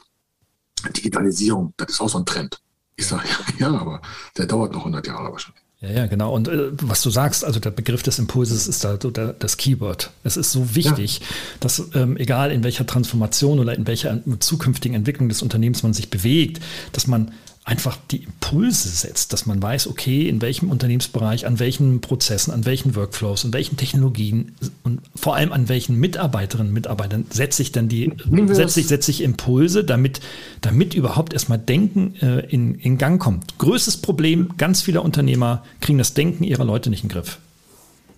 Digitalisierung, 0.97 1.75
das 1.77 1.91
ist 1.91 2.01
auch 2.01 2.09
so 2.09 2.19
ein 2.19 2.27
Trend. 2.27 2.61
Ich 2.99 3.07
sage, 3.07 3.23
ja, 3.59 3.69
ja, 3.71 3.81
aber 3.81 4.03
der 4.37 4.47
dauert 4.47 4.73
noch 4.73 4.81
100 4.81 5.07
Jahre 5.07 5.33
wahrscheinlich. 5.33 5.63
Ja, 5.81 5.91
ja, 5.91 6.07
genau. 6.07 6.35
Und 6.35 6.49
äh, 6.49 6.71
was 6.83 7.03
du 7.03 7.11
sagst, 7.11 7.45
also 7.45 7.61
der 7.61 7.71
Begriff 7.71 8.03
des 8.03 8.19
Impulses 8.19 8.67
ist 8.67 8.83
da 8.83 8.99
so 9.01 9.13
der, 9.13 9.33
das 9.33 9.57
Keyword. 9.57 10.11
Es 10.25 10.37
ist 10.37 10.51
so 10.51 10.75
wichtig, 10.75 11.21
ja. 11.21 11.27
dass 11.61 11.91
ähm, 11.95 12.17
egal 12.17 12.51
in 12.51 12.65
welcher 12.65 12.85
Transformation 12.85 13.61
oder 13.61 13.77
in 13.77 13.87
welcher 13.87 14.19
zukünftigen 14.41 14.97
Entwicklung 14.97 15.29
des 15.29 15.41
Unternehmens 15.41 15.85
man 15.85 15.95
sich 15.95 16.11
bewegt, 16.11 16.61
dass 16.93 17.07
man 17.07 17.31
einfach 17.69 17.99
die 18.11 18.25
Impulse 18.25 18.89
setzt, 18.89 19.35
dass 19.35 19.45
man 19.45 19.63
weiß, 19.63 19.89
okay, 19.89 20.27
in 20.27 20.41
welchem 20.41 20.71
Unternehmensbereich, 20.71 21.47
an 21.47 21.59
welchen 21.59 22.01
Prozessen, 22.01 22.51
an 22.51 22.65
welchen 22.65 22.97
Workflows, 22.97 23.45
an 23.45 23.53
welchen 23.53 23.77
Technologien 23.77 24.53
und 24.85 25.03
vor 25.15 25.37
allem 25.37 25.53
an 25.53 25.69
welchen 25.69 26.01
Mitarbeiterinnen 26.01 26.69
und 26.69 26.75
Mitarbeitern 26.75 27.27
setze 27.29 27.61
ich 27.61 27.71
dann 27.71 27.89
die, 27.89 28.11
setze 28.47 28.81
ich, 28.81 28.89
setze 28.89 29.11
ich 29.11 29.21
Impulse, 29.21 29.85
damit, 29.85 30.23
damit 30.63 30.95
überhaupt 30.95 31.35
erstmal 31.35 31.59
Denken 31.59 32.15
äh, 32.23 32.41
in, 32.47 32.75
in 32.77 32.97
Gang 32.97 33.21
kommt. 33.21 33.59
Größtes 33.59 33.99
Problem, 33.99 34.49
ganz 34.57 34.81
viele 34.81 35.03
Unternehmer 35.03 35.63
kriegen 35.83 35.99
das 35.99 36.15
Denken 36.15 36.45
ihrer 36.45 36.65
Leute 36.65 36.89
nicht 36.89 37.03
in 37.03 37.11
den 37.11 37.13
Griff. 37.17 37.39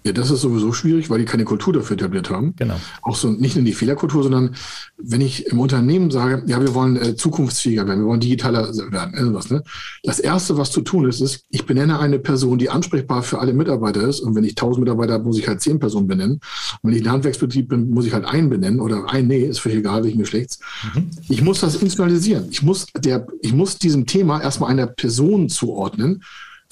Ja, 0.05 0.13
das 0.13 0.31
ist 0.31 0.41
sowieso 0.41 0.73
schwierig, 0.73 1.11
weil 1.11 1.19
die 1.19 1.27
keine 1.27 1.45
Kultur 1.45 1.75
dafür 1.75 1.95
etabliert 1.95 2.31
haben. 2.31 2.55
Genau. 2.57 2.77
Auch 3.03 3.17
so 3.17 3.31
nicht 3.31 3.55
nur 3.55 3.65
die 3.65 3.75
Fehlerkultur, 3.75 4.23
sondern 4.23 4.55
wenn 4.97 5.21
ich 5.21 5.47
im 5.47 5.61
Unternehmen 5.61 6.11
sage, 6.11 6.43
ja, 6.47 6.59
wir 6.61 6.75
wollen 6.75 6.97
äh, 6.97 7.17
zukunftsfähiger 7.17 7.87
werden, 7.87 8.01
wir 8.01 8.07
wollen 8.07 8.21
digitaler 8.21 8.73
werden, 8.91 9.15
irgendwas, 9.15 9.51
ne? 9.51 9.63
Das 10.03 10.19
erste, 10.19 10.57
was 10.57 10.71
zu 10.71 10.81
tun 10.81 11.07
ist, 11.07 11.21
ist, 11.21 11.45
ich 11.51 11.67
benenne 11.67 11.99
eine 11.99 12.19
Person, 12.19 12.57
die 12.59 12.71
ansprechbar 12.71 13.23
für 13.23 13.41
alle 13.41 13.53
Mitarbeiter 13.53 14.09
ist. 14.09 14.21
Und 14.21 14.35
wenn 14.35 14.45
ich 14.45 14.55
tausend 14.55 14.85
Mitarbeiter 14.85 15.15
habe, 15.15 15.25
muss 15.25 15.39
ich 15.39 15.47
halt 15.47 15.61
zehn 15.61 15.79
Personen 15.79 16.07
benennen. 16.07 16.41
Und 16.81 16.91
wenn 16.91 16.97
ich 16.97 17.05
ein 17.05 17.13
Handwerksbetrieb 17.13 17.69
bin, 17.69 17.91
muss 17.91 18.07
ich 18.07 18.15
halt 18.15 18.25
einen 18.25 18.49
benennen 18.49 18.81
oder 18.81 19.11
ein, 19.11 19.27
nee, 19.27 19.41
ist 19.41 19.61
völlig 19.61 19.79
egal, 19.79 20.05
welchen 20.05 20.21
Geschlechts. 20.21 20.61
Mhm. 20.95 21.11
Ich 21.29 21.43
muss 21.43 21.61
das 21.61 21.75
institutionalisieren. 21.75 22.49
Ich 22.51 22.63
muss 22.63 22.87
der, 22.97 23.27
ich 23.43 23.53
muss 23.53 23.77
diesem 23.77 24.07
Thema 24.07 24.41
erstmal 24.41 24.71
einer 24.71 24.87
Person 24.87 25.51
zuordnen. 25.51 26.23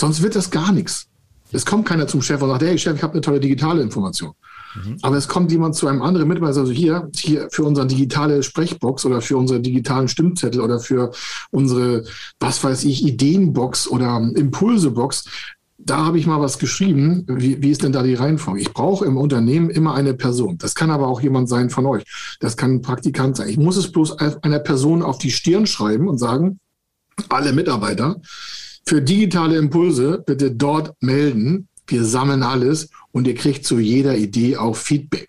Sonst 0.00 0.22
wird 0.22 0.34
das 0.34 0.50
gar 0.50 0.72
nichts. 0.72 1.07
Es 1.52 1.64
kommt 1.64 1.86
keiner 1.86 2.06
zum 2.06 2.22
Chef 2.22 2.42
und 2.42 2.48
sagt, 2.50 2.62
hey 2.62 2.76
Chef, 2.78 2.96
ich 2.96 3.02
habe 3.02 3.14
eine 3.14 3.22
tolle 3.22 3.40
digitale 3.40 3.82
Information. 3.82 4.32
Mhm. 4.74 4.98
Aber 5.02 5.16
es 5.16 5.28
kommt 5.28 5.50
jemand 5.50 5.74
zu 5.74 5.86
einem 5.86 6.02
anderen 6.02 6.28
Mitarbeiter, 6.28 6.60
also 6.60 6.72
hier, 6.72 7.08
hier 7.14 7.48
für 7.50 7.64
unsere 7.64 7.86
digitale 7.86 8.42
Sprechbox 8.42 9.06
oder 9.06 9.20
für 9.20 9.36
unsere 9.36 9.60
digitalen 9.60 10.08
Stimmzettel 10.08 10.60
oder 10.60 10.80
für 10.80 11.12
unsere, 11.50 12.04
was 12.38 12.62
weiß 12.62 12.84
ich, 12.84 13.06
Ideenbox 13.06 13.88
oder 13.88 14.16
Impulsebox. 14.34 15.24
Da 15.78 16.04
habe 16.04 16.18
ich 16.18 16.26
mal 16.26 16.40
was 16.40 16.58
geschrieben. 16.58 17.24
Wie, 17.28 17.62
wie 17.62 17.70
ist 17.70 17.82
denn 17.82 17.92
da 17.92 18.02
die 18.02 18.14
Reihenfolge? 18.14 18.60
Ich 18.60 18.72
brauche 18.72 19.06
im 19.06 19.16
Unternehmen 19.16 19.70
immer 19.70 19.94
eine 19.94 20.12
Person. 20.12 20.58
Das 20.58 20.74
kann 20.74 20.90
aber 20.90 21.06
auch 21.06 21.20
jemand 21.20 21.48
sein 21.48 21.70
von 21.70 21.86
euch. 21.86 22.02
Das 22.40 22.56
kann 22.56 22.72
ein 22.72 22.82
Praktikant 22.82 23.36
sein. 23.36 23.48
Ich 23.48 23.56
muss 23.56 23.76
es 23.76 23.90
bloß 23.90 24.18
einer 24.18 24.58
Person 24.58 25.02
auf 25.02 25.18
die 25.18 25.30
Stirn 25.30 25.66
schreiben 25.66 26.08
und 26.08 26.18
sagen, 26.18 26.58
alle 27.28 27.52
Mitarbeiter, 27.52 28.20
für 28.88 29.02
digitale 29.02 29.58
Impulse 29.58 30.22
bitte 30.26 30.50
dort 30.50 30.94
melden. 31.00 31.68
Wir 31.86 32.04
sammeln 32.04 32.42
alles 32.42 32.88
und 33.12 33.26
ihr 33.26 33.34
kriegt 33.34 33.66
zu 33.66 33.78
jeder 33.78 34.16
Idee 34.16 34.56
auch 34.56 34.76
Feedback. 34.76 35.28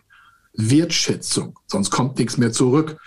Wertschätzung, 0.54 1.58
sonst 1.68 1.90
kommt 1.90 2.18
nichts 2.18 2.38
mehr 2.38 2.52
zurück. 2.52 2.98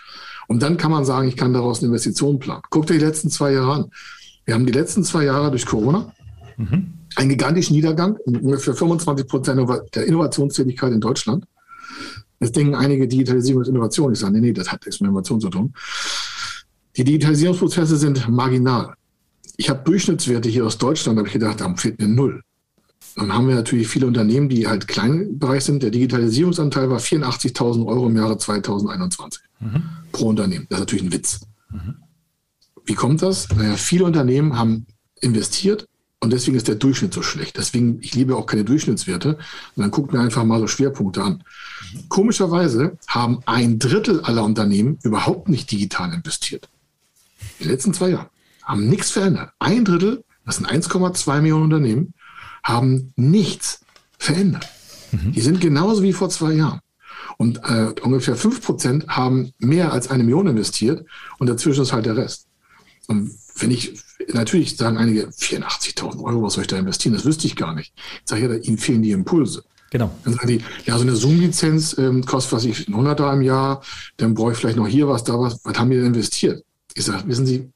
Und 0.48 0.62
dann 0.62 0.76
kann 0.76 0.90
man 0.90 1.04
sagen, 1.04 1.28
ich 1.28 1.36
kann 1.36 1.54
daraus 1.54 1.78
eine 1.78 1.86
Investition 1.86 2.38
planen. 2.38 2.62
Guckt 2.70 2.90
euch 2.90 2.98
die 2.98 3.04
letzten 3.04 3.30
zwei 3.30 3.52
Jahre 3.52 3.72
an. 3.72 3.90
Wir 4.44 4.54
haben 4.54 4.66
die 4.66 4.72
letzten 4.72 5.04
zwei 5.04 5.24
Jahre 5.24 5.50
durch 5.50 5.64
Corona 5.64 6.12
mhm. 6.58 6.92
einen 7.16 7.28
gigantischen 7.30 7.74
Niedergang, 7.74 8.16
ungefähr 8.26 8.74
25 8.74 9.26
Prozent 9.26 9.70
der 9.94 10.06
Innovationstätigkeit 10.06 10.92
in 10.92 11.00
Deutschland. 11.00 11.46
Jetzt 12.40 12.56
denken 12.56 12.74
einige 12.74 13.08
Digitalisierung 13.08 13.62
ist 13.62 13.68
Innovation. 13.68 14.12
Ich 14.12 14.18
sage, 14.18 14.34
nee, 14.34 14.40
nee, 14.40 14.52
das 14.52 14.70
hat 14.70 14.84
nichts 14.84 15.00
mit 15.00 15.08
Innovation 15.08 15.40
zu 15.40 15.48
tun. 15.48 15.72
Die 16.96 17.04
Digitalisierungsprozesse 17.04 17.96
sind 17.96 18.28
marginal 18.28 18.94
ich 19.56 19.70
habe 19.70 19.82
Durchschnittswerte 19.84 20.48
hier 20.48 20.66
aus 20.66 20.78
Deutschland, 20.78 21.18
habe 21.18 21.28
ich 21.28 21.34
gedacht, 21.34 21.60
da 21.60 21.74
fehlt 21.74 22.00
eine 22.00 22.08
Null. 22.08 22.42
Dann 23.16 23.32
haben 23.32 23.48
wir 23.48 23.54
natürlich 23.54 23.88
viele 23.88 24.06
Unternehmen, 24.06 24.48
die 24.48 24.66
halt 24.66 24.88
Kleinbereich 24.88 25.64
sind. 25.64 25.82
Der 25.82 25.90
Digitalisierungsanteil 25.90 26.88
war 26.88 26.98
84.000 26.98 27.86
Euro 27.86 28.06
im 28.06 28.16
Jahre 28.16 28.38
2021 28.38 29.42
mhm. 29.60 29.82
pro 30.12 30.28
Unternehmen. 30.28 30.66
Das 30.70 30.78
ist 30.78 30.82
natürlich 30.82 31.04
ein 31.04 31.12
Witz. 31.12 31.40
Mhm. 31.70 31.96
Wie 32.84 32.94
kommt 32.94 33.22
das? 33.22 33.48
Naja, 33.54 33.76
viele 33.76 34.04
Unternehmen 34.04 34.58
haben 34.58 34.86
investiert 35.20 35.86
und 36.20 36.32
deswegen 36.32 36.56
ist 36.56 36.68
der 36.68 36.76
Durchschnitt 36.76 37.12
so 37.12 37.22
schlecht. 37.22 37.58
Deswegen, 37.58 37.98
ich 38.00 38.14
liebe 38.14 38.34
auch 38.36 38.46
keine 38.46 38.64
Durchschnittswerte. 38.64 39.36
Und 39.76 39.82
dann 39.82 39.90
guckt 39.90 40.12
mir 40.12 40.20
einfach 40.20 40.44
mal 40.44 40.60
so 40.60 40.66
Schwerpunkte 40.66 41.22
an. 41.22 41.44
Mhm. 41.92 42.08
Komischerweise 42.08 42.96
haben 43.06 43.40
ein 43.44 43.78
Drittel 43.78 44.22
aller 44.22 44.42
Unternehmen 44.42 44.98
überhaupt 45.02 45.48
nicht 45.48 45.70
digital 45.70 46.14
investiert. 46.14 46.68
In 47.58 47.66
den 47.66 47.72
letzten 47.72 47.92
zwei 47.92 48.10
Jahren 48.10 48.28
haben 48.64 48.88
nichts 48.88 49.10
verändert. 49.10 49.50
Ein 49.58 49.84
Drittel, 49.84 50.24
das 50.44 50.56
sind 50.56 50.68
1,2 50.68 51.40
Millionen 51.40 51.64
Unternehmen, 51.64 52.14
haben 52.62 53.12
nichts 53.16 53.80
verändert. 54.18 54.68
Mhm. 55.10 55.32
Die 55.32 55.40
sind 55.40 55.60
genauso 55.60 56.02
wie 56.02 56.12
vor 56.12 56.30
zwei 56.30 56.52
Jahren. 56.52 56.80
Und 57.38 57.58
äh, 57.64 57.92
ungefähr 58.02 58.36
5 58.36 58.62
Prozent 58.62 59.08
haben 59.08 59.52
mehr 59.58 59.92
als 59.92 60.10
eine 60.10 60.22
Million 60.22 60.46
investiert 60.46 61.06
und 61.38 61.48
dazwischen 61.48 61.82
ist 61.82 61.92
halt 61.92 62.06
der 62.06 62.16
Rest. 62.16 62.46
Und 63.08 63.32
wenn 63.56 63.70
ich, 63.70 64.00
natürlich 64.32 64.76
sagen 64.76 64.96
einige, 64.96 65.26
84.000 65.28 66.22
Euro, 66.22 66.42
was 66.42 66.54
soll 66.54 66.62
ich 66.62 66.68
da 66.68 66.78
investieren? 66.78 67.14
Das 67.14 67.24
wüsste 67.24 67.46
ich 67.46 67.56
gar 67.56 67.74
nicht. 67.74 67.92
Ich 67.96 68.22
sage 68.28 68.48
ja, 68.48 68.54
ihnen 68.54 68.78
fehlen 68.78 69.02
die 69.02 69.10
Impulse. 69.10 69.64
Genau. 69.90 70.10
Dann 70.24 70.34
sagen 70.34 70.48
die, 70.48 70.60
ja, 70.86 70.96
so 70.96 71.02
eine 71.02 71.14
Zoom-Lizenz 71.14 71.98
ähm, 71.98 72.24
kostet, 72.24 72.52
was 72.52 72.64
ich, 72.64 72.88
100er 72.88 73.32
im 73.34 73.42
Jahr, 73.42 73.82
dann 74.16 74.32
brauche 74.34 74.52
ich 74.52 74.58
vielleicht 74.58 74.78
noch 74.78 74.86
hier 74.86 75.06
was, 75.06 75.22
da 75.24 75.38
was. 75.38 75.60
Was 75.64 75.78
haben 75.78 75.90
die 75.90 75.96
denn 75.96 76.06
investiert? 76.06 76.64
Ich 76.94 77.04
sage, 77.04 77.26
wissen 77.26 77.46
Sie, 77.46 77.68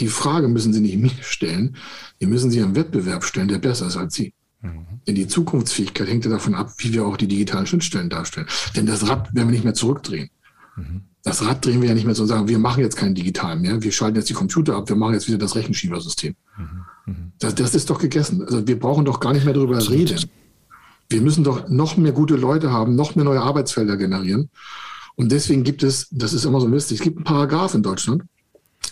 die 0.00 0.08
Frage 0.08 0.48
müssen 0.48 0.72
Sie 0.72 0.80
nicht 0.80 0.98
mir 0.98 1.10
stellen, 1.22 1.76
die 2.20 2.26
müssen 2.26 2.50
Sie 2.50 2.62
einem 2.62 2.74
Wettbewerb 2.74 3.24
stellen, 3.24 3.48
der 3.48 3.58
besser 3.58 3.86
ist 3.86 3.96
als 3.96 4.14
Sie. 4.14 4.34
Mhm. 4.62 4.86
Denn 5.06 5.14
die 5.14 5.28
Zukunftsfähigkeit 5.28 6.08
hängt 6.08 6.24
ja 6.24 6.30
davon 6.30 6.54
ab, 6.54 6.72
wie 6.78 6.92
wir 6.92 7.06
auch 7.06 7.16
die 7.16 7.28
digitalen 7.28 7.66
Schnittstellen 7.66 8.10
darstellen. 8.10 8.46
Denn 8.76 8.86
das 8.86 9.08
Rad 9.08 9.34
werden 9.34 9.48
wir 9.48 9.52
nicht 9.52 9.64
mehr 9.64 9.74
zurückdrehen. 9.74 10.30
Mhm. 10.76 11.02
Das 11.22 11.44
Rad 11.44 11.64
drehen 11.64 11.82
wir 11.82 11.88
ja 11.88 11.94
nicht 11.94 12.06
mehr 12.06 12.14
so 12.14 12.24
sagen, 12.24 12.48
wir 12.48 12.58
machen 12.58 12.82
jetzt 12.82 12.96
keinen 12.96 13.14
digitalen 13.14 13.60
mehr, 13.60 13.82
wir 13.82 13.92
schalten 13.92 14.16
jetzt 14.16 14.30
die 14.30 14.34
Computer 14.34 14.76
ab, 14.76 14.88
wir 14.88 14.96
machen 14.96 15.14
jetzt 15.14 15.28
wieder 15.28 15.38
das 15.38 15.54
Rechenschiebersystem. 15.54 16.34
Mhm. 16.56 16.64
mhm. 17.06 17.32
Das, 17.38 17.54
das, 17.54 17.74
ist 17.74 17.90
doch 17.90 17.98
gegessen. 17.98 18.42
Also 18.42 18.66
wir 18.66 18.78
brauchen 18.78 19.04
doch 19.04 19.20
gar 19.20 19.32
nicht 19.32 19.44
mehr 19.44 19.54
darüber 19.54 19.76
Absolut. 19.76 20.10
reden. 20.10 20.30
Wir 21.08 21.20
müssen 21.20 21.42
doch 21.42 21.68
noch 21.68 21.96
mehr 21.96 22.12
gute 22.12 22.36
Leute 22.36 22.70
haben, 22.70 22.94
noch 22.94 23.16
mehr 23.16 23.24
neue 23.24 23.40
Arbeitsfelder 23.40 23.96
generieren. 23.96 24.48
Und 25.16 25.32
deswegen 25.32 25.64
gibt 25.64 25.82
es, 25.82 26.08
das 26.10 26.32
ist 26.32 26.44
immer 26.44 26.60
so 26.60 26.68
lustig, 26.68 26.98
es 26.98 27.04
gibt 27.04 27.16
einen 27.16 27.24
Paragraph 27.24 27.74
in 27.74 27.82
Deutschland, 27.82 28.22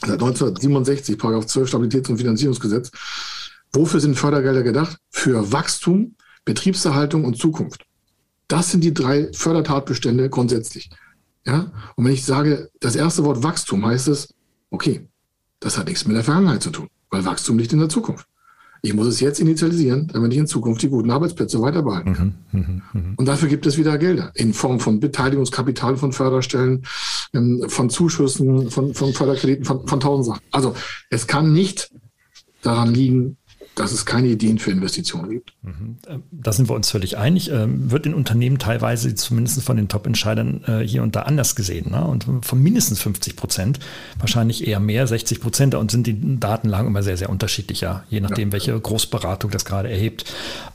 Seit 0.01 0.21
1967, 0.23 1.19
Paragraph 1.19 1.47
12 1.47 1.69
Stabilitäts- 1.69 2.11
und 2.11 2.19
Finanzierungsgesetz. 2.19 2.91
Wofür 3.73 4.01
sind 4.01 4.17
Fördergelder 4.17 4.63
gedacht? 4.63 4.99
Für 5.11 5.53
Wachstum, 5.53 6.15
Betriebserhaltung 6.45 7.25
und 7.25 7.37
Zukunft. 7.37 7.85
Das 8.47 8.71
sind 8.71 8.83
die 8.83 8.95
drei 8.95 9.31
Fördertatbestände 9.33 10.31
grundsätzlich. 10.31 10.89
Ja? 11.45 11.73
Und 11.97 12.05
wenn 12.05 12.13
ich 12.13 12.25
sage, 12.25 12.71
das 12.81 12.97
erste 12.97 13.25
Wort 13.25 13.43
Wachstum 13.43 13.85
heißt 13.85 14.09
es, 14.09 14.35
okay, 14.71 15.07
das 15.61 15.77
hat 15.77 15.87
nichts 15.87 16.07
mit 16.07 16.17
der 16.17 16.25
Vergangenheit 16.25 16.63
zu 16.63 16.71
tun, 16.71 16.89
weil 17.11 17.25
Wachstum 17.25 17.59
liegt 17.59 17.73
in 17.73 17.81
der 17.81 17.89
Zukunft. 17.89 18.27
Ich 18.83 18.95
muss 18.95 19.07
es 19.07 19.21
jetzt 19.21 19.41
initialisieren, 19.41 20.09
damit 20.13 20.33
ich 20.33 20.39
in 20.39 20.47
Zukunft 20.47 20.83
die 20.83 20.89
guten 20.89 21.11
Arbeitsplätze 21.11 21.61
weiter 21.61 21.83
behalten 21.83 22.15
kann. 22.15 22.35
Mhm, 22.53 22.83
mh, 22.93 23.01
mh. 23.01 23.15
Und 23.17 23.27
dafür 23.27 23.49
gibt 23.49 23.67
es 23.67 23.77
wieder 23.77 23.99
Gelder 23.99 24.31
in 24.35 24.55
Form 24.55 24.79
von 24.79 25.01
Beteiligungskapital 25.01 25.97
von 25.97 26.13
Förderstellen, 26.13 26.85
ähm, 27.35 27.65
von 27.69 27.91
Zuschüssen, 27.91 28.71
von, 28.71 28.95
von 28.95 29.13
Förderkrediten, 29.13 29.65
von, 29.65 29.87
von 29.87 30.01
tausend 30.01 30.27
Sachen. 30.27 30.43
Also 30.53 30.75
es 31.11 31.27
kann 31.27 31.53
nicht 31.53 31.91
daran 32.63 32.95
liegen, 32.95 33.37
dass 33.79 33.93
es 33.93 34.07
keine 34.07 34.29
Ideen 34.29 34.59
für 34.59 34.71
Investitionen 34.71 35.31
gibt. 35.31 35.53
Mhm. 35.63 35.97
Ähm, 36.09 36.23
da 36.31 36.53
sind 36.53 36.69
wir 36.69 36.75
uns 36.75 36.91
völlig 36.91 37.17
einig. 37.17 37.51
Ähm, 37.51 37.91
wird 37.91 38.07
in 38.07 38.15
Unternehmen 38.15 38.59
teilweise 38.59 39.15
zumindest 39.15 39.63
von 39.63 39.77
den 39.77 39.89
Top-Entscheidern 39.89 40.63
äh, 40.67 40.79
hier 40.81 41.03
und 41.03 41.17
da 41.17 41.23
anders 41.23 41.55
gesehen. 41.55 41.91
Ne? 41.91 42.05
Und 42.05 42.27
von 42.43 42.63
mindestens 42.63 43.01
50 43.01 43.37
Prozent, 43.37 43.79
wahrscheinlich 44.19 44.67
eher 44.67 44.81
mehr, 44.81 45.07
60 45.07 45.41
Prozent. 45.41 45.75
Und 45.75 45.91
sind 45.91 46.07
die 46.07 46.39
Datenlagen 46.41 46.89
immer 46.89 47.03
sehr, 47.03 47.17
sehr 47.17 47.31
unterschiedlich, 47.31 47.81
ja, 47.81 48.05
je 48.09 48.21
nachdem, 48.21 48.49
ja. 48.49 48.53
welche 48.53 48.79
Großberatung 48.79 49.51
das 49.51 49.65
gerade 49.65 49.91
erhebt. 49.91 50.25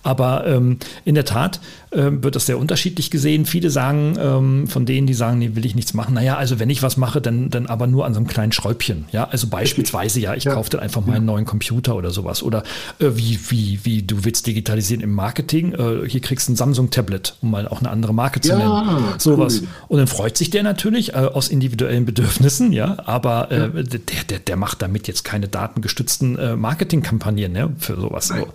Aber 0.04 0.46
ähm, 0.46 0.78
in 1.06 1.16
der 1.16 1.26
Tat 1.26 1.60
äh, 1.92 2.10
wird 2.12 2.36
das 2.36 2.46
sehr 2.46 2.58
unterschiedlich 2.58 3.12
gesehen. 3.12 3.46
Viele 3.46 3.70
sagen, 3.70 4.16
ähm, 4.20 4.68
von 4.68 4.86
denen, 4.86 5.08
die 5.08 5.14
sagen, 5.14 5.40
nee, 5.40 5.52
will 5.54 5.66
ich 5.66 5.76
nichts 5.76 5.94
machen. 5.94 6.16
Naja, 6.16 6.38
also 6.38 6.60
wenn 6.60 6.70
ich 6.70 6.84
was 6.84 6.98
mache, 6.98 7.22
dann, 7.22 7.50
dann 7.50 7.68
aber 7.68 7.88
nur 7.88 8.06
an 8.06 8.14
so 8.14 8.20
einem 8.20 8.28
kleinen 8.28 8.52
Schräubchen. 8.52 9.06
Ja, 9.12 9.26
also 9.26 9.48
beispielsweise, 9.48 10.20
ja, 10.20 10.34
ich 10.36 10.46
ja. 10.46 10.54
kaufe 10.54 10.70
dann 10.70 10.82
einfach 10.82 11.06
mal 11.06 11.16
einen 11.16 11.26
neuen 11.26 11.46
Computer 11.46 11.96
oder 11.96 12.12
sowas. 12.12 12.44
Oder 12.44 12.64
äh, 13.00 13.12
wie, 13.16 13.40
wie, 13.50 13.80
wie 13.84 14.04
du 14.04 14.24
willst 14.26 14.48
digitalisieren 14.48 15.02
im 15.02 15.14
Marketing. 15.14 15.74
Äh, 15.74 16.08
hier 16.08 16.22
kriegst 16.22 16.48
du 16.48 16.54
ein 16.54 16.56
Samsung-Tablet, 16.56 17.36
um 17.42 17.52
mal 17.52 17.68
auch 17.68 17.80
eine 17.80 17.90
andere 17.90 18.14
Marke 18.14 18.42
zu 18.42 18.50
ja, 18.50 18.58
nennen. 18.58 19.20
Sowas. 19.20 19.62
Cool. 19.62 19.68
Und 19.90 19.98
dann 20.00 20.08
freut 20.08 20.38
sich 20.38 20.50
der 20.50 20.64
natürlich 20.64 21.14
äh, 21.14 21.18
aus 21.18 21.50
individuellen 21.50 22.06
Bedürfnissen, 22.06 22.74
ja, 22.74 22.98
aber 23.06 23.52
äh, 23.52 23.60
ja. 23.60 23.68
Der, 23.68 24.00
der, 24.30 24.40
der 24.40 24.56
macht 24.56 24.82
damit 24.82 25.08
jetzt 25.08 25.24
keine 25.24 25.48
datengestützten 25.48 26.38
äh, 26.38 26.56
Marketingkampagnen 26.56 27.56
ja, 27.56 27.70
für 27.78 27.96
sowas. 27.96 28.28
So. 28.28 28.48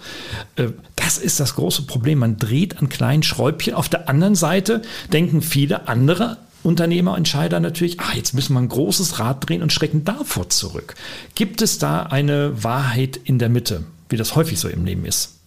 Das 0.96 1.18
ist 1.18 1.40
das 1.40 1.54
große 1.54 1.82
Problem. 1.82 2.18
Man 2.18 2.36
dreht 2.36 2.78
an 2.78 2.88
kleinen 2.88 3.22
Schräubchen. 3.22 3.74
Auf 3.74 3.88
der 3.88 4.08
anderen 4.08 4.34
Seite 4.34 4.82
denken 5.12 5.42
viele 5.42 5.88
andere 5.88 6.38
Unternehmer, 6.62 7.16
Entscheider 7.16 7.60
natürlich, 7.60 8.00
ah, 8.00 8.14
jetzt 8.14 8.34
müssen 8.34 8.54
wir 8.54 8.60
ein 8.60 8.68
großes 8.68 9.18
Rad 9.18 9.48
drehen 9.48 9.62
und 9.62 9.72
schrecken 9.72 10.04
davor 10.04 10.48
zurück. 10.50 10.94
Gibt 11.34 11.62
es 11.62 11.78
da 11.78 12.02
eine 12.02 12.62
Wahrheit 12.62 13.16
in 13.16 13.38
der 13.38 13.48
Mitte? 13.48 13.84
Wie 14.08 14.16
das 14.16 14.36
häufig 14.36 14.58
so 14.58 14.68
im 14.68 14.84
Leben 14.84 15.04
ist. 15.04 15.38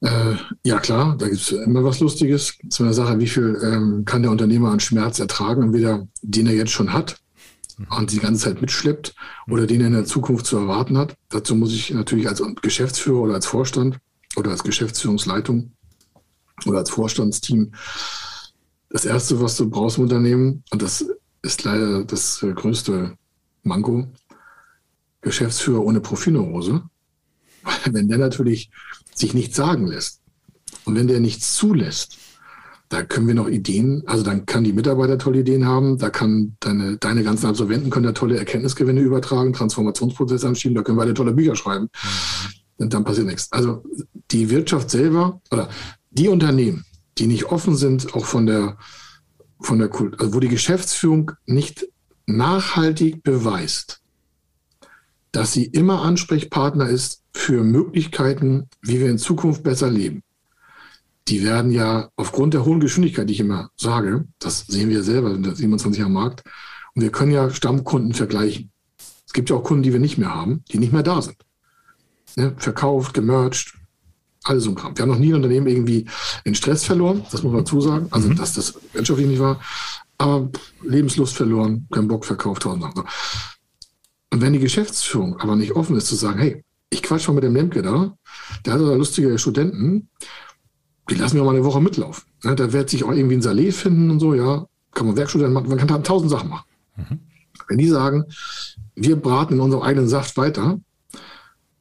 Äh, 0.00 0.36
ja, 0.64 0.78
klar, 0.80 1.16
da 1.18 1.28
gibt 1.28 1.40
es 1.40 1.50
immer 1.50 1.82
was 1.82 2.00
Lustiges. 2.00 2.58
Zu 2.68 2.82
einer 2.82 2.92
Sache, 2.92 3.18
wie 3.18 3.26
viel 3.26 3.58
ähm, 3.62 4.04
kann 4.04 4.22
der 4.22 4.30
Unternehmer 4.30 4.70
an 4.70 4.80
Schmerz 4.80 5.18
ertragen, 5.18 5.62
entweder 5.62 6.06
den 6.20 6.46
er 6.46 6.54
jetzt 6.54 6.72
schon 6.72 6.92
hat 6.92 7.16
und 7.88 8.12
die 8.12 8.18
ganze 8.18 8.44
Zeit 8.44 8.60
mitschleppt 8.60 9.14
oder 9.48 9.66
den 9.66 9.80
er 9.80 9.86
in 9.86 9.94
der 9.94 10.04
Zukunft 10.04 10.44
zu 10.46 10.58
erwarten 10.58 10.98
hat. 10.98 11.16
Dazu 11.30 11.54
muss 11.54 11.72
ich 11.72 11.90
natürlich 11.90 12.28
als 12.28 12.42
Geschäftsführer 12.60 13.20
oder 13.20 13.34
als 13.34 13.46
Vorstand 13.46 13.98
oder 14.36 14.50
als 14.50 14.62
Geschäftsführungsleitung 14.62 15.72
oder 16.66 16.78
als 16.78 16.90
Vorstandsteam 16.90 17.72
das 18.90 19.06
Erste, 19.06 19.40
was 19.40 19.56
du 19.56 19.68
brauchst 19.68 19.96
im 19.96 20.04
Unternehmen, 20.04 20.62
und 20.70 20.80
das 20.80 21.04
ist 21.42 21.64
leider 21.64 22.04
das 22.04 22.40
größte 22.54 23.16
Manko, 23.62 24.06
Geschäftsführer 25.20 25.82
ohne 25.82 26.00
Profilneurose 26.00 26.82
wenn 27.90 28.08
der 28.08 28.18
natürlich 28.18 28.70
sich 29.14 29.34
nichts 29.34 29.56
sagen 29.56 29.86
lässt 29.86 30.20
Und 30.84 30.96
wenn 30.96 31.08
der 31.08 31.20
nichts 31.20 31.54
zulässt, 31.54 32.18
da 32.88 33.02
können 33.02 33.26
wir 33.26 33.34
noch 33.34 33.48
Ideen, 33.48 34.04
also 34.06 34.22
dann 34.22 34.46
kann 34.46 34.62
die 34.62 34.72
Mitarbeiter 34.72 35.18
tolle 35.18 35.40
Ideen 35.40 35.66
haben, 35.66 35.98
da 35.98 36.10
kann 36.10 36.56
deine, 36.60 36.96
deine 36.98 37.24
ganzen 37.24 37.46
Absolventen 37.46 37.90
können 37.90 38.06
da 38.06 38.12
tolle 38.12 38.38
Erkenntnisgewinne 38.38 39.00
übertragen, 39.00 39.52
Transformationsprozesse 39.52 40.46
anschieben, 40.46 40.76
da 40.76 40.82
können 40.82 40.98
wir 40.98 41.02
alle 41.02 41.14
tolle 41.14 41.32
Bücher 41.32 41.56
schreiben. 41.56 41.88
Und 42.76 42.94
dann 42.94 43.04
passiert 43.04 43.26
nichts. 43.26 43.50
Also 43.50 43.82
die 44.30 44.50
Wirtschaft 44.50 44.90
selber 44.90 45.40
oder 45.50 45.68
die 46.10 46.28
Unternehmen, 46.28 46.84
die 47.18 47.26
nicht 47.26 47.46
offen 47.46 47.76
sind, 47.76 48.14
auch 48.14 48.26
von 48.26 48.46
der, 48.46 48.76
von 49.60 49.78
der 49.80 49.88
Kult, 49.88 50.20
also 50.20 50.34
wo 50.34 50.40
die 50.40 50.48
Geschäftsführung 50.48 51.32
nicht 51.46 51.88
nachhaltig 52.26 53.22
beweist, 53.22 54.02
dass 55.32 55.52
sie 55.52 55.64
immer 55.64 56.02
Ansprechpartner 56.02 56.88
ist 56.88 57.23
für 57.34 57.64
Möglichkeiten, 57.64 58.68
wie 58.80 59.00
wir 59.00 59.10
in 59.10 59.18
Zukunft 59.18 59.62
besser 59.62 59.90
leben. 59.90 60.22
Die 61.28 61.44
werden 61.44 61.70
ja 61.70 62.10
aufgrund 62.16 62.54
der 62.54 62.64
hohen 62.64 62.80
Geschwindigkeit, 62.80 63.28
die 63.28 63.34
ich 63.34 63.40
immer 63.40 63.70
sage, 63.76 64.26
das 64.38 64.66
sehen 64.66 64.90
wir 64.90 65.02
selber 65.02 65.32
in 65.32 65.42
der 65.42 65.56
27 65.56 66.02
am 66.02 66.12
Markt, 66.12 66.44
und 66.94 67.02
wir 67.02 67.10
können 67.10 67.32
ja 67.32 67.50
Stammkunden 67.50 68.14
vergleichen. 68.14 68.70
Es 69.26 69.32
gibt 69.32 69.50
ja 69.50 69.56
auch 69.56 69.64
Kunden, 69.64 69.82
die 69.82 69.92
wir 69.92 70.00
nicht 70.00 70.16
mehr 70.16 70.34
haben, 70.34 70.62
die 70.70 70.78
nicht 70.78 70.92
mehr 70.92 71.02
da 71.02 71.20
sind. 71.20 71.36
Ne? 72.36 72.54
Verkauft, 72.56 73.14
gemerged, 73.14 73.74
alles 74.44 74.64
so 74.64 74.70
ein 74.70 74.76
Kram. 74.76 74.96
Wir 74.96 75.02
haben 75.02 75.10
noch 75.10 75.18
nie 75.18 75.32
ein 75.32 75.36
Unternehmen 75.36 75.66
irgendwie 75.66 76.06
in 76.44 76.54
Stress 76.54 76.84
verloren, 76.84 77.24
das 77.32 77.42
muss 77.42 77.52
man 77.52 77.64
dazu 77.64 77.80
sagen. 77.80 78.06
Also, 78.10 78.28
mhm. 78.28 78.36
dass 78.36 78.54
das 78.54 78.74
wirtschaftlich 78.92 79.26
nicht 79.28 79.40
war. 79.40 79.60
Aber 80.18 80.50
Lebenslust 80.82 81.34
verloren, 81.34 81.88
keinen 81.90 82.08
Bock 82.08 82.24
verkauft, 82.24 82.62
tausend 82.62 82.84
Sachen. 82.84 83.04
Und 84.30 84.40
wenn 84.40 84.52
die 84.52 84.60
Geschäftsführung 84.60 85.40
aber 85.40 85.56
nicht 85.56 85.72
offen 85.72 85.96
ist 85.96 86.06
zu 86.06 86.14
sagen, 86.14 86.38
hey, 86.38 86.64
ich 86.94 87.02
quatsch 87.02 87.28
mal 87.28 87.34
mit 87.34 87.44
dem 87.44 87.54
Lemke 87.54 87.82
da, 87.82 88.16
der 88.64 88.72
hat 88.72 88.80
da 88.80 88.94
lustige 88.94 89.38
Studenten, 89.38 90.08
die 91.10 91.16
lassen 91.16 91.36
wir 91.36 91.44
mal 91.44 91.54
eine 91.54 91.64
Woche 91.64 91.80
mitlaufen. 91.80 92.24
Ne, 92.42 92.54
da 92.54 92.72
wird 92.72 92.88
sich 92.88 93.04
auch 93.04 93.12
irgendwie 93.12 93.36
ein 93.36 93.42
Salé 93.42 93.72
finden 93.72 94.10
und 94.10 94.20
so, 94.20 94.34
ja, 94.34 94.66
kann 94.92 95.06
man 95.06 95.16
Werkstudent 95.16 95.52
machen, 95.52 95.68
man 95.68 95.78
kann 95.78 95.88
da 95.88 95.98
tausend 95.98 96.30
Sachen 96.30 96.48
machen. 96.48 96.66
Mhm. 96.96 97.20
Wenn 97.68 97.78
die 97.78 97.88
sagen, 97.88 98.24
wir 98.94 99.16
braten 99.16 99.54
in 99.54 99.60
unserem 99.60 99.82
eigenen 99.82 100.08
Saft 100.08 100.36
weiter, 100.36 100.78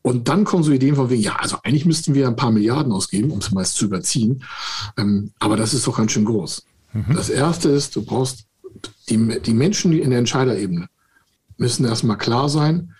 und 0.05 0.28
dann 0.28 0.43
kommen 0.43 0.64
so 0.64 0.72
Ideen 0.72 0.97
von 0.97 1.09
wegen, 1.09 1.22
ja, 1.22 1.38
also 1.38 1.57
eigentlich 1.64 1.86
müssten 1.86 2.14
wir 2.14 2.28
ein 2.28 2.36
paar 2.36 2.51
Milliarden 2.51 2.91
ausgeben, 2.91 3.32
um 3.32 3.39
es 3.39 3.51
meist 3.51 3.76
zu 3.76 3.86
überziehen. 3.86 4.43
Ähm, 4.97 5.32
aber 5.39 5.55
das 5.55 5.74
ist 5.74 5.88
doch 5.88 5.95
ganz 5.95 6.11
schön 6.11 6.26
groß. 6.26 6.66
Mhm. 6.91 7.16
Das 7.16 7.30
erste 7.30 7.70
ist, 7.70 7.95
du 7.95 8.03
brauchst 8.03 8.45
die, 9.09 9.39
die 9.39 9.53
Menschen 9.53 9.93
in 9.93 10.09
der 10.09 10.20
Entscheiderebene 10.20 10.89
müssen 11.55 11.86
erstmal 11.86 12.18
klar 12.18 12.49
sein, 12.49 12.93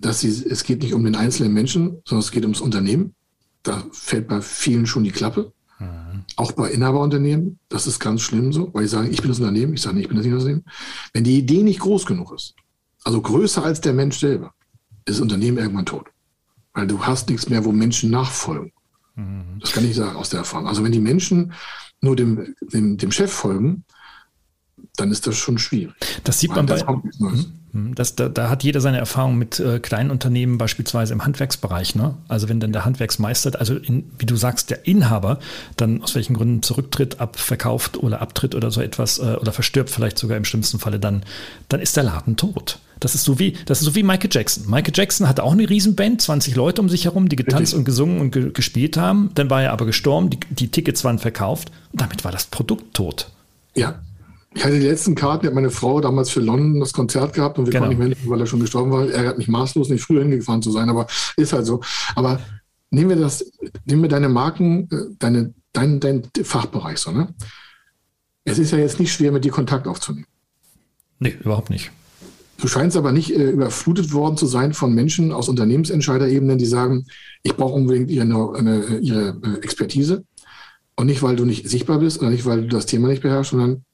dass 0.00 0.20
sie, 0.20 0.28
es 0.28 0.64
geht 0.64 0.82
nicht 0.82 0.94
um 0.94 1.04
den 1.04 1.14
einzelnen 1.14 1.52
Menschen, 1.52 2.00
sondern 2.04 2.20
es 2.20 2.30
geht 2.30 2.44
ums 2.44 2.60
Unternehmen. 2.60 3.14
Da 3.62 3.84
fällt 3.92 4.28
bei 4.28 4.40
vielen 4.40 4.86
schon 4.86 5.04
die 5.04 5.10
Klappe. 5.10 5.52
Mhm. 5.78 6.24
Auch 6.36 6.52
bei 6.52 6.70
Inhaberunternehmen, 6.70 7.58
das 7.68 7.86
ist 7.86 8.00
ganz 8.00 8.22
schlimm 8.22 8.52
so, 8.52 8.72
weil 8.72 8.82
die 8.82 8.88
sagen, 8.88 9.10
ich 9.10 9.20
bin 9.20 9.28
das 9.28 9.40
Unternehmen, 9.40 9.74
ich 9.74 9.82
sage 9.82 9.96
nicht, 9.96 10.04
ich 10.04 10.08
bin 10.08 10.16
das 10.16 10.26
Unternehmen. 10.26 10.64
Wenn 11.12 11.24
die 11.24 11.38
Idee 11.38 11.62
nicht 11.62 11.80
groß 11.80 12.06
genug 12.06 12.32
ist, 12.32 12.54
also 13.04 13.20
größer 13.20 13.62
als 13.62 13.80
der 13.80 13.92
Mensch 13.92 14.18
selber, 14.18 14.54
ist 15.04 15.16
das 15.16 15.20
Unternehmen 15.20 15.58
irgendwann 15.58 15.86
tot. 15.86 16.08
Weil 16.72 16.86
du 16.86 17.04
hast 17.04 17.28
nichts 17.28 17.48
mehr, 17.48 17.64
wo 17.64 17.72
Menschen 17.72 18.10
nachfolgen. 18.10 18.72
Mhm. 19.16 19.58
Das 19.60 19.72
kann 19.72 19.84
ich 19.84 19.96
sagen 19.96 20.16
aus 20.16 20.30
der 20.30 20.40
Erfahrung. 20.40 20.66
Also 20.66 20.82
wenn 20.82 20.92
die 20.92 21.00
Menschen 21.00 21.52
nur 22.00 22.16
dem, 22.16 22.54
dem, 22.72 22.96
dem 22.96 23.12
Chef 23.12 23.32
folgen, 23.32 23.84
dann 24.96 25.10
ist 25.10 25.26
das 25.26 25.36
schon 25.36 25.58
schwierig. 25.58 25.94
Das 26.24 26.40
sieht 26.40 26.50
man 26.50 26.66
bei. 26.66 26.82
Mhm. 27.18 27.46
Mhm. 27.72 27.94
Das, 27.94 28.16
da, 28.16 28.28
da, 28.28 28.48
hat 28.50 28.64
jeder 28.64 28.80
seine 28.80 28.98
Erfahrung 28.98 29.36
mit 29.36 29.60
äh, 29.60 29.78
kleinen 29.78 30.10
Unternehmen, 30.10 30.58
beispielsweise 30.58 31.12
im 31.12 31.24
Handwerksbereich. 31.24 31.94
Ne? 31.94 32.14
Also 32.28 32.48
wenn 32.48 32.60
dann 32.60 32.72
der 32.72 32.84
Handwerksmeister, 32.84 33.58
also 33.58 33.76
in, 33.76 34.10
wie 34.18 34.26
du 34.26 34.36
sagst, 34.36 34.70
der 34.70 34.86
Inhaber 34.86 35.38
dann 35.76 36.02
aus 36.02 36.14
welchen 36.14 36.34
Gründen 36.34 36.62
zurücktritt, 36.62 37.20
abverkauft 37.20 37.96
oder 37.96 38.20
abtritt 38.20 38.54
oder 38.54 38.70
so 38.70 38.80
etwas 38.80 39.18
äh, 39.18 39.36
oder 39.40 39.52
verstirbt 39.52 39.90
vielleicht 39.90 40.18
sogar 40.18 40.36
im 40.36 40.44
schlimmsten 40.44 40.78
Falle, 40.78 40.98
dann, 40.98 41.22
dann 41.68 41.80
ist 41.80 41.96
der 41.96 42.04
Laden 42.04 42.36
tot. 42.36 42.78
Das 42.98 43.14
ist 43.14 43.24
so 43.24 43.38
wie, 43.38 43.54
das 43.64 43.80
ist 43.80 43.86
so 43.86 43.94
wie 43.94 44.02
Michael 44.02 44.28
Jackson. 44.30 44.68
Michael 44.68 44.92
Jackson 44.94 45.26
hatte 45.26 45.42
auch 45.42 45.52
eine 45.52 45.68
Riesenband, 45.68 46.20
20 46.20 46.54
Leute 46.54 46.82
um 46.82 46.90
sich 46.90 47.06
herum, 47.06 47.28
die 47.28 47.36
getanzt 47.36 47.60
Richtig. 47.60 47.78
und 47.78 47.84
gesungen 47.84 48.20
und 48.20 48.30
ge 48.32 48.50
gespielt 48.52 48.98
haben. 48.98 49.30
Dann 49.36 49.48
war 49.48 49.62
er 49.62 49.72
aber 49.72 49.86
gestorben, 49.86 50.28
die, 50.28 50.38
die 50.50 50.68
Tickets 50.68 51.02
waren 51.02 51.18
verkauft 51.18 51.70
und 51.92 52.00
damit 52.02 52.24
war 52.24 52.32
das 52.32 52.46
Produkt 52.46 52.92
tot. 52.92 53.30
Ja, 53.74 54.00
ich 54.54 54.64
hatte 54.64 54.80
die 54.80 54.86
letzten 54.86 55.14
Karten, 55.14 55.42
die 55.42 55.46
hat 55.46 55.54
meine 55.54 55.70
Frau 55.70 56.00
damals 56.00 56.30
für 56.30 56.40
London 56.40 56.80
das 56.80 56.92
Konzert 56.92 57.34
gehabt 57.34 57.58
und 57.58 57.66
wir 57.66 57.72
genau. 57.72 57.86
konnten 57.86 58.08
nicht 58.08 58.24
mehr, 58.24 58.30
weil 58.30 58.40
er 58.40 58.46
schon 58.46 58.60
gestorben 58.60 58.90
war. 58.90 59.08
Er 59.08 59.28
hat 59.28 59.38
mich 59.38 59.48
maßlos, 59.48 59.88
nicht 59.88 60.02
früher 60.02 60.22
hingefahren 60.22 60.62
zu 60.62 60.72
sein, 60.72 60.88
aber 60.88 61.06
ist 61.36 61.52
halt 61.52 61.66
so. 61.66 61.80
Aber 62.16 62.40
nehmen 62.90 63.10
wir 63.10 63.16
das, 63.16 63.44
nehmen 63.84 64.02
wir 64.02 64.08
deine 64.08 64.28
Marken, 64.28 64.88
äh, 64.90 65.14
deine, 65.18 65.54
dein, 65.72 66.00
dein 66.00 66.22
Fachbereich 66.42 66.98
so, 66.98 67.12
ne? 67.12 67.32
Es 68.44 68.58
ist 68.58 68.72
ja 68.72 68.78
jetzt 68.78 68.98
nicht 68.98 69.12
schwer, 69.12 69.30
mit 69.30 69.44
dir 69.44 69.52
Kontakt 69.52 69.86
aufzunehmen. 69.86 70.26
Nee, 71.20 71.36
überhaupt 71.40 71.70
nicht. 71.70 71.92
Du 72.58 72.66
scheinst 72.66 72.96
aber 72.96 73.12
nicht 73.12 73.30
äh, 73.30 73.50
überflutet 73.50 74.12
worden 74.12 74.36
zu 74.36 74.46
sein 74.46 74.74
von 74.74 74.92
Menschen 74.92 75.30
aus 75.30 75.48
Unternehmensentscheiderebenen, 75.48 76.58
die 76.58 76.66
sagen, 76.66 77.06
ich 77.42 77.54
brauche 77.54 77.74
unbedingt 77.74 78.10
ihre, 78.10 78.24
eine, 78.24 78.98
ihre 78.98 79.40
äh, 79.44 79.62
Expertise. 79.62 80.24
Und 80.96 81.06
nicht, 81.06 81.22
weil 81.22 81.36
du 81.36 81.44
nicht 81.44 81.68
sichtbar 81.68 81.98
bist 82.00 82.20
oder 82.20 82.30
nicht, 82.30 82.44
weil 82.44 82.62
du 82.62 82.68
das 82.68 82.86
Thema 82.86 83.08
nicht 83.08 83.22
beherrschst, 83.22 83.52
sondern 83.52 83.84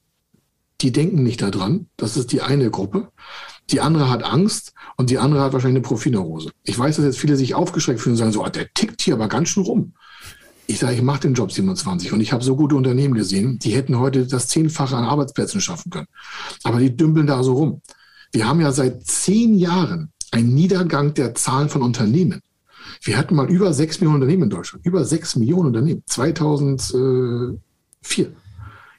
die 0.80 0.92
denken 0.92 1.22
nicht 1.22 1.42
daran. 1.42 1.88
Das 1.96 2.16
ist 2.16 2.32
die 2.32 2.42
eine 2.42 2.70
Gruppe. 2.70 3.08
Die 3.70 3.80
andere 3.80 4.10
hat 4.10 4.22
Angst 4.22 4.74
und 4.96 5.10
die 5.10 5.18
andere 5.18 5.42
hat 5.42 5.52
wahrscheinlich 5.52 5.78
eine 5.78 5.88
Profineurose. 5.88 6.52
Ich 6.62 6.78
weiß, 6.78 6.96
dass 6.96 7.04
jetzt 7.04 7.18
viele 7.18 7.36
sich 7.36 7.54
aufgeschreckt 7.54 8.00
fühlen 8.00 8.14
und 8.14 8.18
sagen 8.18 8.32
so, 8.32 8.44
oh, 8.44 8.48
der 8.48 8.72
tickt 8.72 9.02
hier 9.02 9.14
aber 9.14 9.28
ganz 9.28 9.48
schön 9.48 9.64
rum. 9.64 9.94
Ich 10.68 10.78
sage, 10.78 10.94
ich 10.94 11.02
mache 11.02 11.20
den 11.20 11.34
Job 11.34 11.52
27 11.52 12.12
und 12.12 12.20
ich 12.20 12.32
habe 12.32 12.42
so 12.42 12.56
gute 12.56 12.76
Unternehmen 12.76 13.14
gesehen, 13.14 13.58
die 13.58 13.74
hätten 13.74 13.98
heute 13.98 14.26
das 14.26 14.48
Zehnfache 14.48 14.96
an 14.96 15.04
Arbeitsplätzen 15.04 15.60
schaffen 15.60 15.90
können. 15.90 16.08
Aber 16.64 16.78
die 16.80 16.96
dümpeln 16.96 17.26
da 17.26 17.42
so 17.42 17.54
rum. 17.54 17.82
Wir 18.32 18.48
haben 18.48 18.60
ja 18.60 18.72
seit 18.72 19.06
zehn 19.06 19.56
Jahren 19.56 20.12
einen 20.32 20.54
Niedergang 20.54 21.14
der 21.14 21.34
Zahlen 21.34 21.68
von 21.68 21.82
Unternehmen. 21.82 22.40
Wir 23.02 23.16
hatten 23.16 23.34
mal 23.34 23.50
über 23.50 23.72
sechs 23.72 24.00
Millionen 24.00 24.22
Unternehmen 24.22 24.44
in 24.44 24.50
Deutschland. 24.50 24.84
Über 24.84 25.04
sechs 25.04 25.36
Millionen 25.36 25.68
Unternehmen. 25.68 26.02
2004. 26.06 27.58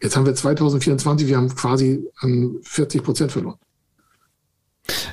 Jetzt 0.01 0.15
haben 0.15 0.25
wir 0.25 0.35
2024, 0.35 1.27
wir 1.27 1.37
haben 1.37 1.53
quasi 1.55 2.03
40 2.63 3.03
Prozent 3.03 3.31
verloren. 3.31 3.57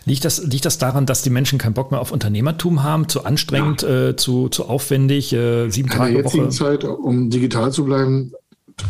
Liegt 0.05 0.25
das, 0.25 0.45
liegt 0.45 0.65
das 0.65 0.79
daran, 0.79 1.07
dass 1.07 1.23
die 1.23 1.31
Menschen 1.31 1.59
keinen 1.59 1.75
Bock 1.75 1.91
mehr 1.91 2.01
auf 2.01 2.13
Unternehmertum 2.13 2.83
haben, 2.83 3.09
zu 3.09 3.25
anstrengend, 3.25 3.83
ja. 3.83 4.11
äh, 4.11 4.17
zu, 4.17 4.49
zu 4.49 4.67
aufwendig, 4.67 5.33
äh, 5.33 5.69
sieben 5.69 5.89
Tage 5.89 6.11
In 6.11 6.15
der 6.15 6.25
jetzigen 6.25 6.45
Woche? 6.45 6.53
Zeit, 6.53 6.85
um 6.85 7.31
digital 7.31 7.73
zu 7.73 7.85
bleiben, 7.85 8.33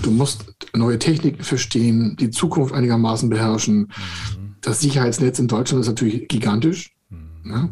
du 0.03 0.11
musst 0.11 0.45
neue 0.75 0.99
Techniken 0.99 1.43
verstehen, 1.43 2.17
die 2.21 2.31
Zukunft 2.31 2.75
einigermaßen 2.75 3.31
beherrschen. 3.31 3.77
Mhm. 3.79 4.57
Das 4.61 4.81
Sicherheitsnetz 4.81 5.39
in 5.39 5.49
Deutschland 5.49 5.83
ist 5.83 5.89
natürlich 5.89 6.29
gigantisch. 6.29 6.93
Mhm. 7.09 7.51
Ja? 7.51 7.69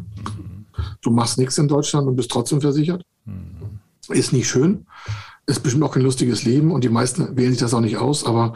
Du 1.01 1.11
machst 1.11 1.37
nichts 1.37 1.57
in 1.57 1.67
Deutschland 1.67 2.07
und 2.07 2.15
bist 2.15 2.31
trotzdem 2.31 2.61
versichert. 2.61 3.03
Mhm. 3.25 3.79
Ist 4.09 4.33
nicht 4.33 4.47
schön 4.47 4.85
ist 5.45 5.63
bestimmt 5.63 5.83
auch 5.83 5.93
kein 5.93 6.03
lustiges 6.03 6.43
Leben 6.43 6.71
und 6.71 6.83
die 6.83 6.89
meisten 6.89 7.35
wählen 7.35 7.51
sich 7.51 7.59
das 7.59 7.73
auch 7.73 7.81
nicht 7.81 7.97
aus, 7.97 8.25
aber 8.25 8.53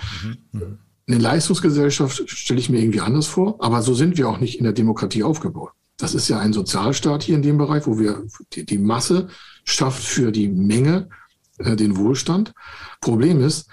mhm. 0.52 0.80
eine 1.08 1.18
Leistungsgesellschaft 1.18 2.30
stelle 2.30 2.60
ich 2.60 2.70
mir 2.70 2.80
irgendwie 2.80 3.02
anders 3.02 3.28
vor, 3.28 3.58
aber 3.60 3.82
so 3.82 3.94
sind 3.94 4.18
wir 4.18 4.30
auch 4.30 4.40
nicht 4.40 4.58
in 4.58 4.64
der 4.64 4.74
Demokratie 4.74 5.24
aufgebaut. 5.24 5.72
Das 5.98 6.14
ist 6.14 6.28
ja 6.28 6.40
ein 6.40 6.54
Sozialstaat 6.54 7.24
hier 7.24 7.36
in 7.36 7.42
dem 7.42 7.58
Bereich, 7.58 7.88
wo 7.88 8.00
wir 8.00 8.24
die, 8.54 8.66
die 8.66 8.78
Masse 8.78 9.30
schafft 9.66 10.04
für 10.04 10.32
die 10.32 10.48
Menge 10.48 11.10
äh, 11.58 11.76
den 11.76 11.98
Wohlstand. 11.98 12.54
Problem 13.02 13.42
ist, 13.42 13.68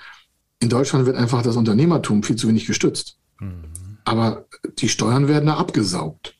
in 0.58 0.70
Deutschland 0.70 1.06
wird 1.06 1.16
einfach 1.16 1.42
das 1.42 1.56
Unternehmertum 1.56 2.22
viel 2.22 2.36
zu 2.36 2.48
wenig 2.48 2.66
gestützt. 2.66 3.18
Mhm. 3.38 3.98
Aber 4.04 4.46
die 4.78 4.88
Steuern 4.88 5.28
werden 5.28 5.46
da 5.46 5.56
abgesaugt. 5.56 6.33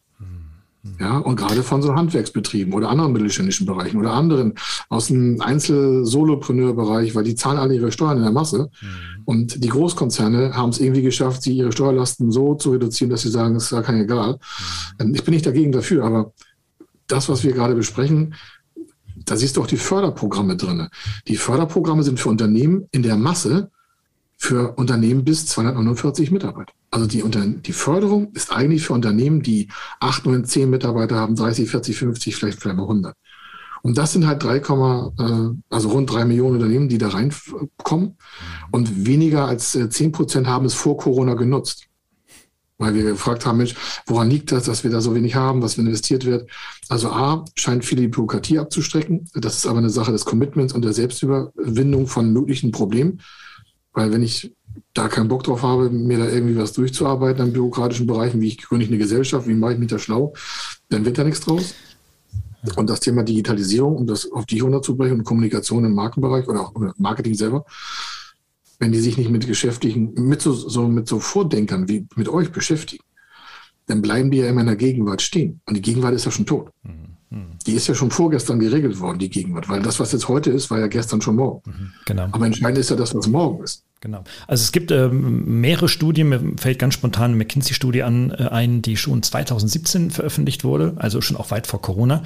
Ja, 1.00 1.16
und 1.16 1.36
gerade 1.36 1.62
von 1.62 1.80
so 1.80 1.94
Handwerksbetrieben 1.94 2.74
oder 2.74 2.90
anderen 2.90 3.12
mittelständischen 3.12 3.66
Bereichen 3.66 3.98
oder 3.98 4.12
anderen 4.12 4.52
aus 4.90 5.06
dem 5.06 5.40
Einzel-Solopreneur-Bereich, 5.40 7.14
weil 7.14 7.24
die 7.24 7.34
zahlen 7.34 7.58
alle 7.58 7.74
ihre 7.74 7.90
Steuern 7.90 8.18
in 8.18 8.22
der 8.22 8.32
Masse. 8.32 8.70
Mhm. 8.82 9.22
Und 9.24 9.64
die 9.64 9.68
Großkonzerne 9.68 10.54
haben 10.54 10.68
es 10.68 10.80
irgendwie 10.80 11.00
geschafft, 11.00 11.42
sie 11.42 11.56
ihre 11.56 11.72
Steuerlasten 11.72 12.30
so 12.30 12.54
zu 12.54 12.72
reduzieren, 12.72 13.10
dass 13.10 13.22
sie 13.22 13.30
sagen, 13.30 13.56
es 13.56 13.64
ist 13.64 13.70
gar 13.70 13.82
kein 13.82 14.02
egal. 14.02 14.38
Mhm. 15.00 15.14
Ich 15.14 15.24
bin 15.24 15.32
nicht 15.32 15.46
dagegen 15.46 15.72
dafür, 15.72 16.04
aber 16.04 16.32
das, 17.06 17.30
was 17.30 17.44
wir 17.44 17.52
gerade 17.52 17.74
besprechen, 17.74 18.34
da 19.24 19.36
siehst 19.36 19.56
du 19.56 19.62
auch 19.62 19.66
die 19.66 19.78
Förderprogramme 19.78 20.56
drin. 20.56 20.88
Die 21.28 21.36
Förderprogramme 21.36 22.02
sind 22.02 22.20
für 22.20 22.28
Unternehmen 22.28 22.88
in 22.92 23.02
der 23.02 23.16
Masse 23.16 23.70
für 24.36 24.74
Unternehmen 24.76 25.24
bis 25.24 25.46
249 25.46 26.30
Mitarbeiter. 26.30 26.72
Also 26.94 27.08
die, 27.08 27.24
die 27.60 27.72
Förderung 27.72 28.30
ist 28.34 28.52
eigentlich 28.52 28.86
für 28.86 28.92
Unternehmen, 28.92 29.42
die 29.42 29.66
8, 29.98 30.26
9, 30.26 30.44
10 30.44 30.70
Mitarbeiter 30.70 31.16
haben, 31.16 31.34
30, 31.34 31.68
40, 31.68 31.96
50, 31.96 32.36
vielleicht, 32.36 32.60
vielleicht 32.60 32.76
mal 32.76 32.84
100. 32.84 33.16
Und 33.82 33.98
das 33.98 34.12
sind 34.12 34.28
halt 34.28 34.44
3, 34.44 34.58
äh, 34.58 34.62
also 35.70 35.88
rund 35.88 36.12
3 36.12 36.24
Millionen 36.24 36.54
Unternehmen, 36.54 36.88
die 36.88 36.98
da 36.98 37.08
reinkommen. 37.08 38.16
Und 38.70 39.06
weniger 39.06 39.44
als 39.46 39.72
10 39.72 39.90
äh, 39.90 40.10
Prozent 40.10 40.46
haben 40.46 40.66
es 40.66 40.74
vor 40.74 40.96
Corona 40.96 41.34
genutzt. 41.34 41.88
weil 42.78 42.94
wir 42.94 43.02
gefragt 43.02 43.44
haben, 43.44 43.58
Mensch, 43.58 43.74
woran 44.06 44.30
liegt 44.30 44.52
das, 44.52 44.62
dass 44.66 44.84
wir 44.84 44.92
da 44.92 45.00
so 45.00 45.16
wenig 45.16 45.34
haben, 45.34 45.62
was 45.62 45.76
investiert 45.76 46.24
wird? 46.24 46.48
Also 46.88 47.10
A, 47.10 47.44
scheint 47.56 47.84
viele 47.84 48.02
die 48.02 48.08
Bürokratie 48.08 48.60
abzustrecken. 48.60 49.28
Das 49.34 49.56
ist 49.56 49.66
aber 49.66 49.78
eine 49.78 49.90
Sache 49.90 50.12
des 50.12 50.24
Commitments 50.24 50.72
und 50.72 50.84
der 50.84 50.92
Selbstüberwindung 50.92 52.06
von 52.06 52.32
möglichen 52.32 52.70
Problemen. 52.70 53.20
Weil 53.92 54.12
wenn 54.12 54.22
ich 54.22 54.52
da 54.92 55.08
keinen 55.08 55.28
Bock 55.28 55.44
drauf 55.44 55.62
habe, 55.62 55.90
mir 55.90 56.18
da 56.18 56.28
irgendwie 56.28 56.56
was 56.56 56.72
durchzuarbeiten 56.72 57.42
an 57.42 57.52
bürokratischen 57.52 58.06
Bereichen, 58.06 58.40
wie 58.40 58.48
ich 58.48 58.62
gründe 58.62 58.84
ich 58.84 58.90
eine 58.90 58.98
Gesellschaft, 58.98 59.46
wie 59.46 59.54
mache 59.54 59.74
ich 59.74 59.78
mich 59.78 59.88
da 59.88 59.98
schlau, 59.98 60.34
dann 60.88 61.04
wird 61.04 61.18
da 61.18 61.24
nichts 61.24 61.40
draus. 61.40 61.74
Und 62.76 62.88
das 62.88 63.00
Thema 63.00 63.22
Digitalisierung, 63.22 63.96
um 63.96 64.06
das 64.06 64.30
auf 64.30 64.46
die 64.46 64.60
runterzubrechen 64.60 65.18
und 65.18 65.24
Kommunikation 65.24 65.84
im 65.84 65.94
Markenbereich 65.94 66.48
oder 66.48 66.62
auch 66.62 66.72
Marketing 66.96 67.34
selber, 67.34 67.66
wenn 68.78 68.92
die 68.92 69.00
sich 69.00 69.18
nicht 69.18 69.30
mit 69.30 69.46
Geschäftigen, 69.46 70.14
mit 70.14 70.40
so, 70.40 70.52
so, 70.52 70.88
mit 70.88 71.06
so 71.06 71.20
Vordenkern 71.20 71.88
wie 71.88 72.06
mit 72.16 72.28
euch 72.28 72.52
beschäftigen, 72.52 73.04
dann 73.86 74.02
bleiben 74.02 74.30
die 74.30 74.38
ja 74.38 74.48
immer 74.48 74.62
in 74.62 74.66
der 74.66 74.76
Gegenwart 74.76 75.22
stehen. 75.22 75.60
Und 75.66 75.76
die 75.76 75.82
Gegenwart 75.82 76.14
ist 76.14 76.24
ja 76.24 76.30
schon 76.30 76.46
tot. 76.46 76.70
Mhm. 76.82 77.14
Die 77.66 77.72
ist 77.72 77.86
ja 77.86 77.94
schon 77.94 78.10
vorgestern 78.10 78.60
geregelt 78.60 79.00
worden, 79.00 79.18
die 79.18 79.30
Gegenwart, 79.30 79.68
weil 79.68 79.82
das, 79.82 80.00
was 80.00 80.12
jetzt 80.12 80.28
heute 80.28 80.50
ist, 80.50 80.70
war 80.70 80.78
ja 80.78 80.86
gestern 80.86 81.20
schon 81.20 81.36
morgen. 81.36 81.62
Mhm. 81.70 81.92
Genau. 82.06 82.28
Aber 82.30 82.46
entscheidend 82.46 82.78
ist 82.78 82.90
ja 82.90 82.96
das, 82.96 83.14
was 83.14 83.26
morgen 83.26 83.62
ist. 83.62 83.84
Genau. 84.04 84.22
Also 84.46 84.62
es 84.62 84.72
gibt 84.72 84.90
ähm, 84.90 85.62
mehrere 85.62 85.88
Studien, 85.88 86.28
mir 86.28 86.38
fällt 86.58 86.78
ganz 86.78 86.92
spontan 86.92 87.30
eine 87.30 87.36
McKinsey-Studie 87.36 88.02
an, 88.02 88.32
äh, 88.32 88.48
ein, 88.50 88.82
die 88.82 88.98
schon 88.98 89.22
2017 89.22 90.10
veröffentlicht 90.10 90.62
wurde, 90.62 90.92
also 90.96 91.22
schon 91.22 91.38
auch 91.38 91.50
weit 91.50 91.66
vor 91.66 91.80
Corona. 91.80 92.22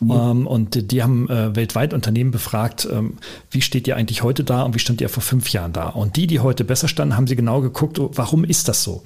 Mhm. 0.00 0.10
Ähm, 0.10 0.46
und 0.46 0.92
die 0.92 1.02
haben 1.02 1.30
äh, 1.30 1.56
weltweit 1.56 1.94
Unternehmen 1.94 2.32
befragt, 2.32 2.86
ähm, 2.92 3.14
wie 3.50 3.62
steht 3.62 3.88
ihr 3.88 3.96
eigentlich 3.96 4.22
heute 4.22 4.44
da 4.44 4.62
und 4.64 4.74
wie 4.74 4.78
stand 4.78 5.00
ihr 5.00 5.08
vor 5.08 5.22
fünf 5.22 5.48
Jahren 5.48 5.72
da? 5.72 5.88
Und 5.88 6.16
die, 6.16 6.26
die 6.26 6.40
heute 6.40 6.64
besser 6.64 6.86
standen, 6.86 7.16
haben 7.16 7.26
sie 7.26 7.36
genau 7.36 7.62
geguckt, 7.62 7.98
oh, 7.98 8.10
warum 8.14 8.44
ist 8.44 8.68
das 8.68 8.82
so? 8.82 9.02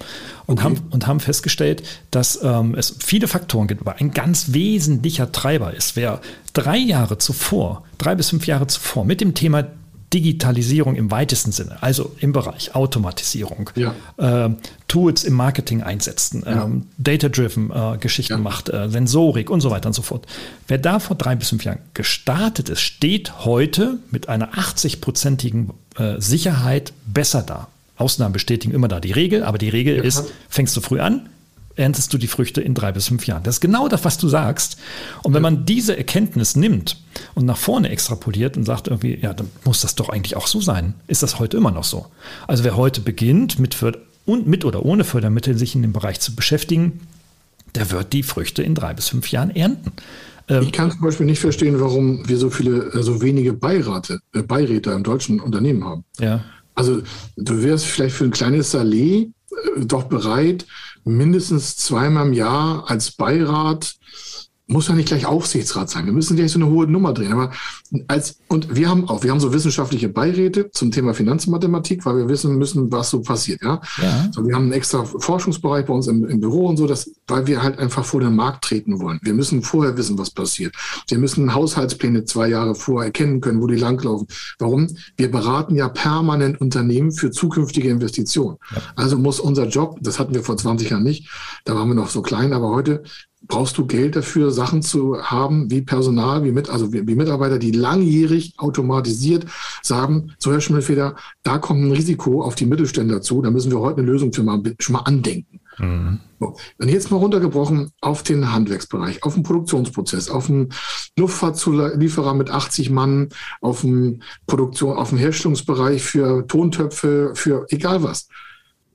Und, 0.46 0.58
okay. 0.58 0.64
haben, 0.64 0.80
und 0.90 1.06
haben 1.06 1.20
festgestellt, 1.20 1.84
dass 2.10 2.40
ähm, 2.42 2.74
es 2.74 2.96
viele 2.98 3.28
Faktoren 3.28 3.68
gibt, 3.68 3.82
aber 3.82 4.00
ein 4.00 4.10
ganz 4.10 4.52
wesentlicher 4.52 5.30
Treiber 5.30 5.74
ist, 5.74 5.94
wer 5.94 6.20
drei 6.54 6.76
Jahre 6.76 7.18
zuvor, 7.18 7.84
drei 7.98 8.16
bis 8.16 8.30
fünf 8.30 8.48
Jahre 8.48 8.66
zuvor 8.66 9.04
mit 9.04 9.20
dem 9.20 9.34
Thema 9.34 9.64
Digitalisierung 10.16 10.96
im 10.96 11.10
weitesten 11.10 11.52
Sinne, 11.52 11.82
also 11.82 12.16
im 12.20 12.32
Bereich 12.32 12.74
Automatisierung, 12.74 13.68
ja. 13.74 13.94
äh, 14.16 14.50
Tools 14.88 15.24
im 15.24 15.34
Marketing 15.34 15.82
einsetzen, 15.82 16.42
ja. 16.46 16.64
ähm, 16.64 16.86
Data-driven 16.96 17.70
äh, 17.70 17.98
Geschichten 17.98 18.32
ja. 18.34 18.38
macht, 18.38 18.70
äh, 18.70 18.88
Sensorik 18.88 19.50
und 19.50 19.60
so 19.60 19.70
weiter 19.70 19.88
und 19.88 19.92
so 19.92 20.00
fort. 20.00 20.26
Wer 20.68 20.78
da 20.78 21.00
vor 21.00 21.16
drei 21.16 21.36
bis 21.36 21.50
fünf 21.50 21.64
Jahren 21.64 21.80
gestartet 21.92 22.70
ist, 22.70 22.80
steht 22.80 23.44
heute 23.44 23.98
mit 24.10 24.30
einer 24.30 24.54
80-prozentigen 24.54 25.70
äh, 25.98 26.18
Sicherheit 26.18 26.94
besser 27.06 27.42
da. 27.42 27.68
Ausnahmen 27.98 28.32
bestätigen 28.32 28.72
immer 28.72 28.88
da 28.88 29.00
die 29.00 29.12
Regel, 29.12 29.44
aber 29.44 29.58
die 29.58 29.68
Regel 29.68 29.96
ist, 29.96 30.32
fängst 30.48 30.74
du 30.76 30.80
früh 30.80 31.00
an, 31.00 31.28
erntest 31.77 32.12
du 32.12 32.18
die 32.18 32.27
Früchte 32.27 32.61
in 32.61 32.74
drei 32.74 32.93
bis 32.93 33.09
fünf 33.09 33.27
Jahren. 33.27 33.43
Das 33.43 33.57
ist 33.57 33.61
genau 33.61 33.89
das, 33.89 34.05
was 34.05 34.18
du 34.18 34.29
sagst. 34.29 34.79
Und 35.22 35.35
wenn 35.35 35.43
man 35.43 35.66
diese 35.66 35.97
Erkenntnis 35.97 36.57
nimmt 36.57 36.97
und 37.35 37.45
nach 37.45 37.59
vorne 37.59 37.91
extrapoliert 37.91 38.57
und 38.57 38.64
sagt 38.64 38.89
irgendwie, 38.89 39.18
ja, 39.20 39.35
dann 39.35 39.51
muss 39.64 39.83
das 39.83 39.95
doch 39.95 40.09
eigentlich 40.09 40.37
auch 40.37 40.47
so 40.47 40.61
sein, 40.61 40.95
ist 41.07 41.22
das 41.22 41.39
heute 41.39 41.57
immer 41.57 41.70
noch 41.70 41.85
so. 41.85 42.07
Also 42.47 42.64
wer 42.64 42.77
heute 42.77 43.01
beginnt, 43.01 43.59
mit, 43.59 43.77
und 44.24 44.47
mit 44.47 44.64
oder 44.64 44.85
ohne 44.85 45.05
Fördermittel 45.05 45.57
sich 45.57 45.74
in 45.74 45.83
dem 45.83 45.93
Bereich 45.93 46.20
zu 46.20 46.35
beschäftigen, 46.35 47.01
der 47.74 47.91
wird 47.91 48.12
die 48.12 48.22
Früchte 48.22 48.62
in 48.62 48.74
drei 48.74 48.95
bis 48.95 49.09
fünf 49.09 49.31
Jahren 49.31 49.51
ernten. 49.51 49.93
Ähm, 50.49 50.62
ich 50.62 50.72
kann 50.72 50.91
zum 50.91 51.01
Beispiel 51.01 51.27
nicht 51.27 51.41
verstehen, 51.41 51.81
warum 51.81 52.29
wir 52.29 52.39
so 52.39 52.51
viele, 52.51 52.93
äh, 52.93 53.03
so 53.03 53.20
wenige 53.20 53.53
Beirate, 53.53 54.20
äh, 54.33 54.43
Beiräte 54.43 54.91
im 54.93 55.03
deutschen 55.03 55.41
Unternehmen 55.41 55.85
haben. 55.85 56.05
Ja. 56.18 56.45
Also 56.74 57.03
du 57.37 57.62
wärst 57.62 57.87
vielleicht 57.87 58.16
für 58.16 58.24
ein 58.24 58.31
kleines 58.31 58.74
Salé 58.74 59.31
doch 59.76 60.04
bereit, 60.04 60.66
mindestens 61.04 61.76
zweimal 61.76 62.26
im 62.26 62.32
Jahr 62.32 62.88
als 62.90 63.12
Beirat 63.12 63.96
muss 64.68 64.88
ja 64.88 64.94
nicht 64.94 65.08
gleich 65.08 65.26
Aufsichtsrat 65.26 65.88
sein. 65.90 66.06
Wir 66.06 66.12
müssen 66.12 66.36
gleich 66.36 66.50
so 66.50 66.58
eine 66.58 66.68
hohe 66.68 66.88
Nummer 66.88 67.12
drehen. 67.12 67.32
Aber 67.32 67.52
als, 68.08 68.40
und 68.48 68.74
wir 68.74 68.88
haben 68.88 69.08
auch, 69.08 69.22
wir 69.22 69.30
haben 69.30 69.38
so 69.38 69.52
wissenschaftliche 69.52 70.08
Beiräte 70.08 70.70
zum 70.72 70.90
Thema 70.90 71.14
Finanzmathematik, 71.14 72.04
weil 72.04 72.16
wir 72.16 72.28
wissen 72.28 72.58
müssen, 72.58 72.90
was 72.90 73.10
so 73.10 73.20
passiert, 73.20 73.62
ja. 73.62 73.80
ja. 74.02 74.28
So, 74.32 74.44
wir 74.44 74.56
haben 74.56 74.64
einen 74.64 74.72
extra 74.72 75.04
Forschungsbereich 75.04 75.86
bei 75.86 75.92
uns 75.92 76.08
im, 76.08 76.24
im, 76.24 76.40
Büro 76.40 76.66
und 76.66 76.78
so, 76.78 76.88
dass, 76.88 77.08
weil 77.28 77.46
wir 77.46 77.62
halt 77.62 77.78
einfach 77.78 78.04
vor 78.04 78.20
den 78.20 78.34
Markt 78.34 78.64
treten 78.64 79.00
wollen. 79.00 79.20
Wir 79.22 79.34
müssen 79.34 79.62
vorher 79.62 79.96
wissen, 79.96 80.18
was 80.18 80.30
passiert. 80.30 80.74
Wir 81.08 81.18
müssen 81.18 81.54
Haushaltspläne 81.54 82.24
zwei 82.24 82.48
Jahre 82.48 82.74
vorher 82.74 83.06
erkennen 83.06 83.40
können, 83.40 83.62
wo 83.62 83.68
die 83.68 83.76
langlaufen. 83.76 84.26
Warum? 84.58 84.88
Wir 85.16 85.30
beraten 85.30 85.76
ja 85.76 85.88
permanent 85.88 86.60
Unternehmen 86.60 87.12
für 87.12 87.30
zukünftige 87.30 87.88
Investitionen. 87.88 88.56
Ja. 88.74 88.82
Also 88.96 89.16
muss 89.16 89.38
unser 89.38 89.68
Job, 89.68 89.98
das 90.00 90.18
hatten 90.18 90.34
wir 90.34 90.42
vor 90.42 90.56
20 90.56 90.90
Jahren 90.90 91.04
nicht, 91.04 91.28
da 91.64 91.76
waren 91.76 91.88
wir 91.88 91.94
noch 91.94 92.10
so 92.10 92.20
klein, 92.20 92.52
aber 92.52 92.70
heute 92.70 93.04
brauchst 93.43 93.78
du 93.78 93.87
Geld 93.87 94.16
dafür, 94.16 94.51
Sachen 94.51 94.82
zu 94.82 95.22
haben, 95.22 95.70
wie 95.70 95.82
Personal, 95.82 96.45
wie, 96.45 96.53
mit, 96.53 96.70
also 96.70 96.93
wie, 96.93 97.07
wie 97.07 97.14
Mitarbeiter, 97.14 97.59
die 97.59 97.70
langjährig 97.70 98.55
automatisiert 98.57 99.47
sagen, 99.82 100.32
so 100.39 100.53
Herr 100.53 100.61
Schimmelfeder, 100.61 101.16
da 101.43 101.59
kommt 101.59 101.82
ein 101.82 101.93
Risiko 101.93 102.43
auf 102.43 102.55
die 102.55 102.66
Mittelständler 102.66 103.22
zu, 103.22 103.43
da 103.43 103.51
müssen 103.51 103.70
wir 103.70 103.80
heute 103.80 104.01
eine 104.01 104.11
Lösung 104.11 104.32
für 104.32 104.43
mal, 104.43 104.62
schon 104.80 104.95
mal 104.95 105.01
andenken. 105.01 105.61
Mhm. 105.78 106.20
So. 106.41 106.57
Und 106.78 106.89
jetzt 106.89 107.11
mal 107.11 107.18
runtergebrochen 107.18 107.91
auf 108.01 108.22
den 108.22 108.53
Handwerksbereich, 108.53 109.22
auf 109.22 109.34
den 109.34 109.43
Produktionsprozess, 109.43 110.28
auf 110.30 110.47
den 110.47 110.70
Luftfahrtzulieferer 111.18 112.34
mit 112.34 112.51
80 112.51 112.91
Mann, 112.91 113.28
auf 113.61 113.82
den 113.82 114.22
Produktion, 114.47 114.97
auf 114.97 115.11
den 115.11 115.18
Herstellungsbereich 115.18 116.03
für 116.03 116.47
Tontöpfe, 116.47 117.32
für 117.34 117.66
egal 117.70 118.03
was. 118.03 118.28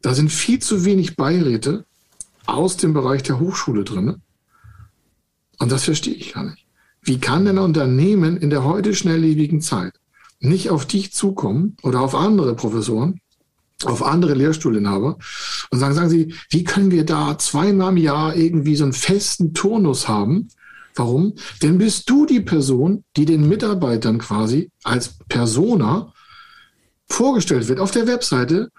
Da 0.01 0.13
sind 0.13 0.31
viel 0.31 0.59
zu 0.59 0.83
wenig 0.83 1.15
Beiräte 1.15 1.85
aus 2.47 2.77
dem 2.77 2.93
Bereich 2.93 3.21
der 3.23 3.39
Hochschule 3.39 3.83
drin 3.83 4.21
und 5.61 5.71
das 5.71 5.83
verstehe 5.83 6.15
ich 6.15 6.33
gar 6.33 6.43
nicht. 6.43 6.65
Wie 7.03 7.19
kann 7.19 7.45
denn 7.45 7.59
ein 7.59 7.63
Unternehmen 7.63 8.37
in 8.37 8.49
der 8.49 8.63
heute 8.63 8.95
schnelllebigen 8.95 9.61
Zeit 9.61 9.93
nicht 10.39 10.71
auf 10.71 10.87
dich 10.87 11.13
zukommen 11.13 11.77
oder 11.83 12.01
auf 12.01 12.15
andere 12.15 12.55
Professoren, 12.55 13.21
auf 13.85 14.03
andere 14.03 14.33
Lehrstuhlinhaber 14.33 15.19
und 15.69 15.79
sagen, 15.79 15.93
sagen 15.93 16.09
Sie, 16.09 16.33
wie 16.49 16.63
können 16.63 16.89
wir 16.89 17.05
da 17.05 17.37
zweimal 17.37 17.91
im 17.91 17.97
Jahr 17.97 18.35
irgendwie 18.35 18.75
so 18.75 18.85
einen 18.85 18.93
festen 18.93 19.53
Turnus 19.53 20.07
haben? 20.07 20.49
Warum? 20.95 21.35
Denn 21.61 21.77
bist 21.77 22.09
du 22.09 22.25
die 22.25 22.41
Person, 22.41 23.03
die 23.15 23.25
den 23.25 23.47
Mitarbeitern 23.47 24.17
quasi 24.17 24.71
als 24.83 25.19
Persona 25.29 26.11
vorgestellt 27.07 27.67
wird 27.67 27.79
auf 27.79 27.91
der 27.91 28.07
Webseite 28.07 28.71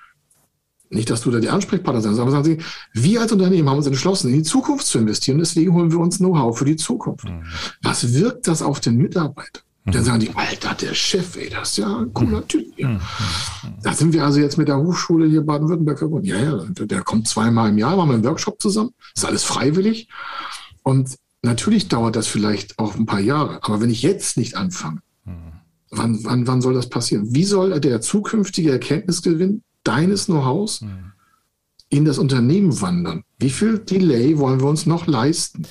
nicht, 0.92 1.10
dass 1.10 1.22
du 1.22 1.30
da 1.30 1.40
die 1.40 1.48
Ansprechpartner 1.48 2.00
sein 2.00 2.18
aber 2.18 2.30
sagen 2.30 2.44
Sie, 2.44 2.58
wir 2.92 3.20
als 3.20 3.32
Unternehmen 3.32 3.68
haben 3.68 3.78
uns 3.78 3.86
entschlossen, 3.86 4.28
in 4.28 4.36
die 4.36 4.42
Zukunft 4.42 4.86
zu 4.86 4.98
investieren. 4.98 5.38
Deswegen 5.38 5.72
holen 5.72 5.90
wir 5.90 5.98
uns 5.98 6.18
Know-how 6.18 6.56
für 6.56 6.64
die 6.64 6.76
Zukunft. 6.76 7.24
Mhm. 7.24 7.44
Was 7.82 8.12
wirkt 8.14 8.46
das 8.46 8.62
auf 8.62 8.80
den 8.80 8.96
Mitarbeiter? 8.96 9.60
Mhm. 9.84 9.92
Dann 9.92 10.04
sagen 10.04 10.20
die, 10.20 10.30
Alter, 10.34 10.74
der 10.74 10.94
Chef, 10.94 11.36
ey, 11.36 11.48
das 11.48 11.70
ist 11.70 11.78
ja 11.78 11.98
ein 11.98 12.12
cooler 12.12 12.40
mhm. 12.40 12.48
Typ. 12.48 12.78
Ja. 12.78 12.88
Mhm. 12.88 13.00
Da 13.82 13.92
sind 13.94 14.12
wir 14.12 14.24
also 14.24 14.40
jetzt 14.40 14.58
mit 14.58 14.68
der 14.68 14.78
Hochschule 14.78 15.26
hier 15.26 15.42
Baden-Württemberg 15.42 15.98
verbunden. 15.98 16.26
Ja, 16.26 16.38
ja, 16.38 16.64
der 16.66 17.02
kommt 17.02 17.26
zweimal 17.26 17.70
im 17.70 17.78
Jahr, 17.78 17.96
machen 17.96 18.10
wir 18.10 18.14
einen 18.14 18.24
Workshop 18.24 18.60
zusammen. 18.60 18.90
Ist 19.14 19.24
alles 19.24 19.44
freiwillig. 19.44 20.08
Und 20.82 21.16
natürlich 21.42 21.88
dauert 21.88 22.16
das 22.16 22.26
vielleicht 22.26 22.78
auch 22.78 22.94
ein 22.94 23.06
paar 23.06 23.20
Jahre. 23.20 23.60
Aber 23.62 23.80
wenn 23.80 23.90
ich 23.90 24.02
jetzt 24.02 24.36
nicht 24.36 24.56
anfange, 24.56 25.00
wann, 25.90 26.24
wann, 26.24 26.46
wann 26.46 26.62
soll 26.62 26.74
das 26.74 26.88
passieren? 26.88 27.34
Wie 27.34 27.44
soll 27.44 27.78
der 27.80 28.00
zukünftige 28.00 28.72
Erkenntnisgewinn 28.72 29.62
deines 29.84 30.26
Know-hows 30.26 30.82
mhm. 30.82 31.12
in 31.88 32.04
das 32.04 32.18
Unternehmen 32.18 32.80
wandern. 32.80 33.24
Wie 33.38 33.50
viel 33.50 33.78
Delay 33.78 34.38
wollen 34.38 34.60
wir 34.60 34.68
uns 34.68 34.86
noch 34.86 35.06
leisten? 35.06 35.66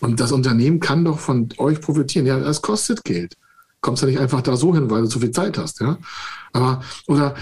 Und 0.00 0.18
das 0.18 0.32
Unternehmen 0.32 0.80
kann 0.80 1.04
doch 1.04 1.20
von 1.20 1.48
euch 1.58 1.80
profitieren. 1.80 2.26
Ja, 2.26 2.38
das 2.40 2.60
kostet 2.60 3.04
Geld. 3.04 3.36
Kommst 3.80 4.02
ja 4.02 4.08
nicht 4.08 4.18
einfach 4.18 4.40
da 4.40 4.56
so 4.56 4.74
hin, 4.74 4.90
weil 4.90 5.02
du 5.02 5.08
zu 5.08 5.20
viel 5.20 5.30
Zeit 5.30 5.58
hast. 5.58 5.80
Ja? 5.80 5.98
Aber, 6.52 6.82
oder 7.06 7.34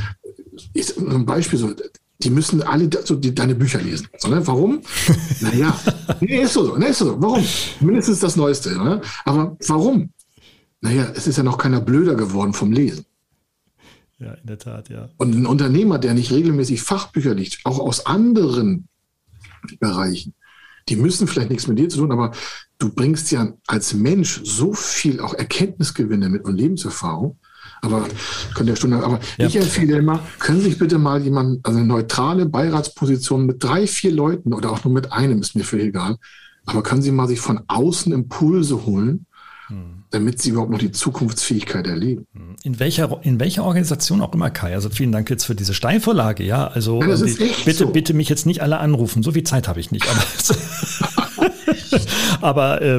ist 0.75 0.99
ein 0.99 1.25
Beispiel 1.25 1.59
so, 1.59 1.75
die 2.23 2.31
müssen 2.31 2.63
alle 2.63 2.89
so 3.05 3.15
die, 3.15 3.35
deine 3.35 3.55
Bücher 3.55 3.81
lesen. 3.81 4.09
So, 4.19 4.29
ne? 4.29 4.47
Warum? 4.47 4.83
naja, 5.41 5.79
nee, 6.21 6.43
ist 6.43 6.53
so, 6.53 6.77
ne, 6.77 6.89
ist 6.89 6.99
so. 6.99 7.21
Warum? 7.21 7.45
Mindestens 7.81 8.21
das 8.21 8.37
Neueste. 8.37 8.77
Ne? 8.77 9.01
Aber 9.25 9.57
warum? 9.67 10.11
Naja, 10.83 11.11
es 11.15 11.27
ist 11.27 11.37
ja 11.37 11.43
noch 11.43 11.59
keiner 11.59 11.81
blöder 11.81 12.15
geworden 12.15 12.53
vom 12.53 12.73
Lesen. 12.73 13.07
Ja, 14.21 14.35
in 14.35 14.47
der 14.47 14.59
Tat, 14.59 14.91
ja. 14.91 15.09
Und 15.17 15.35
ein 15.35 15.47
Unternehmer, 15.47 15.99
der 15.99 16.13
nicht 16.13 16.31
regelmäßig 16.31 16.83
Fachbücher 16.83 17.35
liest, 17.35 17.61
auch 17.65 17.79
aus 17.79 18.05
anderen 18.05 18.87
Bereichen, 19.79 20.35
die 20.89 20.97
müssen 20.97 21.27
vielleicht 21.27 21.51
nichts 21.51 21.67
mit 21.67 21.79
dir 21.79 21.89
zu 21.89 21.99
tun, 21.99 22.13
aber 22.13 22.33
du 22.79 22.91
bringst 22.91 23.31
ja 23.31 23.53
als 23.67 23.95
Mensch 23.95 24.43
so 24.45 24.75
viel 24.75 25.21
auch 25.21 25.33
Erkenntnisgewinne 25.33 26.29
mit 26.29 26.45
und 26.45 26.57
Lebenserfahrung. 26.57 27.39
Aber 27.83 28.07
können 28.55 28.67
der 28.67 28.77
Stunde, 28.77 29.03
aber 29.03 29.21
ja. 29.39 29.47
ich 29.47 29.57
empfehle 29.57 29.99
immer, 29.99 30.21
können 30.39 30.61
sich 30.61 30.79
bitte 30.79 30.99
mal 30.99 31.23
jemand, 31.23 31.65
also 31.67 31.79
eine 31.79 31.89
neutrale 31.89 32.45
Beiratsposition 32.45 33.47
mit 33.47 33.65
drei, 33.65 33.87
vier 33.87 34.13
Leuten 34.13 34.53
oder 34.53 34.71
auch 34.71 34.85
nur 34.85 34.93
mit 34.93 35.13
einem, 35.13 35.41
ist 35.41 35.57
mir 35.57 35.65
völlig 35.65 35.87
egal. 35.87 36.19
Aber 36.67 36.83
können 36.83 37.01
Sie 37.01 37.11
mal 37.11 37.27
sich 37.27 37.41
von 37.41 37.63
außen 37.69 38.13
Impulse 38.13 38.85
holen, 38.85 39.27
hm 39.69 40.00
damit 40.11 40.43
sie 40.43 40.51
überhaupt 40.51 40.71
noch 40.71 40.79
die 40.79 40.91
Zukunftsfähigkeit 40.91 41.87
erleben. 41.87 42.27
In 42.63 42.81
welcher, 42.81 43.21
in 43.23 43.39
welcher 43.39 43.65
Organisation 43.65 44.21
auch 44.21 44.33
immer, 44.35 44.51
Kai. 44.51 44.75
Also 44.75 44.91
vielen 44.91 45.13
Dank 45.13 45.31
jetzt 45.31 45.45
für 45.45 45.55
diese 45.55 45.73
Steilvorlage, 45.73 46.43
ja. 46.43 46.67
Also 46.67 47.01
ja, 47.01 47.17
die, 47.17 47.51
bitte, 47.65 47.79
so. 47.79 47.87
bitte 47.89 48.13
mich 48.13 48.29
jetzt 48.29 48.47
nicht 48.47 48.61
alle 48.61 48.79
anrufen. 48.79 49.23
So 49.23 49.33
viel 49.33 49.45
Zeit 49.45 49.69
habe 49.69 49.81
ich 49.81 49.91
nicht. 49.93 50.05
Aber 52.41 52.83
äh, 52.83 52.97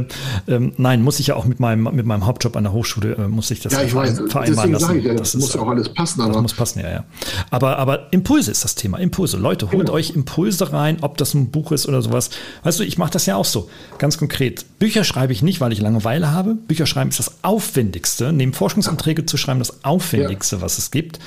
äh, 0.47 0.71
nein, 0.77 1.01
muss 1.01 1.19
ich 1.19 1.27
ja 1.27 1.35
auch 1.35 1.45
mit 1.45 1.59
meinem, 1.59 1.83
mit 1.95 2.05
meinem 2.05 2.25
Hauptjob 2.25 2.55
an 2.55 2.63
der 2.63 2.73
Hochschule, 2.73 3.15
äh, 3.15 3.27
muss 3.27 3.51
ich 3.51 3.59
das 3.59 3.73
ja, 3.73 3.81
ich 3.81 3.93
weiß, 3.93 4.23
vereinbaren 4.29 4.71
lassen. 4.73 4.99
Ich, 4.99 5.05
ja, 5.05 5.13
das, 5.13 5.33
das 5.33 5.41
muss 5.41 5.53
ja 5.53 5.61
auch 5.61 5.69
alles 5.69 5.89
passen. 5.89 6.21
Aber 6.21 6.33
das 6.33 6.41
muss 6.41 6.53
passen, 6.53 6.79
ja, 6.79 6.89
ja. 6.89 7.03
Aber, 7.49 7.77
aber 7.77 8.11
Impulse 8.11 8.51
ist 8.51 8.63
das 8.63 8.75
Thema. 8.75 8.97
Impulse. 8.97 9.37
Leute, 9.37 9.71
holt 9.71 9.87
genau. 9.87 9.93
euch 9.93 10.11
Impulse 10.11 10.73
rein, 10.73 10.97
ob 11.01 11.17
das 11.17 11.33
ein 11.33 11.51
Buch 11.51 11.71
ist 11.71 11.87
oder 11.87 12.01
sowas. 12.01 12.29
Weißt 12.63 12.79
du, 12.79 12.83
ich 12.83 12.97
mache 12.97 13.11
das 13.11 13.25
ja 13.25 13.35
auch 13.35 13.45
so. 13.45 13.69
Ganz 13.97 14.17
konkret. 14.17 14.65
Bücher 14.79 15.03
schreibe 15.03 15.33
ich 15.33 15.41
nicht, 15.41 15.61
weil 15.61 15.71
ich 15.73 15.81
Langeweile 15.81 16.31
habe. 16.31 16.55
Bücher 16.55 16.85
schreiben 16.85 17.09
ist 17.09 17.19
das 17.19 17.43
Aufwendigste. 17.43 18.31
Neben 18.33 18.53
Forschungsanträge 18.53 19.25
zu 19.25 19.37
schreiben, 19.37 19.59
das 19.59 19.83
Aufwendigste, 19.83 20.57
ja. 20.57 20.61
was 20.61 20.77
es 20.77 20.91
gibt. 20.91 21.19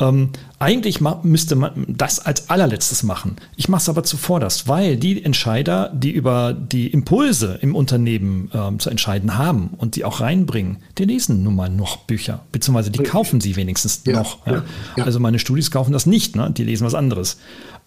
Ähm, 0.00 0.30
eigentlich 0.58 1.00
müsste 1.22 1.56
man 1.56 1.84
das 1.88 2.18
als 2.18 2.50
allerletztes 2.50 3.02
machen. 3.02 3.36
Ich 3.56 3.68
mache 3.68 3.82
es 3.82 3.88
aber 3.88 4.04
zuvorderst, 4.04 4.68
weil 4.68 4.96
die 4.96 5.24
Entscheider, 5.24 5.92
die 5.94 6.10
über 6.10 6.52
die 6.52 6.88
Impulse 6.88 7.07
im 7.60 7.74
Unternehmen 7.74 8.50
ähm, 8.52 8.78
zu 8.78 8.90
entscheiden 8.90 9.38
haben 9.38 9.70
und 9.78 9.96
die 9.96 10.04
auch 10.04 10.20
reinbringen, 10.20 10.78
die 10.98 11.04
lesen 11.04 11.42
nun 11.42 11.56
mal 11.56 11.70
noch 11.70 11.96
Bücher, 11.98 12.40
beziehungsweise 12.52 12.90
die 12.90 13.02
kaufen 13.02 13.40
sie 13.40 13.56
wenigstens 13.56 14.02
ja, 14.04 14.12
noch. 14.12 14.46
Ja. 14.46 14.62
Ja, 14.96 15.04
also 15.04 15.18
meine 15.18 15.38
Studis 15.38 15.70
kaufen 15.70 15.92
das 15.92 16.06
nicht, 16.06 16.36
ne? 16.36 16.52
die 16.54 16.64
lesen 16.64 16.86
was 16.86 16.94
anderes 16.94 17.38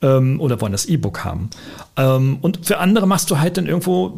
ähm, 0.02 0.40
oder 0.40 0.60
wollen 0.62 0.72
das 0.72 0.86
E-Book 0.86 1.24
haben. 1.24 1.50
Ähm, 1.98 2.38
und 2.42 2.66
für 2.66 2.80
andere 2.80 3.08
machst 3.08 3.30
du 3.32 3.40
halt 3.40 3.58
dann 3.58 3.68
irgendwo, 3.68 4.14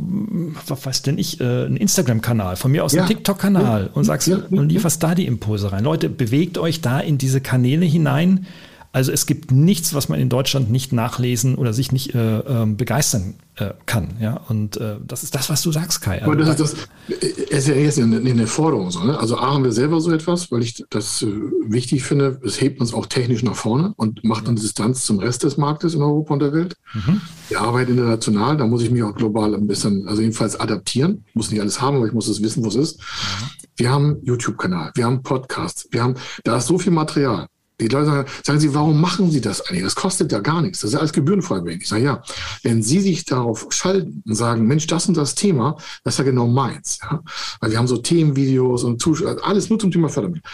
was 0.67 0.85
weiß 0.85 1.01
denn 1.01 1.17
ich, 1.17 1.39
äh, 1.41 1.43
einen 1.43 1.77
Instagram-Kanal, 1.77 2.55
von 2.55 2.71
mir 2.71 2.83
aus 2.83 2.95
einen 2.95 3.07
TikTok-Kanal 3.07 3.89
und 3.93 4.03
sagst 4.05 4.29
und 4.29 4.69
lieferst 4.69 5.03
da 5.03 5.15
die 5.15 5.25
Impulse 5.25 5.71
rein. 5.71 5.83
Leute, 5.83 6.09
bewegt 6.09 6.57
euch 6.57 6.81
da 6.81 6.99
in 6.99 7.17
diese 7.17 7.41
Kanäle 7.41 7.85
hinein 7.85 8.45
also 8.93 9.11
es 9.11 9.25
gibt 9.25 9.51
nichts, 9.51 9.95
was 9.95 10.07
man 10.07 10.19
in 10.19 10.29
Deutschland 10.29 10.69
nicht 10.69 10.93
nachlesen 10.93 11.55
oder 11.55 11.73
sich 11.73 11.91
nicht 11.91 12.13
äh, 12.13 12.37
äh, 12.37 12.65
begeistern 12.67 13.33
äh, 13.55 13.71
kann. 13.87 14.09
Ja? 14.21 14.41
Und 14.49 14.77
äh, 14.77 14.97
das 15.03 15.23
ist 15.23 15.33
das, 15.33 15.49
was 15.49 15.63
du 15.63 15.71
sagst, 15.71 16.01
Kai. 16.01 16.23
Aber 16.23 16.35
das 16.35 16.59
ist, 16.59 16.87
das 17.07 17.17
ist 17.59 17.67
ja 17.67 17.73
jetzt 17.73 17.97
eine, 17.97 18.17
eine 18.17 18.45
Forderung. 18.45 18.91
So, 18.91 19.03
ne? 19.03 19.17
Also 19.17 19.41
haben 19.41 19.63
wir 19.63 19.71
selber 19.71 19.99
so 19.99 20.11
etwas, 20.11 20.51
weil 20.51 20.61
ich 20.61 20.85
das 20.91 21.23
äh, 21.23 21.27
wichtig 21.65 22.03
finde. 22.03 22.39
Es 22.45 22.61
hebt 22.61 22.79
uns 22.79 22.93
auch 22.93 23.07
technisch 23.07 23.41
nach 23.41 23.55
vorne 23.55 23.93
und 23.97 24.23
macht 24.23 24.47
eine 24.47 24.59
Distanz 24.59 25.05
zum 25.05 25.17
Rest 25.17 25.41
des 25.41 25.57
Marktes 25.57 25.95
in 25.95 26.03
Europa 26.03 26.35
und 26.35 26.41
der 26.41 26.53
Welt. 26.53 26.75
Mhm. 26.93 27.19
Wir 27.49 27.61
arbeiten 27.61 27.93
international, 27.93 28.57
da 28.57 28.67
muss 28.67 28.83
ich 28.83 28.91
mich 28.91 29.01
auch 29.01 29.15
global 29.15 29.55
ein 29.55 29.65
bisschen, 29.65 30.07
also 30.07 30.21
jedenfalls 30.21 30.59
adaptieren. 30.59 31.25
Ich 31.29 31.33
muss 31.33 31.49
nicht 31.49 31.61
alles 31.61 31.81
haben, 31.81 31.97
aber 31.97 32.05
ich 32.05 32.13
muss 32.13 32.27
es 32.27 32.43
wissen, 32.43 32.63
wo 32.63 32.67
es 32.67 32.75
ist. 32.75 32.99
Mhm. 32.99 33.63
Wir 33.75 33.89
haben 33.89 34.17
YouTube-Kanal, 34.21 34.91
wir 34.93 35.05
haben 35.05 35.23
Podcasts, 35.23 35.87
wir 35.89 36.03
haben, 36.03 36.13
da 36.43 36.57
ist 36.57 36.67
so 36.67 36.77
viel 36.77 36.91
Material. 36.91 37.47
Die 37.79 37.87
Leute 37.87 38.05
sagen, 38.05 38.29
sagen 38.43 38.59
Sie, 38.59 38.73
warum 38.73 39.01
machen 39.01 39.31
Sie 39.31 39.41
das 39.41 39.61
eigentlich? 39.61 39.83
Das 39.83 39.95
kostet 39.95 40.31
ja 40.31 40.39
gar 40.39 40.61
nichts. 40.61 40.81
Das 40.81 40.89
ist 40.89 40.93
ja 40.93 40.99
alles 40.99 41.13
gebührenfrei. 41.13 41.61
Ich 41.79 41.87
sage, 41.87 42.03
ja, 42.03 42.23
wenn 42.61 42.83
Sie 42.83 42.99
sich 42.99 43.25
darauf 43.25 43.67
schalten 43.69 44.23
und 44.25 44.35
sagen, 44.35 44.65
Mensch, 44.67 44.87
das 44.87 45.07
und 45.07 45.17
das 45.17 45.35
Thema, 45.35 45.77
das 46.03 46.13
ist 46.13 46.17
ja 46.19 46.23
genau 46.23 46.47
meins. 46.47 46.99
Ja? 47.01 47.21
Weil 47.59 47.71
wir 47.71 47.77
haben 47.77 47.87
so 47.87 47.97
Themenvideos 47.97 48.83
und 48.83 49.01
Zuschauer, 49.01 49.37
alles 49.43 49.69
nur 49.69 49.79
zum 49.79 49.91
Thema 49.91 50.09
Fördermittel. 50.09 50.49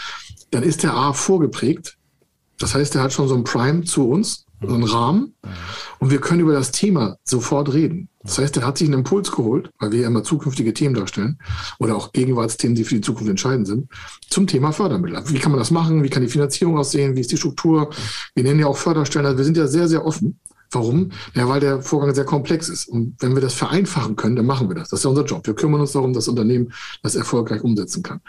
Dann 0.52 0.64
ist 0.64 0.84
der 0.84 0.94
A 0.94 1.14
vorgeprägt. 1.14 1.98
Das 2.58 2.74
heißt, 2.74 2.96
er 2.96 3.04
hat 3.04 3.14
schon 3.14 3.28
so 3.28 3.36
ein 3.36 3.44
Prime 3.44 3.84
zu 3.84 4.10
uns 4.10 4.46
so 4.62 4.74
einen 4.74 4.84
Rahmen 4.84 5.36
und 6.00 6.12
wir 6.12 6.20
können 6.20 6.42
über 6.42 6.54
das 6.54 6.72
Thema 6.72 7.18
sofort 7.24 7.74
reden. 7.74 8.10
Das 8.22 8.38
heißt, 8.38 8.58
er 8.58 8.68
hat 8.68 8.78
sich 8.78 8.88
einen 8.88 9.00
Impuls 9.00 9.32
geholt, 9.32 9.72
weil 9.80 9.92
wir 9.92 10.02
ja 10.02 10.08
immer 10.08 10.24
zukünftige 10.24 10.74
Themen 10.74 10.94
darstellen 10.94 11.40
oder 11.80 11.96
auch 11.96 12.12
Gegenwartsthemen, 12.12 12.76
die 12.76 12.84
für 12.84 12.96
die 12.96 13.02
Zukunft 13.02 13.30
entscheidend 13.30 13.68
sind, 13.68 13.90
zum 14.30 14.48
Thema 14.48 14.74
Fördermittel. 14.74 15.22
Wie 15.28 15.40
kann 15.40 15.52
man 15.52 15.60
das 15.60 15.72
machen? 15.72 16.04
Wie 16.04 16.10
kann 16.10 16.22
die 16.22 16.30
Finanzierung 16.30 16.78
aussehen? 16.78 17.16
Wie 17.16 17.22
ist 17.22 17.32
die 17.32 17.38
Struktur? 17.38 17.90
Wir 18.36 18.44
nennen 18.44 18.60
ja 18.60 18.68
auch 18.68 18.78
Förderstellen. 18.78 19.26
Also 19.26 19.38
wir 19.38 19.46
sind 19.46 19.58
ja 19.58 19.68
sehr, 19.68 19.88
sehr 19.88 20.06
offen. 20.06 20.40
Warum? 20.72 21.12
Ja, 21.34 21.48
weil 21.48 21.62
der 21.62 21.82
Vorgang 21.82 22.14
sehr 22.14 22.26
komplex 22.26 22.70
ist. 22.70 22.88
Und 22.88 23.16
wenn 23.20 23.34
wir 23.34 23.42
das 23.42 23.56
vereinfachen 23.56 24.16
können, 24.16 24.36
dann 24.36 24.46
machen 24.46 24.70
wir 24.70 24.76
das. 24.76 24.90
Das 24.90 25.00
ist 25.00 25.04
ja 25.04 25.10
unser 25.10 25.26
Job. 25.26 25.48
Wir 25.48 25.56
kümmern 25.56 25.82
uns 25.82 25.94
darum, 25.94 26.14
dass 26.14 26.26
das 26.26 26.30
Unternehmen 26.30 26.72
das 27.02 27.16
erfolgreich 27.16 27.64
umsetzen 27.64 28.04
kann. 28.04 28.22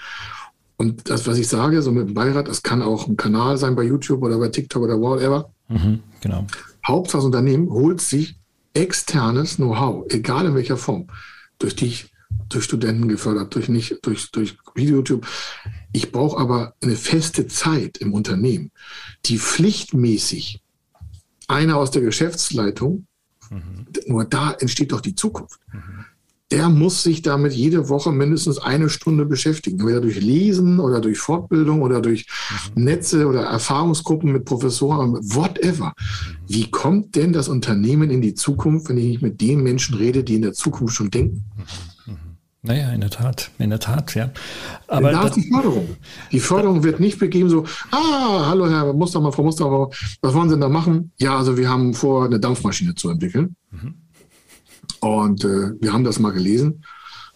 Und 0.81 1.11
das, 1.11 1.27
was 1.27 1.37
ich 1.37 1.47
sage, 1.47 1.83
so 1.83 1.93
mit 1.93 2.09
dem 2.09 2.15
Beirat, 2.15 2.49
das 2.49 2.63
kann 2.63 2.81
auch 2.81 3.07
ein 3.07 3.19
Kanal 3.19 3.59
sein 3.59 3.77
bei 3.77 3.83
YouTube 3.83 4.23
oder 4.23 4.39
bei 4.39 4.49
TikTok 4.49 4.83
oder 4.83 4.99
whatever. 4.99 5.53
Mhm, 5.69 6.01
genau. 6.23 6.47
Hauptsache 6.87 7.19
das 7.19 7.27
Unternehmen 7.27 7.69
holt 7.69 8.01
sich 8.01 8.37
externes 8.73 9.57
Know-how, 9.57 10.07
egal 10.09 10.47
in 10.47 10.55
welcher 10.55 10.79
Form, 10.79 11.09
durch 11.59 11.77
dich, 11.77 12.11
durch 12.49 12.65
Studenten 12.65 13.09
gefördert, 13.09 13.55
durch 13.55 13.69
nicht, 13.69 13.99
durch, 14.07 14.31
durch 14.31 14.57
YouTube. 14.75 15.27
Ich 15.93 16.13
brauche 16.13 16.39
aber 16.39 16.73
eine 16.81 16.97
feste 16.97 17.47
Zeit 17.47 17.99
im 17.99 18.15
Unternehmen, 18.15 18.71
die 19.27 19.37
pflichtmäßig 19.37 20.63
einer 21.47 21.77
aus 21.77 21.91
der 21.91 22.01
Geschäftsleitung, 22.01 23.07
mhm. 23.51 23.87
nur 24.07 24.25
da 24.25 24.53
entsteht 24.53 24.93
doch 24.93 25.03
die 25.03 25.15
Zukunft. 25.15 25.61
Mhm 25.75 26.07
der 26.51 26.69
muss 26.69 27.03
sich 27.03 27.23
damit 27.23 27.53
jede 27.53 27.89
Woche 27.89 28.11
mindestens 28.11 28.59
eine 28.59 28.89
Stunde 28.89 29.25
beschäftigen. 29.25 29.79
Entweder 29.81 30.01
durch 30.01 30.21
Lesen 30.21 30.81
oder 30.81 31.01
durch 31.01 31.19
Fortbildung 31.19 31.83
oder 31.83 32.01
durch 32.01 32.27
mhm. 32.75 32.85
Netze 32.85 33.27
oder 33.27 33.43
Erfahrungsgruppen 33.43 34.33
mit 34.33 34.45
Professoren, 34.45 35.15
whatever. 35.35 35.93
Wie 36.49 36.71
kommt 36.71 37.15
denn 37.15 37.33
das 37.33 37.49
Unternehmen 37.49 38.11
in 38.11 38.21
die 38.21 38.35
Zukunft, 38.35 38.89
wenn 38.89 38.99
ich 38.99 39.07
nicht 39.07 39.23
mit 39.23 39.41
den 39.41 39.63
Menschen 39.63 39.97
rede, 39.97 40.25
die 40.25 40.35
in 40.35 40.43
der 40.43 40.53
Zukunft 40.53 40.95
schon 40.95 41.11
denken? 41.11 41.45
Mhm. 42.07 42.31
Naja, 42.63 42.91
in 42.91 43.01
der 43.01 43.09
Tat, 43.09 43.51
in 43.59 43.71
der 43.71 43.81
Tat, 43.81 44.15
ja. 44.15 44.31
Aber 44.87 45.13
da 45.13 45.29
ist 45.29 45.37
die 45.37 45.49
Förderung. 45.51 45.97
Die 46.31 46.41
Förderung 46.41 46.83
wird 46.83 47.01
nicht 47.01 47.19
begeben 47.19 47.49
so, 47.49 47.65
ah, 47.91 48.49
hallo 48.49 48.69
Herr 48.69 48.93
Mustermann, 48.93 49.33
Frau 49.33 49.45
Mustermann, 49.45 49.89
was 50.21 50.35
wollen 50.35 50.51
Sie 50.51 50.57
denn 50.57 50.61
da 50.61 50.69
machen? 50.69 51.11
Ja, 51.19 51.39
also 51.39 51.57
wir 51.57 51.71
haben 51.71 51.95
vor, 51.95 52.27
eine 52.27 52.39
Dampfmaschine 52.39 52.95
zu 52.95 53.09
entwickeln. 53.09 53.57
Mhm. 53.71 53.95
Und 55.01 55.45
äh, 55.45 55.73
wir 55.81 55.93
haben 55.93 56.05
das 56.05 56.19
mal 56.19 56.33
gelesen 56.33 56.85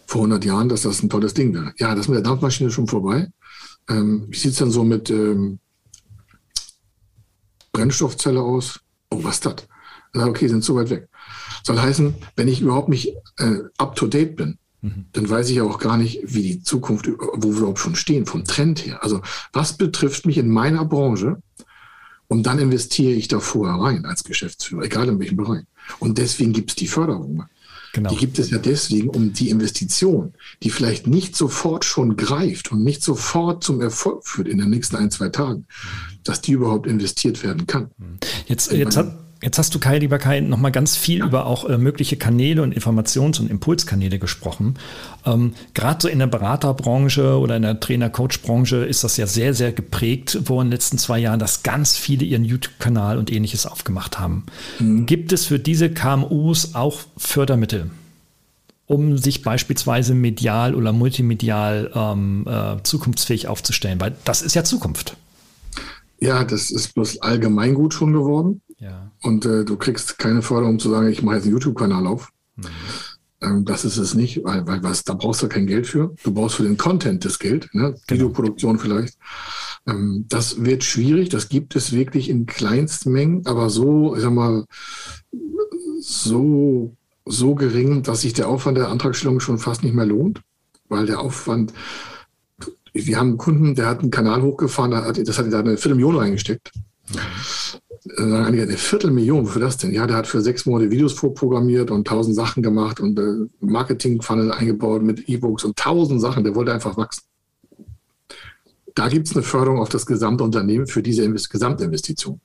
vor 0.05 0.21
100 0.21 0.45
Jahren, 0.45 0.69
dass 0.69 0.83
das 0.83 1.01
ein 1.01 1.09
tolles 1.09 1.33
Ding 1.33 1.53
wäre. 1.53 1.73
Ja, 1.77 1.95
das 1.95 2.07
mit 2.07 2.15
der 2.15 2.23
Dampfmaschine 2.23 2.69
ist 2.69 2.75
schon 2.75 2.87
vorbei. 2.87 3.27
Ähm, 3.89 4.27
wie 4.29 4.37
sieht 4.37 4.51
es 4.51 4.57
denn 4.57 4.71
so 4.71 4.83
mit 4.83 5.09
ähm, 5.09 5.59
Brennstoffzelle 7.71 8.41
aus? 8.41 8.79
Oh, 9.09 9.23
was 9.23 9.35
ist 9.35 9.45
das? 9.45 9.55
Okay, 10.13 10.47
sind 10.47 10.63
so 10.63 10.75
weit 10.75 10.89
weg. 10.89 11.09
Soll 11.63 11.79
heißen, 11.79 12.13
wenn 12.35 12.47
ich 12.47 12.61
überhaupt 12.61 12.89
nicht 12.89 13.13
äh, 13.37 13.59
up 13.77 13.95
to 13.95 14.07
date 14.07 14.35
bin, 14.35 14.57
mhm. 14.81 15.05
dann 15.11 15.29
weiß 15.29 15.49
ich 15.49 15.57
ja 15.57 15.63
auch 15.63 15.79
gar 15.79 15.97
nicht, 15.97 16.21
wie 16.23 16.43
die 16.43 16.63
Zukunft, 16.63 17.07
wo 17.07 17.51
wir 17.51 17.57
überhaupt 17.57 17.79
schon 17.79 17.95
stehen, 17.95 18.25
vom 18.25 18.45
Trend 18.45 18.85
her. 18.85 19.03
Also, 19.03 19.21
was 19.51 19.75
betrifft 19.77 20.25
mich 20.25 20.37
in 20.37 20.49
meiner 20.49 20.85
Branche? 20.85 21.41
Und 22.27 22.47
dann 22.47 22.59
investiere 22.59 23.13
ich 23.13 23.27
da 23.27 23.39
vorher 23.39 23.75
rein 23.75 24.05
als 24.05 24.23
Geschäftsführer, 24.23 24.83
egal 24.83 25.09
in 25.09 25.19
welchem 25.19 25.37
Bereich. 25.37 25.65
Und 25.99 26.17
deswegen 26.17 26.53
gibt 26.53 26.71
es 26.71 26.75
die 26.75 26.87
Förderung. 26.87 27.45
Genau. 27.95 28.09
Die 28.09 28.17
gibt 28.17 28.39
es 28.39 28.49
ja 28.49 28.57
deswegen, 28.57 29.07
um 29.07 29.31
die 29.31 29.49
Investition, 29.49 30.33
die 30.61 30.69
vielleicht 30.69 31.07
nicht 31.07 31.33
sofort 31.33 31.85
schon 31.85 32.17
greift 32.17 32.73
und 32.73 32.83
nicht 32.83 33.01
sofort 33.01 33.63
zum 33.63 33.79
Erfolg 33.79 34.27
führt 34.27 34.49
in 34.49 34.57
den 34.57 34.69
nächsten 34.69 34.97
ein, 34.97 35.11
zwei 35.11 35.29
Tagen, 35.29 35.65
dass 36.25 36.41
die 36.41 36.51
überhaupt 36.51 36.87
investiert 36.87 37.41
werden 37.41 37.67
kann. 37.67 37.91
Jetzt, 38.47 38.73
jetzt 38.73 38.97
hat, 38.97 39.17
Jetzt 39.45 39.59
hast 39.59 39.75
du, 39.75 39.79
Kai, 39.79 39.99
lieber 39.99 40.17
Kai, 40.17 40.39
nochmal 40.39 40.71
ganz 40.71 40.97
viel 40.97 41.19
ja. 41.19 41.25
über 41.27 41.45
auch 41.45 41.69
äh, 41.69 41.77
mögliche 41.77 42.17
Kanäle 42.17 42.63
und 42.63 42.75
Informations- 42.75 43.39
und 43.39 43.51
Impulskanäle 43.51 44.17
gesprochen. 44.17 44.73
Ähm, 45.23 45.53
Gerade 45.75 45.99
so 46.01 46.07
in 46.07 46.17
der 46.17 46.25
Beraterbranche 46.25 47.37
oder 47.37 47.55
in 47.55 47.61
der 47.61 47.79
Trainer-Coach-Branche 47.79 48.77
ist 48.77 49.03
das 49.03 49.17
ja 49.17 49.27
sehr, 49.27 49.53
sehr 49.53 49.71
geprägt 49.71 50.39
wo 50.45 50.59
in 50.61 50.67
den 50.67 50.71
letzten 50.71 50.97
zwei 50.97 51.19
Jahren, 51.19 51.37
dass 51.37 51.61
ganz 51.61 51.95
viele 51.95 52.25
ihren 52.25 52.43
YouTube-Kanal 52.43 53.19
und 53.19 53.31
ähnliches 53.31 53.67
aufgemacht 53.67 54.17
haben. 54.17 54.47
Mhm. 54.79 55.05
Gibt 55.05 55.31
es 55.31 55.45
für 55.45 55.59
diese 55.59 55.91
KMUs 55.91 56.73
auch 56.73 57.01
Fördermittel? 57.15 57.91
um 58.87 59.17
sich 59.17 59.41
beispielsweise 59.41 60.13
medial 60.13 60.75
oder 60.75 60.93
multimedial 60.93 61.91
ähm, 61.95 62.45
äh, 62.47 62.83
zukunftsfähig 62.83 63.47
aufzustellen? 63.47 63.99
Weil 63.99 64.15
das 64.25 64.43
ist 64.43 64.53
ja 64.53 64.63
Zukunft. 64.63 65.17
Ja, 66.19 66.43
das 66.43 66.69
ist 66.69 66.93
bloß 66.93 67.21
allgemeingut 67.23 67.95
schon 67.95 68.13
geworden. 68.13 68.61
Ja. 68.79 69.11
Und 69.21 69.45
äh, 69.45 69.65
du 69.65 69.77
kriegst 69.77 70.17
keine 70.17 70.41
Förderung 70.41 70.79
zu 70.79 70.89
sagen, 70.89 71.07
ich 71.07 71.23
mache 71.23 71.35
jetzt 71.35 71.45
einen 71.45 71.53
YouTube-Kanal 71.53 72.07
auf. 72.07 72.29
Mhm. 72.55 72.65
Ähm, 73.41 73.65
das 73.65 73.85
ist 73.85 73.97
es 73.97 74.15
nicht, 74.15 74.43
weil, 74.43 74.65
weil 74.67 74.83
was, 74.83 75.03
da 75.03 75.13
brauchst 75.13 75.41
du 75.41 75.47
kein 75.47 75.67
Geld 75.67 75.87
für. 75.87 76.13
Du 76.23 76.33
brauchst 76.33 76.55
für 76.55 76.63
den 76.63 76.77
Content 76.77 77.25
das 77.25 77.39
Geld, 77.39 77.69
ne? 77.73 77.91
Genau. 77.91 78.01
Videoproduktion 78.07 78.79
vielleicht. 78.79 79.17
Ähm, 79.87 80.25
das 80.29 80.63
wird 80.63 80.83
schwierig, 80.83 81.29
das 81.29 81.49
gibt 81.49 81.75
es 81.75 81.91
wirklich 81.91 82.29
in 82.29 82.45
Kleinstmengen, 82.45 83.45
aber 83.45 83.69
so, 83.69 84.15
ich 84.15 84.21
sag 84.21 84.31
mal, 84.31 84.65
so, 85.99 86.95
so 87.25 87.55
gering, 87.55 88.03
dass 88.03 88.21
sich 88.21 88.33
der 88.33 88.47
Aufwand 88.47 88.77
der 88.77 88.89
Antragstellung 88.89 89.39
schon 89.39 89.57
fast 89.57 89.83
nicht 89.83 89.95
mehr 89.95 90.05
lohnt, 90.05 90.41
weil 90.87 91.05
der 91.05 91.19
Aufwand, 91.19 91.73
wir 92.93 93.17
haben 93.17 93.29
einen 93.29 93.37
Kunden, 93.37 93.75
der 93.75 93.87
hat 93.87 93.99
einen 93.99 94.11
Kanal 94.11 94.41
hochgefahren, 94.41 94.91
das 94.91 95.37
hat, 95.37 95.45
er 95.45 95.51
da 95.51 95.59
eine 95.59 95.77
Viertelmillion 95.77 96.17
reingesteckt. 96.17 96.71
Mhm 97.09 97.19
einige, 98.17 98.63
eine 98.63 98.77
Viertelmillion, 98.77 99.45
wofür 99.45 99.61
das 99.61 99.77
denn? 99.77 99.93
Ja, 99.93 100.05
der 100.05 100.17
hat 100.17 100.27
für 100.27 100.41
sechs 100.41 100.65
Monate 100.65 100.91
Videos 100.91 101.13
vorprogrammiert 101.13 101.89
und 101.89 102.07
tausend 102.07 102.35
Sachen 102.35 102.61
gemacht 102.61 102.99
und 102.99 103.17
äh, 103.19 103.47
Marketing-Funnel 103.59 104.51
eingebaut 104.51 105.01
mit 105.01 105.27
E-Books 105.27 105.63
und 105.63 105.75
tausend 105.77 106.21
Sachen. 106.21 106.43
Der 106.43 106.55
wollte 106.55 106.73
einfach 106.73 106.97
wachsen. 106.97 107.23
Da 108.93 109.09
gibt 109.09 109.27
es 109.27 109.35
eine 109.35 109.43
Förderung 109.43 109.79
auf 109.79 109.89
das 109.89 110.05
gesamte 110.05 110.43
Unternehmen 110.43 110.87
für 110.87 111.01
diese 111.01 111.23
Invest 111.23 111.49
Gesamtinvestition. 111.49 112.39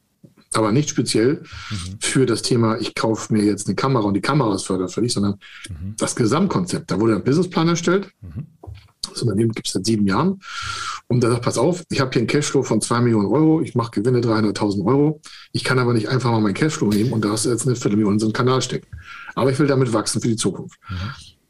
Aber 0.53 0.73
nicht 0.73 0.89
speziell 0.89 1.43
mhm. 1.71 1.99
für 2.01 2.27
das 2.27 2.43
Thema, 2.43 2.77
ich 2.79 2.95
kaufe 2.95 3.33
mir 3.33 3.45
jetzt 3.45 3.69
eine 3.69 3.77
Kamera 3.77 4.05
und 4.05 4.15
die 4.15 4.21
Kamera 4.21 4.55
ist 4.55 4.67
förderfällig, 4.67 5.13
sondern 5.13 5.37
mhm. 5.69 5.95
das 5.97 6.17
Gesamtkonzept. 6.17 6.91
Da 6.91 6.99
wurde 6.99 7.15
ein 7.15 7.23
Businessplan 7.23 7.69
erstellt. 7.69 8.11
Mhm. 8.21 8.47
Das 9.11 9.23
Unternehmen 9.23 9.53
gibt 9.53 9.67
es 9.67 9.73
seit 9.73 9.87
sieben 9.87 10.07
Jahren. 10.07 10.41
Und 11.09 11.23
da 11.23 11.31
sagt, 11.31 11.43
pass 11.43 11.59
auf, 11.59 11.83
ich 11.91 12.01
habe 12.01 12.11
hier 12.13 12.21
einen 12.21 12.29
Cashflow 12.29 12.63
von 12.63 12.81
zwei 12.81 13.01
Millionen 13.01 13.27
Euro, 13.27 13.61
ich 13.61 13.75
mache 13.75 13.91
Gewinne 13.91 14.21
300.000 14.21 14.85
Euro. 14.85 15.21
Ich 15.53 15.65
kann 15.65 15.79
aber 15.79 15.93
nicht 15.93 16.09
einfach 16.09 16.31
mal 16.31 16.41
meinen 16.41 16.55
Cashflow 16.55 16.89
nehmen 16.89 17.13
und 17.13 17.25
da 17.25 17.31
hast 17.31 17.47
du 17.47 17.51
jetzt 17.51 17.67
eine 17.67 17.77
Viertelmillion 17.77 18.15
in 18.15 18.19
so 18.21 18.27
einen 18.27 18.33
Kanal 18.33 18.63
stecken. 18.63 18.87
Aber 19.35 19.51
ich 19.51 19.59
will 19.59 19.67
damit 19.67 19.93
wachsen 19.93 20.21
für 20.21 20.29
die 20.29 20.37
Zukunft. 20.37 20.79
Mhm. 20.89 20.95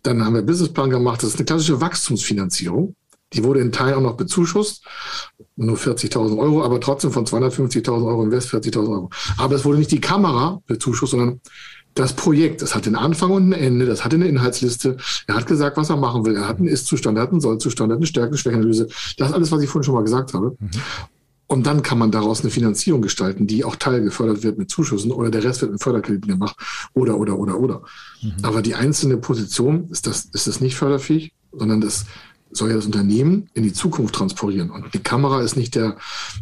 Dann 0.02 0.24
haben 0.24 0.32
wir 0.32 0.38
einen 0.38 0.46
Businessplan 0.46 0.90
gemacht, 0.90 1.22
das 1.22 1.30
ist 1.30 1.36
eine 1.36 1.44
klassische 1.44 1.80
Wachstumsfinanzierung. 1.80 2.94
Die 3.32 3.44
wurde 3.44 3.60
in 3.60 3.70
Teilen 3.70 3.94
auch 3.94 4.00
noch 4.00 4.16
bezuschusst, 4.16 4.84
nur 5.56 5.76
40.000 5.76 6.36
Euro, 6.36 6.64
aber 6.64 6.80
trotzdem 6.80 7.12
von 7.12 7.26
250.000 7.26 8.04
Euro 8.04 8.24
Invest 8.24 8.48
40.000 8.52 8.90
Euro. 8.90 9.10
Aber 9.36 9.54
es 9.54 9.64
wurde 9.64 9.78
nicht 9.78 9.92
die 9.92 10.00
Kamera 10.00 10.60
bezuschusst, 10.66 11.12
sondern 11.12 11.40
das 11.94 12.14
Projekt. 12.14 12.62
Das 12.62 12.74
hat 12.74 12.86
einen 12.86 12.96
Anfang 12.96 13.30
und 13.30 13.48
ein 13.48 13.52
Ende, 13.52 13.86
das 13.86 14.04
hat 14.04 14.14
eine 14.14 14.26
Inhaltsliste. 14.26 14.96
Er 15.26 15.34
hat 15.34 15.46
gesagt, 15.46 15.76
was 15.76 15.90
er 15.90 15.96
machen 15.96 16.24
will. 16.24 16.36
Er 16.36 16.48
hat 16.48 16.58
einen 16.58 16.68
Ist-Zustand, 16.68 17.18
er 17.18 17.22
hat 17.22 17.32
einen 17.32 17.40
Soll-Zustand, 17.40 17.90
er 17.90 17.94
hat 17.94 17.98
eine 17.98 18.06
Stärken-Schwächenanalyse. 18.06 18.88
Das 19.16 19.28
ist 19.28 19.34
alles, 19.34 19.52
was 19.52 19.62
ich 19.62 19.68
vorhin 19.68 19.84
schon 19.84 19.94
mal 19.94 20.04
gesagt 20.04 20.34
habe. 20.34 20.56
Mhm. 20.58 20.70
Und 21.46 21.66
dann 21.66 21.82
kann 21.82 21.98
man 21.98 22.12
daraus 22.12 22.42
eine 22.42 22.50
Finanzierung 22.50 23.02
gestalten, 23.02 23.48
die 23.48 23.64
auch 23.64 23.74
teilgefördert 23.74 24.44
wird 24.44 24.56
mit 24.56 24.70
Zuschüssen 24.70 25.10
oder 25.10 25.30
der 25.30 25.42
Rest 25.42 25.62
wird 25.62 25.72
mit 25.72 25.82
Förderkrediten 25.82 26.28
gemacht 26.28 26.56
oder, 26.94 27.18
oder, 27.18 27.36
oder, 27.36 27.58
oder. 27.58 27.82
Mhm. 28.22 28.34
Aber 28.42 28.62
die 28.62 28.76
einzelne 28.76 29.16
Position 29.16 29.88
ist 29.90 30.06
das, 30.06 30.26
ist 30.26 30.46
das 30.46 30.60
nicht 30.60 30.76
förderfähig, 30.76 31.32
sondern 31.52 31.80
das 31.80 32.04
soll 32.52 32.70
ja 32.70 32.76
das 32.76 32.86
Unternehmen 32.86 33.48
in 33.54 33.62
die 33.62 33.72
Zukunft 33.72 34.14
transportieren. 34.14 34.70
Und 34.70 34.92
die 34.92 35.02
Kamera 35.02 35.40
ist 35.40 35.56
nicht 35.56 35.74
der, 35.74 35.96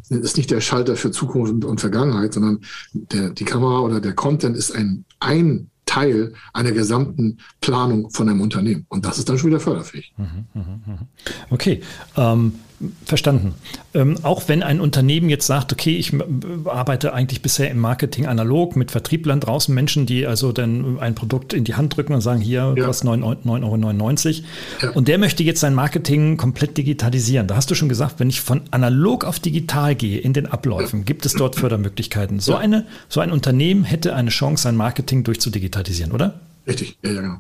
ist 0.08 0.36
nicht 0.36 0.50
der 0.50 0.60
Schalter 0.60 0.96
für 0.96 1.10
Zukunft 1.10 1.52
und, 1.52 1.64
und 1.64 1.80
Vergangenheit, 1.80 2.34
sondern 2.34 2.60
der, 2.92 3.30
die 3.30 3.44
Kamera 3.44 3.80
oder 3.80 4.00
der 4.00 4.14
Content 4.14 4.56
ist 4.56 4.74
ein, 4.74 5.04
ein 5.20 5.70
Teil 5.86 6.34
einer 6.52 6.72
gesamten 6.72 7.38
Planung 7.60 8.10
von 8.10 8.28
einem 8.28 8.40
Unternehmen. 8.40 8.86
Und 8.88 9.06
das 9.06 9.18
ist 9.18 9.28
dann 9.28 9.38
schon 9.38 9.50
wieder 9.50 9.60
förderfähig. 9.60 10.12
Mhm, 10.16 10.46
mhm, 10.54 10.82
mhm. 10.86 10.98
Okay. 11.50 11.80
Ähm, 12.16 12.52
Verstanden. 13.04 13.54
Ähm, 13.92 14.18
auch 14.22 14.44
wenn 14.46 14.62
ein 14.62 14.80
Unternehmen 14.80 15.28
jetzt 15.28 15.46
sagt, 15.46 15.72
okay, 15.72 15.96
ich 15.96 16.12
arbeite 16.64 17.12
eigentlich 17.12 17.42
bisher 17.42 17.70
im 17.70 17.78
Marketing 17.78 18.26
analog 18.26 18.76
mit 18.76 18.92
Vertrieblern 18.92 19.40
draußen, 19.40 19.74
Menschen, 19.74 20.06
die 20.06 20.26
also 20.26 20.52
dann 20.52 21.00
ein 21.00 21.16
Produkt 21.16 21.52
in 21.52 21.64
die 21.64 21.74
Hand 21.74 21.96
drücken 21.96 22.14
und 22.14 22.20
sagen, 22.20 22.40
hier, 22.40 22.74
ja. 22.76 22.86
was 22.86 23.04
9,99 23.04 24.26
Euro. 24.26 24.46
Ja. 24.82 24.90
Und 24.90 25.08
der 25.08 25.18
möchte 25.18 25.42
jetzt 25.42 25.58
sein 25.58 25.74
Marketing 25.74 26.36
komplett 26.36 26.78
digitalisieren. 26.78 27.48
Da 27.48 27.56
hast 27.56 27.68
du 27.70 27.74
schon 27.74 27.88
gesagt, 27.88 28.20
wenn 28.20 28.28
ich 28.28 28.40
von 28.40 28.62
analog 28.70 29.24
auf 29.24 29.40
digital 29.40 29.96
gehe 29.96 30.20
in 30.20 30.32
den 30.32 30.46
Abläufen, 30.46 31.00
ja. 31.00 31.04
gibt 31.04 31.26
es 31.26 31.32
dort 31.32 31.56
Fördermöglichkeiten. 31.56 32.38
So, 32.38 32.54
eine, 32.54 32.86
so 33.08 33.20
ein 33.20 33.32
Unternehmen 33.32 33.82
hätte 33.82 34.14
eine 34.14 34.30
Chance, 34.30 34.62
sein 34.62 34.76
Marketing 34.76 35.24
durchzudigitalisieren, 35.24 36.12
oder? 36.12 36.40
Richtig, 36.66 36.96
ja, 37.02 37.10
ja, 37.10 37.20
genau. 37.22 37.38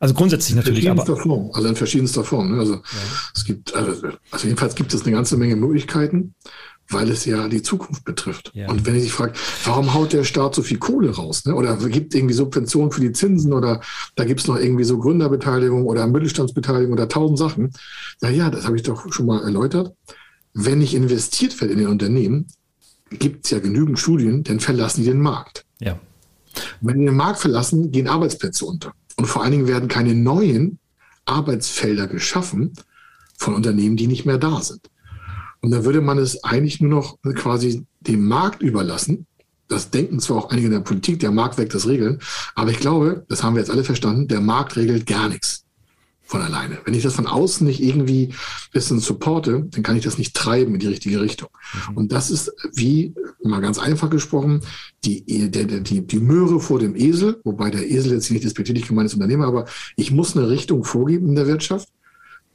Also 0.00 0.14
grundsätzlich 0.14 0.56
natürlich, 0.56 0.84
in 0.84 0.92
aber. 0.92 1.16
Form, 1.16 1.50
also 1.52 1.68
in 1.68 1.76
verschiedenster 1.76 2.24
Form. 2.24 2.52
Ne? 2.52 2.58
Also 2.58 2.74
ja. 2.74 2.82
es 3.34 3.44
gibt, 3.44 3.74
also, 3.74 4.08
also 4.30 4.46
jedenfalls 4.46 4.74
gibt 4.74 4.94
es 4.94 5.02
eine 5.02 5.12
ganze 5.12 5.36
Menge 5.36 5.56
Möglichkeiten, 5.56 6.34
weil 6.90 7.10
es 7.10 7.24
ja 7.24 7.48
die 7.48 7.62
Zukunft 7.62 8.04
betrifft. 8.04 8.50
Ja. 8.54 8.68
Und 8.68 8.86
wenn 8.86 8.94
ich 8.94 9.02
sich 9.02 9.12
frage, 9.12 9.34
warum 9.64 9.94
haut 9.94 10.12
der 10.12 10.24
Staat 10.24 10.54
so 10.54 10.62
viel 10.62 10.78
Kohle 10.78 11.10
raus? 11.10 11.44
Ne? 11.44 11.54
Oder 11.54 11.76
gibt 11.76 12.14
irgendwie 12.14 12.34
Subventionen 12.34 12.92
für 12.92 13.00
die 13.00 13.12
Zinsen 13.12 13.52
oder 13.52 13.80
da 14.14 14.24
gibt 14.24 14.40
es 14.40 14.46
noch 14.46 14.56
irgendwie 14.56 14.84
so 14.84 14.98
Gründerbeteiligung 14.98 15.84
oder 15.84 16.06
Mittelstandsbeteiligung 16.06 16.92
oder 16.92 17.08
tausend 17.08 17.38
Sachen. 17.38 17.72
Na 18.20 18.30
ja, 18.30 18.50
das 18.50 18.64
habe 18.64 18.76
ich 18.76 18.82
doch 18.82 19.12
schon 19.12 19.26
mal 19.26 19.42
erläutert. 19.42 19.92
Wenn 20.54 20.78
nicht 20.78 20.94
investiert 20.94 21.60
wird 21.60 21.70
in 21.70 21.78
den 21.78 21.88
Unternehmen, 21.88 22.46
gibt 23.10 23.44
es 23.44 23.50
ja 23.50 23.58
genügend 23.58 23.98
Studien, 23.98 24.42
dann 24.44 24.60
verlassen 24.60 25.02
die 25.02 25.10
den 25.10 25.20
Markt. 25.20 25.64
Ja. 25.80 25.98
Wenn 26.80 26.98
die 26.98 27.06
den 27.06 27.16
Markt 27.16 27.40
verlassen, 27.40 27.90
gehen 27.92 28.08
Arbeitsplätze 28.08 28.64
unter. 28.64 28.92
Und 29.18 29.26
vor 29.26 29.42
allen 29.42 29.52
Dingen 29.52 29.68
werden 29.68 29.88
keine 29.88 30.14
neuen 30.14 30.78
Arbeitsfelder 31.26 32.06
geschaffen 32.06 32.72
von 33.36 33.54
Unternehmen, 33.54 33.96
die 33.96 34.06
nicht 34.06 34.24
mehr 34.24 34.38
da 34.38 34.62
sind. 34.62 34.88
Und 35.60 35.72
dann 35.72 35.84
würde 35.84 36.00
man 36.00 36.18
es 36.18 36.44
eigentlich 36.44 36.80
nur 36.80 36.90
noch 36.90 37.18
quasi 37.34 37.84
dem 38.00 38.26
Markt 38.26 38.62
überlassen. 38.62 39.26
Das 39.66 39.90
denken 39.90 40.20
zwar 40.20 40.38
auch 40.38 40.50
einige 40.50 40.68
in 40.68 40.72
der 40.72 40.80
Politik, 40.80 41.18
der 41.18 41.32
Markt 41.32 41.58
weckt 41.58 41.74
das 41.74 41.86
Regeln, 41.86 42.20
aber 42.54 42.70
ich 42.70 42.78
glaube, 42.78 43.26
das 43.28 43.42
haben 43.42 43.54
wir 43.54 43.60
jetzt 43.60 43.70
alle 43.70 43.84
verstanden, 43.84 44.28
der 44.28 44.40
Markt 44.40 44.76
regelt 44.76 45.06
gar 45.06 45.28
nichts 45.28 45.67
von 46.28 46.42
alleine. 46.42 46.78
Wenn 46.84 46.92
ich 46.92 47.02
das 47.02 47.14
von 47.14 47.26
außen 47.26 47.66
nicht 47.66 47.82
irgendwie 47.82 48.26
ein 48.26 48.34
bisschen 48.72 49.00
supporte, 49.00 49.66
dann 49.70 49.82
kann 49.82 49.96
ich 49.96 50.04
das 50.04 50.18
nicht 50.18 50.36
treiben 50.36 50.74
in 50.74 50.80
die 50.80 50.86
richtige 50.86 51.22
Richtung. 51.22 51.48
Mhm. 51.88 51.96
Und 51.96 52.12
das 52.12 52.30
ist, 52.30 52.52
wie 52.74 53.14
mal 53.42 53.62
ganz 53.62 53.78
einfach 53.78 54.10
gesprochen, 54.10 54.60
die, 55.04 55.50
der, 55.50 55.64
die, 55.64 56.06
die 56.06 56.20
Möhre 56.20 56.60
vor 56.60 56.78
dem 56.78 56.94
Esel, 56.96 57.40
wobei 57.44 57.70
der 57.70 57.90
Esel 57.90 58.12
jetzt 58.12 58.30
nicht 58.30 58.44
despektierlich 58.44 58.86
gemeint 58.86 59.06
ist 59.06 59.14
Unternehmer, 59.14 59.46
aber 59.46 59.64
ich 59.96 60.10
muss 60.10 60.36
eine 60.36 60.50
Richtung 60.50 60.84
vorgeben 60.84 61.30
in 61.30 61.34
der 61.34 61.46
Wirtschaft, 61.46 61.88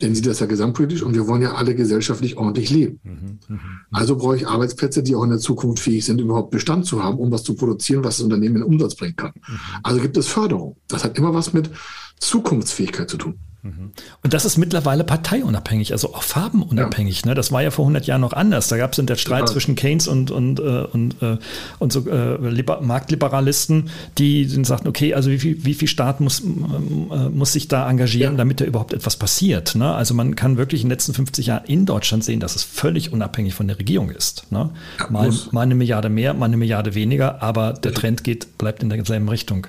denn 0.04 0.14
sieht 0.14 0.28
das 0.28 0.40
ja 0.40 0.46
gesamtpolitisch 0.46 1.02
und 1.02 1.16
wir 1.16 1.28
wollen 1.28 1.42
ja 1.42 1.54
alle 1.54 1.74
gesellschaftlich 1.74 2.38
ordentlich 2.38 2.70
leben. 2.70 3.00
Mhm. 3.04 3.40
Mhm. 3.48 3.60
Also 3.92 4.18
brauche 4.18 4.36
ich 4.36 4.48
Arbeitsplätze, 4.48 5.02
die 5.02 5.16
auch 5.16 5.24
in 5.24 5.32
der 5.32 5.40
Zukunft 5.40 5.82
fähig 5.82 6.06
sind, 6.06 6.22
überhaupt 6.22 6.52
Bestand 6.52 6.86
zu 6.86 7.04
haben, 7.04 7.18
um 7.18 7.32
was 7.32 7.44
zu 7.44 7.56
produzieren, 7.56 8.04
was 8.04 8.18
das 8.18 8.24
Unternehmen 8.24 8.58
in 8.58 8.64
Umsatz 8.64 8.94
bringen 8.94 9.16
kann. 9.16 9.32
Mhm. 9.36 9.60
Also 9.82 10.00
gibt 10.00 10.16
es 10.18 10.28
Förderung. 10.28 10.78
Das 10.88 11.04
hat 11.04 11.18
immer 11.18 11.34
was 11.34 11.54
mit 11.54 11.72
Zukunftsfähigkeit 12.20 13.10
zu 13.10 13.18
tun. 13.18 13.40
Und 13.64 14.34
das 14.34 14.44
ist 14.44 14.58
mittlerweile 14.58 15.06
parteiunabhängig, 15.06 15.94
also 15.94 16.14
auch 16.14 16.24
farbenunabhängig. 16.24 17.22
Ja. 17.22 17.30
Ne? 17.30 17.36
Das 17.36 17.54
war 17.54 17.64
ja 17.64 17.72
vor 17.72 17.86
100 17.86 18.06
Jahren 18.08 18.20
noch 18.20 18.34
anders. 18.34 18.68
Da 18.68 18.76
gab 18.76 18.92
es 18.92 18.98
den 18.98 19.08
Streit 19.16 19.42
ja. 19.42 19.46
zwischen 19.46 19.76
Keynes 19.76 20.10
und, 20.10 20.32
und, 20.32 20.60
äh, 20.60 20.64
und, 20.64 21.22
äh, 21.22 21.38
und 21.80 21.94
so 21.94 22.06
äh, 22.10 22.38
Marktliberalisten, 22.82 23.90
die 24.18 24.46
sagten, 24.66 24.90
okay, 24.90 25.14
also 25.14 25.30
wie 25.30 25.40
viel, 25.40 25.64
wie 25.64 25.74
viel 25.74 25.88
Staat 25.88 26.20
muss, 26.20 26.42
äh, 26.42 27.30
muss 27.30 27.54
sich 27.54 27.70
da 27.70 27.90
engagieren, 27.90 28.34
ja. 28.34 28.38
damit 28.40 28.60
da 28.60 28.66
überhaupt 28.66 28.94
etwas 28.94 29.16
passiert. 29.16 29.76
Ne? 29.76 29.94
Also 29.94 30.14
man 30.14 30.36
kann 30.36 30.58
wirklich 30.58 30.82
in 30.82 30.88
den 30.88 30.92
letzten 30.92 31.14
50 31.14 31.46
Jahren 31.46 31.64
in 31.66 31.86
Deutschland 31.86 32.26
sehen, 32.26 32.42
dass 32.42 32.58
es 32.58 32.64
völlig 32.64 33.14
unabhängig 33.14 33.54
von 33.54 33.70
der 33.70 33.80
Regierung 33.80 34.10
ist. 34.10 34.52
Ne? 34.52 34.72
Mal, 35.10 35.32
mal, 35.52 35.62
eine 35.62 35.76
Milliarde 35.76 36.10
mehr, 36.10 36.34
mal 36.34 36.48
eine 36.48 36.58
Milliarde 36.58 36.96
weniger, 36.96 37.42
aber 37.42 37.72
der 37.72 37.94
Trend 37.94 38.26
geht, 38.26 38.58
bleibt 38.58 38.84
in 38.84 38.90
derselben 38.90 39.30
Richtung. 39.30 39.68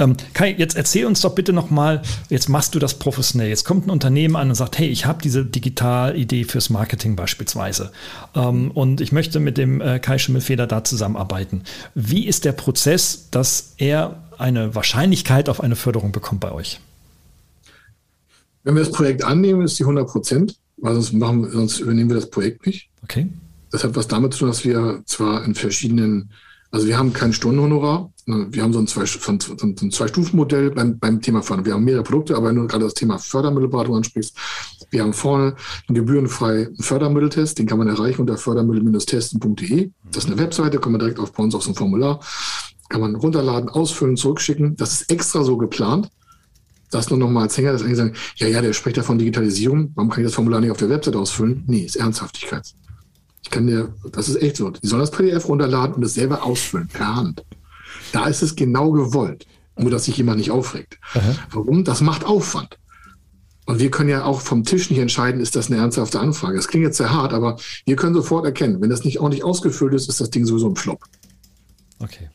Ähm, 0.00 0.16
Kai, 0.34 0.56
jetzt 0.58 0.76
erzähl 0.76 1.06
uns 1.06 1.20
doch 1.20 1.36
bitte 1.36 1.52
nochmal, 1.52 2.02
jetzt 2.30 2.48
machst 2.48 2.74
du 2.74 2.80
das 2.80 2.94
professionell 2.94 3.27
professionell. 3.28 3.48
Jetzt 3.48 3.64
kommt 3.64 3.86
ein 3.86 3.90
Unternehmen 3.90 4.36
an 4.36 4.48
und 4.48 4.54
sagt, 4.54 4.78
hey, 4.78 4.88
ich 4.88 5.06
habe 5.06 5.22
diese 5.22 5.44
Digitalidee 5.44 6.44
fürs 6.44 6.70
Marketing 6.70 7.16
beispielsweise 7.16 7.92
ähm, 8.34 8.70
und 8.70 9.00
ich 9.00 9.12
möchte 9.12 9.40
mit 9.40 9.58
dem 9.58 9.80
äh, 9.80 9.98
Kai 9.98 10.18
Schimmelfeder 10.18 10.66
da 10.66 10.84
zusammenarbeiten. 10.84 11.62
Wie 11.94 12.26
ist 12.26 12.44
der 12.44 12.52
Prozess, 12.52 13.28
dass 13.30 13.74
er 13.76 14.22
eine 14.38 14.74
Wahrscheinlichkeit 14.74 15.48
auf 15.48 15.60
eine 15.60 15.76
Förderung 15.76 16.12
bekommt 16.12 16.40
bei 16.40 16.52
euch? 16.52 16.80
Wenn 18.64 18.74
wir 18.74 18.84
das 18.84 18.92
Projekt 18.92 19.24
annehmen, 19.24 19.62
ist 19.62 19.78
die 19.78 19.84
100 19.84 20.08
Prozent, 20.08 20.56
weil 20.76 20.94
sonst, 20.94 21.12
machen, 21.12 21.50
sonst 21.50 21.80
übernehmen 21.80 22.10
wir 22.10 22.16
das 22.16 22.30
Projekt 22.30 22.66
nicht. 22.66 22.88
Okay. 23.02 23.28
Das 23.70 23.84
hat 23.84 23.96
was 23.96 24.08
damit 24.08 24.32
zu 24.32 24.40
tun, 24.40 24.48
dass 24.48 24.64
wir 24.64 25.02
zwar 25.04 25.44
in 25.44 25.54
verschiedenen 25.54 26.30
also 26.70 26.86
wir 26.86 26.98
haben 26.98 27.12
kein 27.12 27.32
Stundenhonorar. 27.32 28.12
Wir 28.26 28.62
haben 28.62 28.74
so 28.74 28.78
ein, 28.78 28.86
Zwei-Stufen-Modell 28.86 30.70
beim, 30.72 30.98
beim 30.98 31.22
Thema 31.22 31.42
Förderung. 31.42 31.64
Wir 31.64 31.74
haben 31.74 31.84
mehrere 31.84 32.02
Produkte, 32.02 32.36
aber 32.36 32.48
wenn 32.48 32.56
du 32.56 32.66
gerade 32.66 32.84
das 32.84 32.92
Thema 32.92 33.18
Fördermittelberatung 33.18 33.96
ansprichst, 33.96 34.36
wir 34.90 35.02
haben 35.02 35.14
vorne 35.14 35.54
einen 35.86 35.94
gebührenfreien 35.94 36.76
Fördermitteltest, 36.76 37.58
den 37.58 37.66
kann 37.66 37.78
man 37.78 37.88
erreichen 37.88 38.20
unter 38.20 38.36
fördermittel-testen.de. 38.36 39.90
Das 40.12 40.24
ist 40.24 40.30
eine 40.30 40.38
Webseite, 40.38 40.78
kommt 40.78 40.92
man 40.92 41.00
direkt 41.00 41.18
auf 41.18 41.32
bei 41.32 41.42
uns 41.42 41.54
auf 41.54 41.62
so 41.62 41.70
ein 41.70 41.74
Formular. 41.74 42.20
Kann 42.90 43.00
man 43.00 43.14
runterladen, 43.14 43.70
ausfüllen, 43.70 44.16
zurückschicken. 44.16 44.76
Das 44.76 44.92
ist 44.92 45.10
extra 45.10 45.44
so 45.44 45.56
geplant. 45.56 46.10
Das 46.90 47.10
nur 47.10 47.18
nochmal 47.18 47.44
als 47.44 47.56
Hänger, 47.56 47.72
dass 47.72 47.82
einige 47.82 47.96
sagen, 47.96 48.14
ja, 48.36 48.48
ja, 48.48 48.62
der 48.62 48.72
spricht 48.72 48.96
ja 48.96 49.02
von 49.02 49.18
Digitalisierung. 49.18 49.92
Warum 49.94 50.10
kann 50.10 50.20
ich 50.20 50.26
das 50.26 50.34
Formular 50.34 50.60
nicht 50.60 50.70
auf 50.70 50.78
der 50.78 50.88
Webseite 50.88 51.18
ausfüllen? 51.18 51.64
Nee, 51.66 51.80
ist 51.80 51.96
Ernsthaftigkeit. 51.96 52.74
Ich 53.48 53.52
kann 53.52 53.66
dir, 53.66 53.94
das 54.12 54.28
ist 54.28 54.42
echt 54.42 54.58
so. 54.58 54.68
Die 54.68 54.86
sollen 54.86 55.00
das 55.00 55.10
PDF 55.10 55.48
runterladen 55.48 55.94
und 55.94 56.02
es 56.02 56.12
selber 56.12 56.42
ausfüllen, 56.42 56.86
per 56.86 57.16
Hand. 57.16 57.46
Da 58.12 58.26
ist 58.26 58.42
es 58.42 58.56
genau 58.56 58.90
gewollt. 58.90 59.46
Nur, 59.78 59.90
dass 59.90 60.04
sich 60.04 60.18
jemand 60.18 60.36
nicht 60.36 60.50
aufregt. 60.50 60.98
Aha. 61.14 61.34
Warum? 61.52 61.82
Das 61.82 62.02
macht 62.02 62.24
Aufwand. 62.26 62.78
Und 63.64 63.78
wir 63.78 63.90
können 63.90 64.10
ja 64.10 64.24
auch 64.24 64.42
vom 64.42 64.64
Tisch 64.64 64.90
nicht 64.90 64.98
entscheiden, 64.98 65.40
ist 65.40 65.56
das 65.56 65.70
eine 65.70 65.80
ernsthafte 65.80 66.20
Anfrage. 66.20 66.56
Das 66.56 66.68
klingt 66.68 66.84
jetzt 66.84 66.98
sehr 66.98 67.10
hart, 67.10 67.32
aber 67.32 67.56
wir 67.86 67.96
können 67.96 68.14
sofort 68.14 68.44
erkennen, 68.44 68.82
wenn 68.82 68.90
das 68.90 69.04
nicht 69.04 69.18
ordentlich 69.18 69.44
ausgefüllt 69.44 69.94
ist, 69.94 70.10
ist 70.10 70.20
das 70.20 70.28
Ding 70.28 70.44
sowieso 70.44 70.68
ein 70.68 70.76
Flop. 70.76 71.02
Okay. 72.00 72.28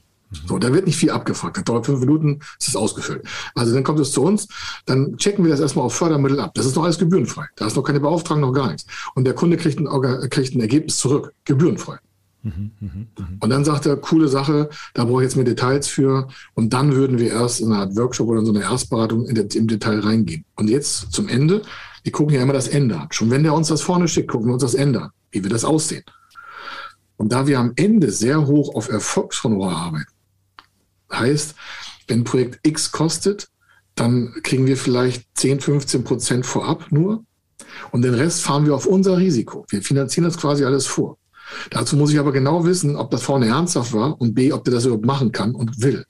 So, 0.47 0.57
da 0.57 0.73
wird 0.73 0.85
nicht 0.85 0.97
viel 0.97 1.11
abgefragt. 1.11 1.57
Das 1.57 1.63
dauert 1.63 1.85
fünf 1.85 1.99
Minuten, 1.99 2.39
ist 2.59 2.69
es 2.69 2.75
ausgefüllt. 2.75 3.23
Also 3.55 3.73
dann 3.73 3.83
kommt 3.83 3.99
es 3.99 4.11
zu 4.11 4.21
uns, 4.21 4.47
dann 4.85 5.17
checken 5.17 5.43
wir 5.43 5.51
das 5.51 5.59
erstmal 5.59 5.85
auf 5.85 5.95
Fördermittel 5.95 6.39
ab. 6.39 6.51
Das 6.55 6.65
ist 6.65 6.75
noch 6.75 6.83
alles 6.83 6.97
gebührenfrei. 6.97 7.45
Da 7.55 7.67
ist 7.67 7.75
noch 7.75 7.83
keine 7.83 7.99
Beauftragung, 7.99 8.41
noch 8.41 8.53
gar 8.53 8.71
nichts. 8.71 8.85
Und 9.15 9.25
der 9.25 9.33
Kunde 9.33 9.57
kriegt 9.57 9.79
ein, 9.79 10.29
kriegt 10.29 10.55
ein 10.55 10.61
Ergebnis 10.61 10.97
zurück, 10.97 11.33
gebührenfrei. 11.45 11.97
Mhm, 12.43 12.71
mh, 12.79 12.89
mh. 13.17 13.25
Und 13.39 13.49
dann 13.49 13.63
sagt 13.63 13.85
er, 13.85 13.95
coole 13.95 14.27
Sache, 14.27 14.69
da 14.93 15.05
brauche 15.05 15.21
ich 15.21 15.27
jetzt 15.27 15.35
mehr 15.35 15.45
Details 15.45 15.87
für. 15.87 16.27
Und 16.53 16.73
dann 16.73 16.93
würden 16.93 17.17
wir 17.17 17.31
erst 17.31 17.61
in 17.61 17.71
einer 17.71 17.81
Art 17.81 17.95
Workshop 17.95 18.27
oder 18.27 18.39
in 18.39 18.45
so 18.45 18.53
einer 18.53 18.63
Erstberatung 18.63 19.25
in 19.27 19.35
im 19.35 19.67
Detail 19.67 19.99
reingehen. 19.99 20.43
Und 20.55 20.69
jetzt 20.69 21.11
zum 21.13 21.29
Ende, 21.29 21.61
wir 22.03 22.11
gucken 22.11 22.35
ja 22.35 22.41
immer 22.41 22.53
das 22.53 22.67
Ende 22.67 22.99
an. 22.99 23.07
Schon 23.11 23.31
wenn 23.31 23.43
der 23.43 23.53
uns 23.53 23.69
das 23.69 23.81
vorne 23.81 24.07
schickt, 24.07 24.29
gucken 24.29 24.47
wir 24.47 24.53
uns 24.53 24.63
das 24.63 24.73
Ende 24.73 25.03
an, 25.03 25.09
wie 25.31 25.41
wir 25.41 25.49
das 25.49 25.63
aussehen. 25.63 26.03
Und 27.15 27.31
da 27.31 27.47
wir 27.47 27.59
am 27.59 27.71
Ende 27.77 28.11
sehr 28.11 28.45
hoch 28.47 28.75
auf 28.75 28.89
Erfolgshonorar 28.89 29.77
arbeiten, 29.77 30.11
heißt, 31.17 31.55
wenn 32.07 32.23
Projekt 32.23 32.59
X 32.63 32.91
kostet, 32.91 33.49
dann 33.95 34.33
kriegen 34.43 34.65
wir 34.65 34.77
vielleicht 34.77 35.25
10, 35.35 35.59
15 35.59 36.03
Prozent 36.03 36.45
vorab 36.45 36.91
nur. 36.91 37.23
Und 37.91 38.01
den 38.01 38.13
Rest 38.13 38.41
fahren 38.41 38.65
wir 38.65 38.75
auf 38.75 38.85
unser 38.85 39.17
Risiko. 39.17 39.65
Wir 39.69 39.81
finanzieren 39.81 40.25
das 40.25 40.37
quasi 40.37 40.65
alles 40.65 40.85
vor. 40.85 41.17
Dazu 41.69 41.95
muss 41.95 42.11
ich 42.11 42.19
aber 42.19 42.31
genau 42.31 42.65
wissen, 42.65 42.95
ob 42.95 43.11
das 43.11 43.23
vorne 43.23 43.47
ernsthaft 43.47 43.93
war 43.93 44.19
und 44.19 44.33
B, 44.33 44.51
ob 44.51 44.63
der 44.63 44.73
das 44.73 44.85
überhaupt 44.85 45.05
machen 45.05 45.31
kann 45.31 45.55
und 45.55 45.81
will. 45.81 46.05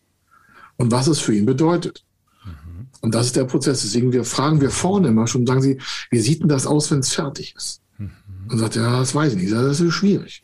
Und 0.78 0.92
was 0.92 1.08
es 1.08 1.20
für 1.20 1.34
ihn 1.34 1.46
bedeutet. 1.46 2.04
Mhm. 2.46 2.88
Und 3.02 3.16
das 3.16 3.28
ist 3.28 3.36
der 3.36 3.46
Prozess. 3.46 3.82
Deswegen 3.82 4.14
wir 4.14 4.24
fragen 4.24 4.62
wir 4.62 4.72
vorne 4.72 5.10
immer 5.10 5.28
schon, 5.28 5.46
sagen 5.46 5.62
Sie, 5.62 5.80
wie 6.10 6.20
sieht 6.20 6.42
denn 6.42 6.50
das 6.50 6.66
aus, 6.66 6.90
wenn 6.92 7.00
es 7.00 7.14
fertig 7.14 7.56
ist? 7.56 7.82
Mhm. 7.98 8.12
Und 8.50 8.58
sagt, 8.58 8.76
ja, 8.76 9.00
das 9.00 9.14
weiß 9.14 9.34
ich 9.34 9.42
nicht. 9.42 9.54
Das 9.54 9.80
ist 9.80 9.94
schwierig. 9.94 10.44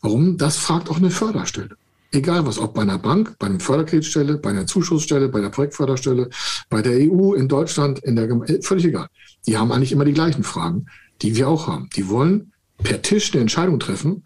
Warum? 0.00 0.38
Das 0.38 0.56
fragt 0.56 0.90
auch 0.90 0.98
eine 0.98 1.10
Förderstelle. 1.10 1.76
Egal 2.10 2.46
was, 2.46 2.58
ob 2.58 2.74
bei 2.74 2.82
einer 2.82 2.98
Bank, 2.98 3.36
bei 3.38 3.48
einer 3.48 3.60
Förderkreditstelle, 3.60 4.38
bei 4.38 4.50
einer 4.50 4.66
Zuschussstelle, 4.66 5.28
bei 5.28 5.40
der 5.40 5.50
Projektförderstelle, 5.50 6.30
bei 6.70 6.80
der 6.80 6.94
EU, 6.94 7.34
in 7.34 7.48
Deutschland, 7.48 7.98
in 7.98 8.16
der 8.16 8.26
Gemeinde, 8.26 8.62
völlig 8.62 8.86
egal. 8.86 9.08
Die 9.46 9.58
haben 9.58 9.72
eigentlich 9.72 9.92
immer 9.92 10.06
die 10.06 10.14
gleichen 10.14 10.42
Fragen, 10.42 10.86
die 11.20 11.36
wir 11.36 11.48
auch 11.48 11.66
haben. 11.66 11.90
Die 11.96 12.08
wollen 12.08 12.52
per 12.78 13.02
Tisch 13.02 13.32
eine 13.32 13.42
Entscheidung 13.42 13.78
treffen. 13.78 14.24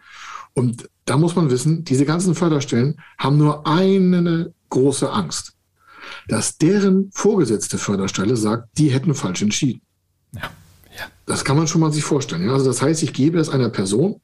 Und 0.55 0.89
da 1.07 1.17
muss 1.17 1.35
man 1.35 1.51
wissen, 1.51 1.85
diese 1.85 2.05
ganzen 2.05 2.35
Förderstellen 2.35 3.01
haben 3.19 3.39
nur 3.39 3.67
eine 3.67 4.53
große 4.71 5.11
Angst, 5.11 5.55
dass 6.29 6.59
deren 6.59 7.11
vorgesetzte 7.13 7.79
Förderstelle 7.79 8.37
sagt, 8.37 8.69
die 8.79 8.91
hätten 8.91 9.15
falsch 9.15 9.43
entschieden. 9.43 9.83
Ja, 10.33 10.43
ja. 10.97 11.07
Das 11.27 11.45
kann 11.45 11.57
man 11.57 11.67
schon 11.67 11.81
mal 11.81 11.93
sich 11.93 12.05
vorstellen. 12.05 12.49
Also 12.49 12.67
das 12.67 12.81
heißt, 12.81 13.03
ich 13.03 13.13
gebe 13.13 13.41
es 13.41 13.49
einer 13.49 13.71
Person, 13.71 14.21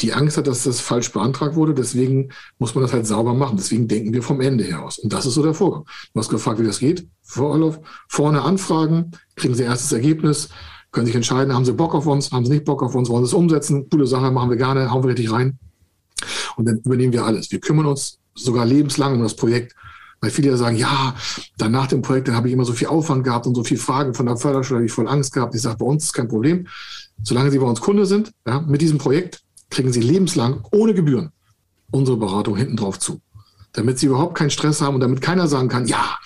die 0.00 0.12
Angst 0.12 0.36
hat, 0.36 0.46
dass 0.46 0.64
das 0.64 0.80
falsch 0.80 1.12
beantragt 1.12 1.54
wurde. 1.54 1.74
Deswegen 1.74 2.30
muss 2.58 2.74
man 2.74 2.82
das 2.82 2.92
halt 2.92 3.06
sauber 3.06 3.34
machen. 3.34 3.56
Deswegen 3.56 3.88
denken 3.88 4.12
wir 4.12 4.22
vom 4.22 4.40
Ende 4.40 4.64
her 4.64 4.82
aus. 4.82 4.98
Und 4.98 5.12
das 5.12 5.26
ist 5.26 5.34
so 5.34 5.42
der 5.42 5.54
Vorgang. 5.54 5.84
Du 6.12 6.20
hast 6.20 6.28
gefragt, 6.28 6.58
wie 6.58 6.66
das 6.66 6.78
geht. 6.78 7.06
Vorne 7.22 8.42
anfragen, 8.42 9.12
kriegen 9.36 9.54
Sie 9.54 9.62
erstes 9.62 9.92
Ergebnis, 9.92 10.48
können 10.94 11.06
sich 11.06 11.14
entscheiden, 11.14 11.52
haben 11.52 11.64
sie 11.64 11.72
Bock 11.72 11.94
auf 11.94 12.06
uns, 12.06 12.32
haben 12.32 12.46
sie 12.46 12.52
nicht 12.52 12.64
Bock 12.64 12.82
auf 12.82 12.94
uns, 12.94 13.08
wollen 13.08 13.24
sie 13.24 13.30
es 13.30 13.34
umsetzen, 13.34 13.88
coole 13.90 14.06
Sache, 14.06 14.30
machen 14.30 14.48
wir 14.48 14.56
gerne, 14.56 14.90
hauen 14.90 15.02
wir 15.02 15.10
richtig 15.10 15.30
rein. 15.30 15.58
Und 16.56 16.66
dann 16.66 16.78
übernehmen 16.78 17.12
wir 17.12 17.24
alles. 17.24 17.50
Wir 17.50 17.60
kümmern 17.60 17.86
uns 17.86 18.20
sogar 18.34 18.64
lebenslang 18.64 19.14
um 19.14 19.22
das 19.22 19.34
Projekt. 19.34 19.74
Weil 20.20 20.30
viele 20.30 20.48
ja 20.48 20.56
sagen, 20.56 20.76
ja, 20.76 21.14
dann 21.58 21.72
nach 21.72 21.88
dem 21.88 22.00
Projekt, 22.00 22.28
dann 22.28 22.36
habe 22.36 22.48
ich 22.48 22.54
immer 22.54 22.64
so 22.64 22.72
viel 22.72 22.86
Aufwand 22.86 23.24
gehabt 23.24 23.46
und 23.46 23.54
so 23.54 23.62
viele 23.62 23.80
Fragen 23.80 24.14
von 24.14 24.24
der 24.24 24.38
Förderschule, 24.38 24.78
habe 24.78 24.86
ich 24.86 24.92
voll 24.92 25.06
Angst 25.08 25.34
gehabt. 25.34 25.54
Ich 25.54 25.60
sage, 25.60 25.76
bei 25.76 25.84
uns 25.84 26.04
ist 26.04 26.12
kein 26.14 26.28
Problem. 26.28 26.66
Solange 27.22 27.50
Sie 27.50 27.58
bei 27.58 27.66
uns 27.66 27.80
Kunde 27.80 28.06
sind, 28.06 28.32
ja, 28.46 28.60
mit 28.60 28.80
diesem 28.80 28.96
Projekt, 28.96 29.43
kriegen 29.70 29.92
Sie 29.92 30.00
lebenslang 30.00 30.64
ohne 30.70 30.94
Gebühren 30.94 31.30
unsere 31.90 32.16
Beratung 32.16 32.56
hinten 32.56 32.76
drauf 32.76 32.98
zu. 32.98 33.20
Damit 33.72 33.98
Sie 33.98 34.06
überhaupt 34.06 34.36
keinen 34.36 34.50
Stress 34.50 34.80
haben 34.80 34.94
und 34.94 35.00
damit 35.00 35.20
keiner 35.20 35.48
sagen 35.48 35.68
kann, 35.68 35.86
ja, 35.86 36.18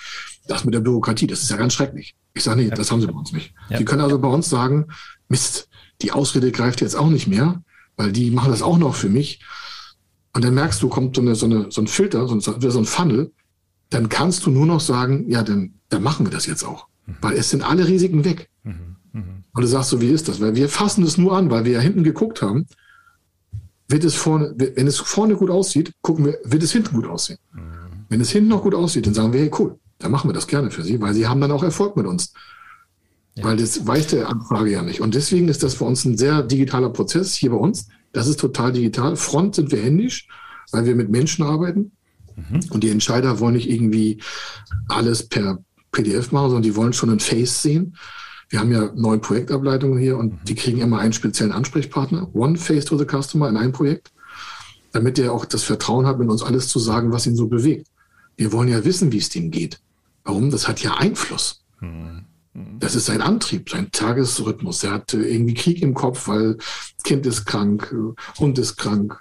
das 0.47 0.65
mit 0.65 0.73
der 0.73 0.79
Bürokratie, 0.79 1.27
das 1.27 1.43
ist 1.43 1.51
ja 1.51 1.57
ganz 1.57 1.73
schrecklich. 1.73 2.15
Ich 2.33 2.43
sage, 2.43 2.61
nee, 2.61 2.69
das 2.69 2.91
haben 2.91 3.01
sie 3.01 3.07
bei 3.07 3.13
uns 3.13 3.31
nicht. 3.31 3.53
Sie 3.75 3.85
können 3.85 4.01
also 4.01 4.19
bei 4.19 4.27
uns 4.27 4.49
sagen, 4.49 4.87
Mist, 5.27 5.69
die 6.01 6.11
Ausrede 6.11 6.51
greift 6.51 6.81
jetzt 6.81 6.95
auch 6.95 7.09
nicht 7.09 7.27
mehr, 7.27 7.61
weil 7.97 8.11
die 8.11 8.31
machen 8.31 8.51
das 8.51 8.61
auch 8.61 8.77
noch 8.77 8.95
für 8.95 9.09
mich. 9.09 9.43
Und 10.33 10.43
dann 10.43 10.53
merkst 10.53 10.81
du, 10.81 10.89
kommt 10.89 11.15
so, 11.15 11.21
eine, 11.21 11.35
so, 11.35 11.45
eine, 11.45 11.71
so 11.71 11.81
ein 11.81 11.87
Filter, 11.87 12.27
so 12.27 12.35
ein, 12.35 12.41
so 12.41 12.53
ein 12.53 12.85
Funnel, 12.85 13.31
dann 13.89 14.09
kannst 14.09 14.45
du 14.45 14.51
nur 14.51 14.65
noch 14.65 14.79
sagen, 14.79 15.29
ja, 15.29 15.43
dann, 15.43 15.73
dann 15.89 16.03
machen 16.03 16.25
wir 16.25 16.31
das 16.31 16.45
jetzt 16.45 16.63
auch. 16.63 16.87
Mhm. 17.05 17.17
Weil 17.21 17.37
es 17.37 17.49
sind 17.49 17.63
alle 17.63 17.87
Risiken 17.87 18.23
weg. 18.23 18.49
Mhm. 18.63 18.95
Mhm. 19.11 19.43
Und 19.53 19.61
du 19.61 19.67
sagst 19.67 19.89
so, 19.89 20.01
wie 20.01 20.09
ist 20.09 20.27
das? 20.27 20.39
Weil 20.39 20.55
wir 20.55 20.69
fassen 20.69 21.03
es 21.03 21.17
nur 21.17 21.35
an, 21.35 21.49
weil 21.49 21.65
wir 21.65 21.73
ja 21.73 21.79
hinten 21.79 22.03
geguckt 22.03 22.41
haben, 22.41 22.67
wird 23.89 24.03
es 24.03 24.15
vorne, 24.15 24.53
wenn 24.55 24.87
es 24.87 24.99
vorne 24.99 25.35
gut 25.35 25.49
aussieht, 25.49 25.91
gucken 26.01 26.25
wir, 26.25 26.37
wird 26.43 26.63
es 26.63 26.71
hinten 26.71 26.95
gut 26.95 27.07
aussehen. 27.07 27.39
Mhm. 27.53 28.05
Wenn 28.07 28.21
es 28.21 28.29
hinten 28.29 28.49
noch 28.49 28.63
gut 28.63 28.75
aussieht, 28.75 29.05
dann 29.05 29.13
sagen 29.13 29.33
wir, 29.33 29.41
hey, 29.41 29.51
cool, 29.59 29.77
dann 29.97 30.11
machen 30.11 30.29
wir 30.29 30.33
das 30.33 30.47
gerne 30.47 30.71
für 30.71 30.83
Sie, 30.83 31.01
weil 31.01 31.13
Sie 31.13 31.27
haben 31.27 31.41
dann 31.41 31.51
auch 31.51 31.63
Erfolg 31.63 31.97
mit 31.97 32.05
uns. 32.05 32.33
Ja. 33.35 33.43
Weil 33.43 33.57
das 33.57 33.85
weiß 33.85 34.07
der 34.07 34.29
Anfrage 34.29 34.71
ja 34.71 34.81
nicht. 34.81 35.01
Und 35.01 35.15
deswegen 35.15 35.47
ist 35.47 35.63
das 35.63 35.75
für 35.75 35.85
uns 35.85 36.05
ein 36.05 36.17
sehr 36.17 36.43
digitaler 36.43 36.89
Prozess 36.89 37.33
hier 37.33 37.51
bei 37.51 37.57
uns. 37.57 37.87
Das 38.13 38.27
ist 38.27 38.39
total 38.39 38.71
digital. 38.71 39.15
Front 39.15 39.55
sind 39.55 39.71
wir 39.71 39.81
händisch, 39.81 40.27
weil 40.71 40.85
wir 40.85 40.95
mit 40.95 41.09
Menschen 41.09 41.43
arbeiten. 41.43 41.91
Mhm. 42.35 42.61
Und 42.69 42.83
die 42.83 42.89
Entscheider 42.89 43.39
wollen 43.39 43.55
nicht 43.55 43.69
irgendwie 43.69 44.21
alles 44.87 45.27
per 45.27 45.59
PDF 45.91 46.31
machen, 46.31 46.49
sondern 46.49 46.63
die 46.63 46.75
wollen 46.75 46.93
schon 46.93 47.09
ein 47.09 47.19
Face 47.19 47.61
sehen. 47.61 47.95
Wir 48.49 48.59
haben 48.59 48.71
ja 48.71 48.91
neun 48.95 49.21
Projektableitungen 49.21 49.99
hier 49.99 50.17
und 50.17 50.33
mhm. 50.33 50.39
die 50.45 50.55
kriegen 50.55 50.79
immer 50.79 50.99
einen 50.99 51.13
speziellen 51.13 51.53
Ansprechpartner. 51.53 52.33
One 52.33 52.57
Face 52.57 52.85
to 52.85 52.97
the 52.97 53.05
Customer 53.05 53.47
in 53.47 53.57
einem 53.57 53.71
Projekt, 53.71 54.11
damit 54.91 55.17
der 55.17 55.31
auch 55.31 55.45
das 55.45 55.63
Vertrauen 55.63 56.07
hat, 56.07 56.19
mit 56.19 56.29
uns 56.29 56.41
alles 56.41 56.67
zu 56.67 56.79
sagen, 56.79 57.11
was 57.11 57.27
ihn 57.27 57.35
so 57.35 57.47
bewegt. 57.47 57.87
Wir 58.35 58.51
wollen 58.51 58.69
ja 58.69 58.83
wissen, 58.83 59.11
wie 59.11 59.17
es 59.17 59.29
dem 59.29 59.51
geht. 59.51 59.79
Warum? 60.23 60.49
Das 60.49 60.67
hat 60.67 60.81
ja 60.81 60.95
Einfluss. 60.95 61.61
Mhm. 61.79 62.25
Das 62.79 62.95
ist 62.95 63.05
sein 63.05 63.21
Antrieb, 63.21 63.69
sein 63.69 63.91
Tagesrhythmus. 63.91 64.83
Er 64.83 64.91
hat 64.91 65.13
äh, 65.13 65.21
irgendwie 65.21 65.53
Krieg 65.53 65.81
im 65.81 65.93
Kopf, 65.93 66.27
weil 66.27 66.57
Kind 67.03 67.25
ist 67.25 67.45
krank, 67.45 67.93
äh, 67.93 68.39
Hund 68.39 68.57
ist 68.57 68.75
krank, 68.75 69.19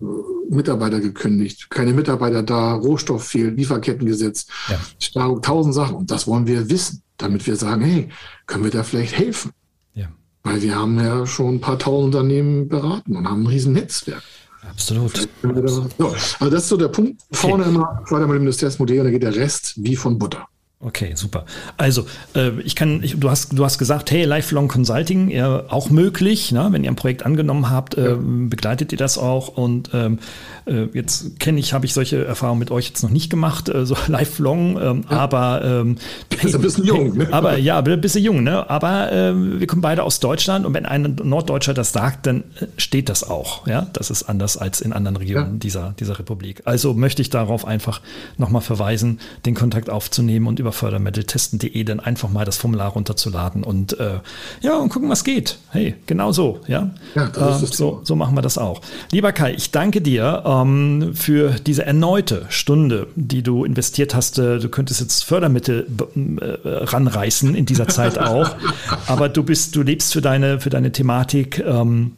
äh, 0.00 0.04
Mitarbeiter 0.48 1.00
gekündigt, 1.00 1.70
keine 1.70 1.92
Mitarbeiter 1.92 2.42
da, 2.42 2.72
Rohstoff 2.74 3.24
fehlt, 3.24 3.56
Lieferkettengesetz, 3.56 4.46
ja. 4.68 5.40
tausend 5.40 5.74
Sachen. 5.74 5.96
Und 5.96 6.10
das 6.10 6.26
wollen 6.26 6.46
wir 6.46 6.70
wissen, 6.70 7.02
damit 7.22 7.46
wir 7.46 7.56
sagen, 7.56 7.82
hey, 7.82 8.08
können 8.46 8.64
wir 8.64 8.70
da 8.70 8.82
vielleicht 8.82 9.16
helfen? 9.16 9.52
Ja. 9.94 10.08
Weil 10.42 10.62
wir 10.62 10.74
haben 10.74 10.98
ja 10.98 11.26
schon 11.26 11.56
ein 11.56 11.60
paar 11.60 11.78
tausend 11.78 12.14
Unternehmen 12.14 12.68
beraten 12.68 13.16
und 13.16 13.28
haben 13.28 13.42
ein 13.42 13.46
riesen 13.46 13.72
Netzwerk. 13.72 14.22
Absolut. 14.68 15.28
So, 15.42 15.90
also 16.38 16.50
das 16.50 16.62
ist 16.62 16.68
so 16.68 16.76
der 16.76 16.88
Punkt. 16.88 17.20
Vorne 17.32 17.64
okay. 17.64 17.74
immer 17.74 18.02
weiter 18.10 18.26
mit 18.26 18.36
dem 18.36 18.42
Ministeriumsmodell 18.42 18.98
und 19.00 19.04
dann 19.06 19.12
geht 19.12 19.22
der 19.22 19.34
Rest 19.34 19.74
wie 19.76 19.96
von 19.96 20.18
Butter. 20.18 20.46
Okay, 20.84 21.12
super. 21.14 21.44
Also, 21.76 22.06
äh, 22.34 22.50
ich 22.64 22.74
kann, 22.74 23.04
ich, 23.04 23.18
du 23.18 23.30
hast, 23.30 23.56
du 23.56 23.64
hast 23.64 23.78
gesagt, 23.78 24.10
hey, 24.10 24.24
Lifelong 24.24 24.66
Consulting, 24.66 25.30
ja, 25.30 25.62
auch 25.68 25.90
möglich, 25.90 26.50
ne? 26.50 26.68
wenn 26.72 26.82
ihr 26.82 26.90
ein 26.90 26.96
Projekt 26.96 27.24
angenommen 27.24 27.70
habt, 27.70 27.96
äh, 27.96 28.16
begleitet 28.18 28.90
ihr 28.90 28.98
das 28.98 29.16
auch 29.16 29.46
und 29.46 29.90
ähm, 29.94 30.18
äh, 30.66 30.86
jetzt 30.92 31.38
kenne 31.38 31.60
ich, 31.60 31.72
habe 31.72 31.86
ich 31.86 31.94
solche 31.94 32.24
Erfahrungen 32.24 32.58
mit 32.58 32.72
euch 32.72 32.88
jetzt 32.88 33.04
noch 33.04 33.10
nicht 33.10 33.30
gemacht, 33.30 33.68
äh, 33.68 33.86
so 33.86 33.96
lifelong, 34.08 34.80
ähm, 34.82 35.04
ja. 35.08 35.18
aber 35.18 35.62
ähm, 35.64 35.98
hey, 36.36 36.52
ein 36.52 36.60
bisschen 36.60 36.84
jung, 36.84 37.16
ne? 37.16 37.28
aber 37.30 37.58
ja, 37.58 37.78
ein 37.84 38.00
bisschen 38.00 38.24
jung, 38.24 38.42
ne? 38.42 38.68
Aber 38.68 39.12
äh, 39.12 39.60
wir 39.60 39.66
kommen 39.68 39.82
beide 39.82 40.02
aus 40.02 40.18
Deutschland 40.18 40.66
und 40.66 40.74
wenn 40.74 40.84
ein 40.84 41.14
Norddeutscher 41.22 41.74
das 41.74 41.92
sagt, 41.92 42.26
dann 42.26 42.40
äh, 42.60 42.66
steht 42.76 43.08
das 43.08 43.22
auch, 43.22 43.68
ja. 43.68 43.86
Das 43.92 44.10
ist 44.10 44.24
anders 44.24 44.56
als 44.56 44.80
in 44.80 44.92
anderen 44.92 45.16
Regionen 45.16 45.52
ja. 45.52 45.58
dieser, 45.58 45.94
dieser 46.00 46.18
Republik. 46.18 46.62
Also 46.64 46.92
möchte 46.92 47.22
ich 47.22 47.30
darauf 47.30 47.64
einfach 47.64 48.00
nochmal 48.36 48.62
verweisen, 48.62 49.20
den 49.46 49.54
Kontakt 49.54 49.88
aufzunehmen 49.88 50.48
und 50.48 50.58
über 50.58 50.71
fördermitteltesten.de 50.72 51.84
dann 51.84 52.00
einfach 52.00 52.28
mal 52.28 52.44
das 52.44 52.56
Formular 52.56 52.92
runterzuladen 52.92 53.64
und 53.64 53.98
äh, 53.98 54.20
ja, 54.60 54.76
und 54.76 54.88
gucken, 54.88 55.08
was 55.08 55.24
geht. 55.24 55.58
Hey, 55.70 55.94
genau 56.06 56.32
so, 56.32 56.60
ja. 56.66 56.90
ja 57.14 57.28
das 57.28 57.62
äh, 57.62 57.66
so, 57.66 58.00
so 58.04 58.16
machen 58.16 58.36
wir 58.36 58.42
das 58.42 58.58
auch. 58.58 58.80
Lieber 59.10 59.32
Kai, 59.32 59.54
ich 59.54 59.70
danke 59.70 60.00
dir 60.00 60.42
ähm, 60.44 61.12
für 61.14 61.50
diese 61.66 61.84
erneute 61.84 62.46
Stunde, 62.48 63.08
die 63.14 63.42
du 63.42 63.64
investiert 63.64 64.14
hast. 64.14 64.38
Äh, 64.38 64.58
du 64.58 64.68
könntest 64.68 65.00
jetzt 65.00 65.24
Fördermittel 65.24 65.86
äh, 66.16 66.68
ranreißen 66.84 67.54
in 67.54 67.66
dieser 67.66 67.88
Zeit 67.88 68.18
auch, 68.18 68.56
aber 69.06 69.28
du 69.28 69.42
bist, 69.42 69.76
du 69.76 69.82
lebst 69.82 70.12
für 70.12 70.20
deine, 70.20 70.60
für 70.60 70.70
deine 70.70 70.92
Thematik. 70.92 71.58
Ähm, 71.64 72.12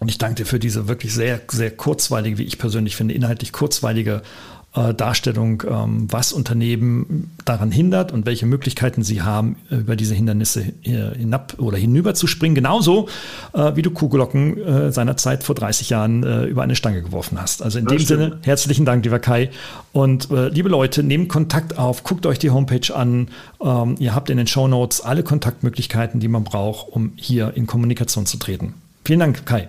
und 0.00 0.08
ich 0.08 0.18
danke 0.18 0.36
dir 0.36 0.46
für 0.46 0.58
diese 0.58 0.86
wirklich 0.86 1.12
sehr, 1.12 1.40
sehr 1.48 1.70
kurzweilige, 1.72 2.38
wie 2.38 2.44
ich 2.44 2.58
persönlich 2.58 2.94
finde, 2.94 3.14
inhaltlich 3.14 3.52
kurzweilige 3.52 4.22
äh, 4.78 4.94
Darstellung, 4.94 5.62
ähm, 5.68 6.06
was 6.10 6.32
Unternehmen 6.32 7.30
daran 7.44 7.70
hindert 7.72 8.12
und 8.12 8.26
welche 8.26 8.46
Möglichkeiten 8.46 9.02
sie 9.02 9.22
haben, 9.22 9.56
über 9.70 9.96
diese 9.96 10.14
Hindernisse 10.14 10.60
äh, 10.84 11.16
hinab 11.16 11.54
oder 11.58 11.76
hinüber 11.78 12.14
zu 12.14 12.26
springen. 12.26 12.54
Genauso 12.54 13.08
äh, 13.52 13.74
wie 13.76 13.82
du 13.82 13.90
Kuhglocken 13.90 14.58
äh, 14.58 14.92
seinerzeit 14.92 15.42
vor 15.42 15.54
30 15.54 15.90
Jahren 15.90 16.22
äh, 16.22 16.44
über 16.44 16.62
eine 16.62 16.76
Stange 16.76 17.02
geworfen 17.02 17.40
hast. 17.40 17.62
Also 17.62 17.78
in 17.78 17.86
das 17.86 17.92
dem 17.92 18.00
stimmt. 18.00 18.20
Sinne, 18.20 18.38
herzlichen 18.42 18.84
Dank, 18.84 19.04
lieber 19.04 19.18
Kai. 19.18 19.50
Und 19.92 20.28
liebe 20.30 20.68
Leute, 20.68 21.02
nehmt 21.02 21.28
Kontakt 21.28 21.78
auf, 21.78 22.04
guckt 22.04 22.26
euch 22.26 22.38
die 22.38 22.50
Homepage 22.50 22.94
an. 22.94 23.28
Ähm, 23.60 23.96
ihr 23.98 24.14
habt 24.14 24.30
in 24.30 24.36
den 24.36 24.46
Show 24.46 24.68
Notes 24.68 25.00
alle 25.00 25.22
Kontaktmöglichkeiten, 25.22 26.20
die 26.20 26.28
man 26.28 26.44
braucht, 26.44 26.92
um 26.92 27.12
hier 27.16 27.52
in 27.56 27.66
Kommunikation 27.66 28.26
zu 28.26 28.36
treten. 28.36 28.74
Vielen 29.04 29.20
Dank, 29.20 29.44
Kai. 29.46 29.68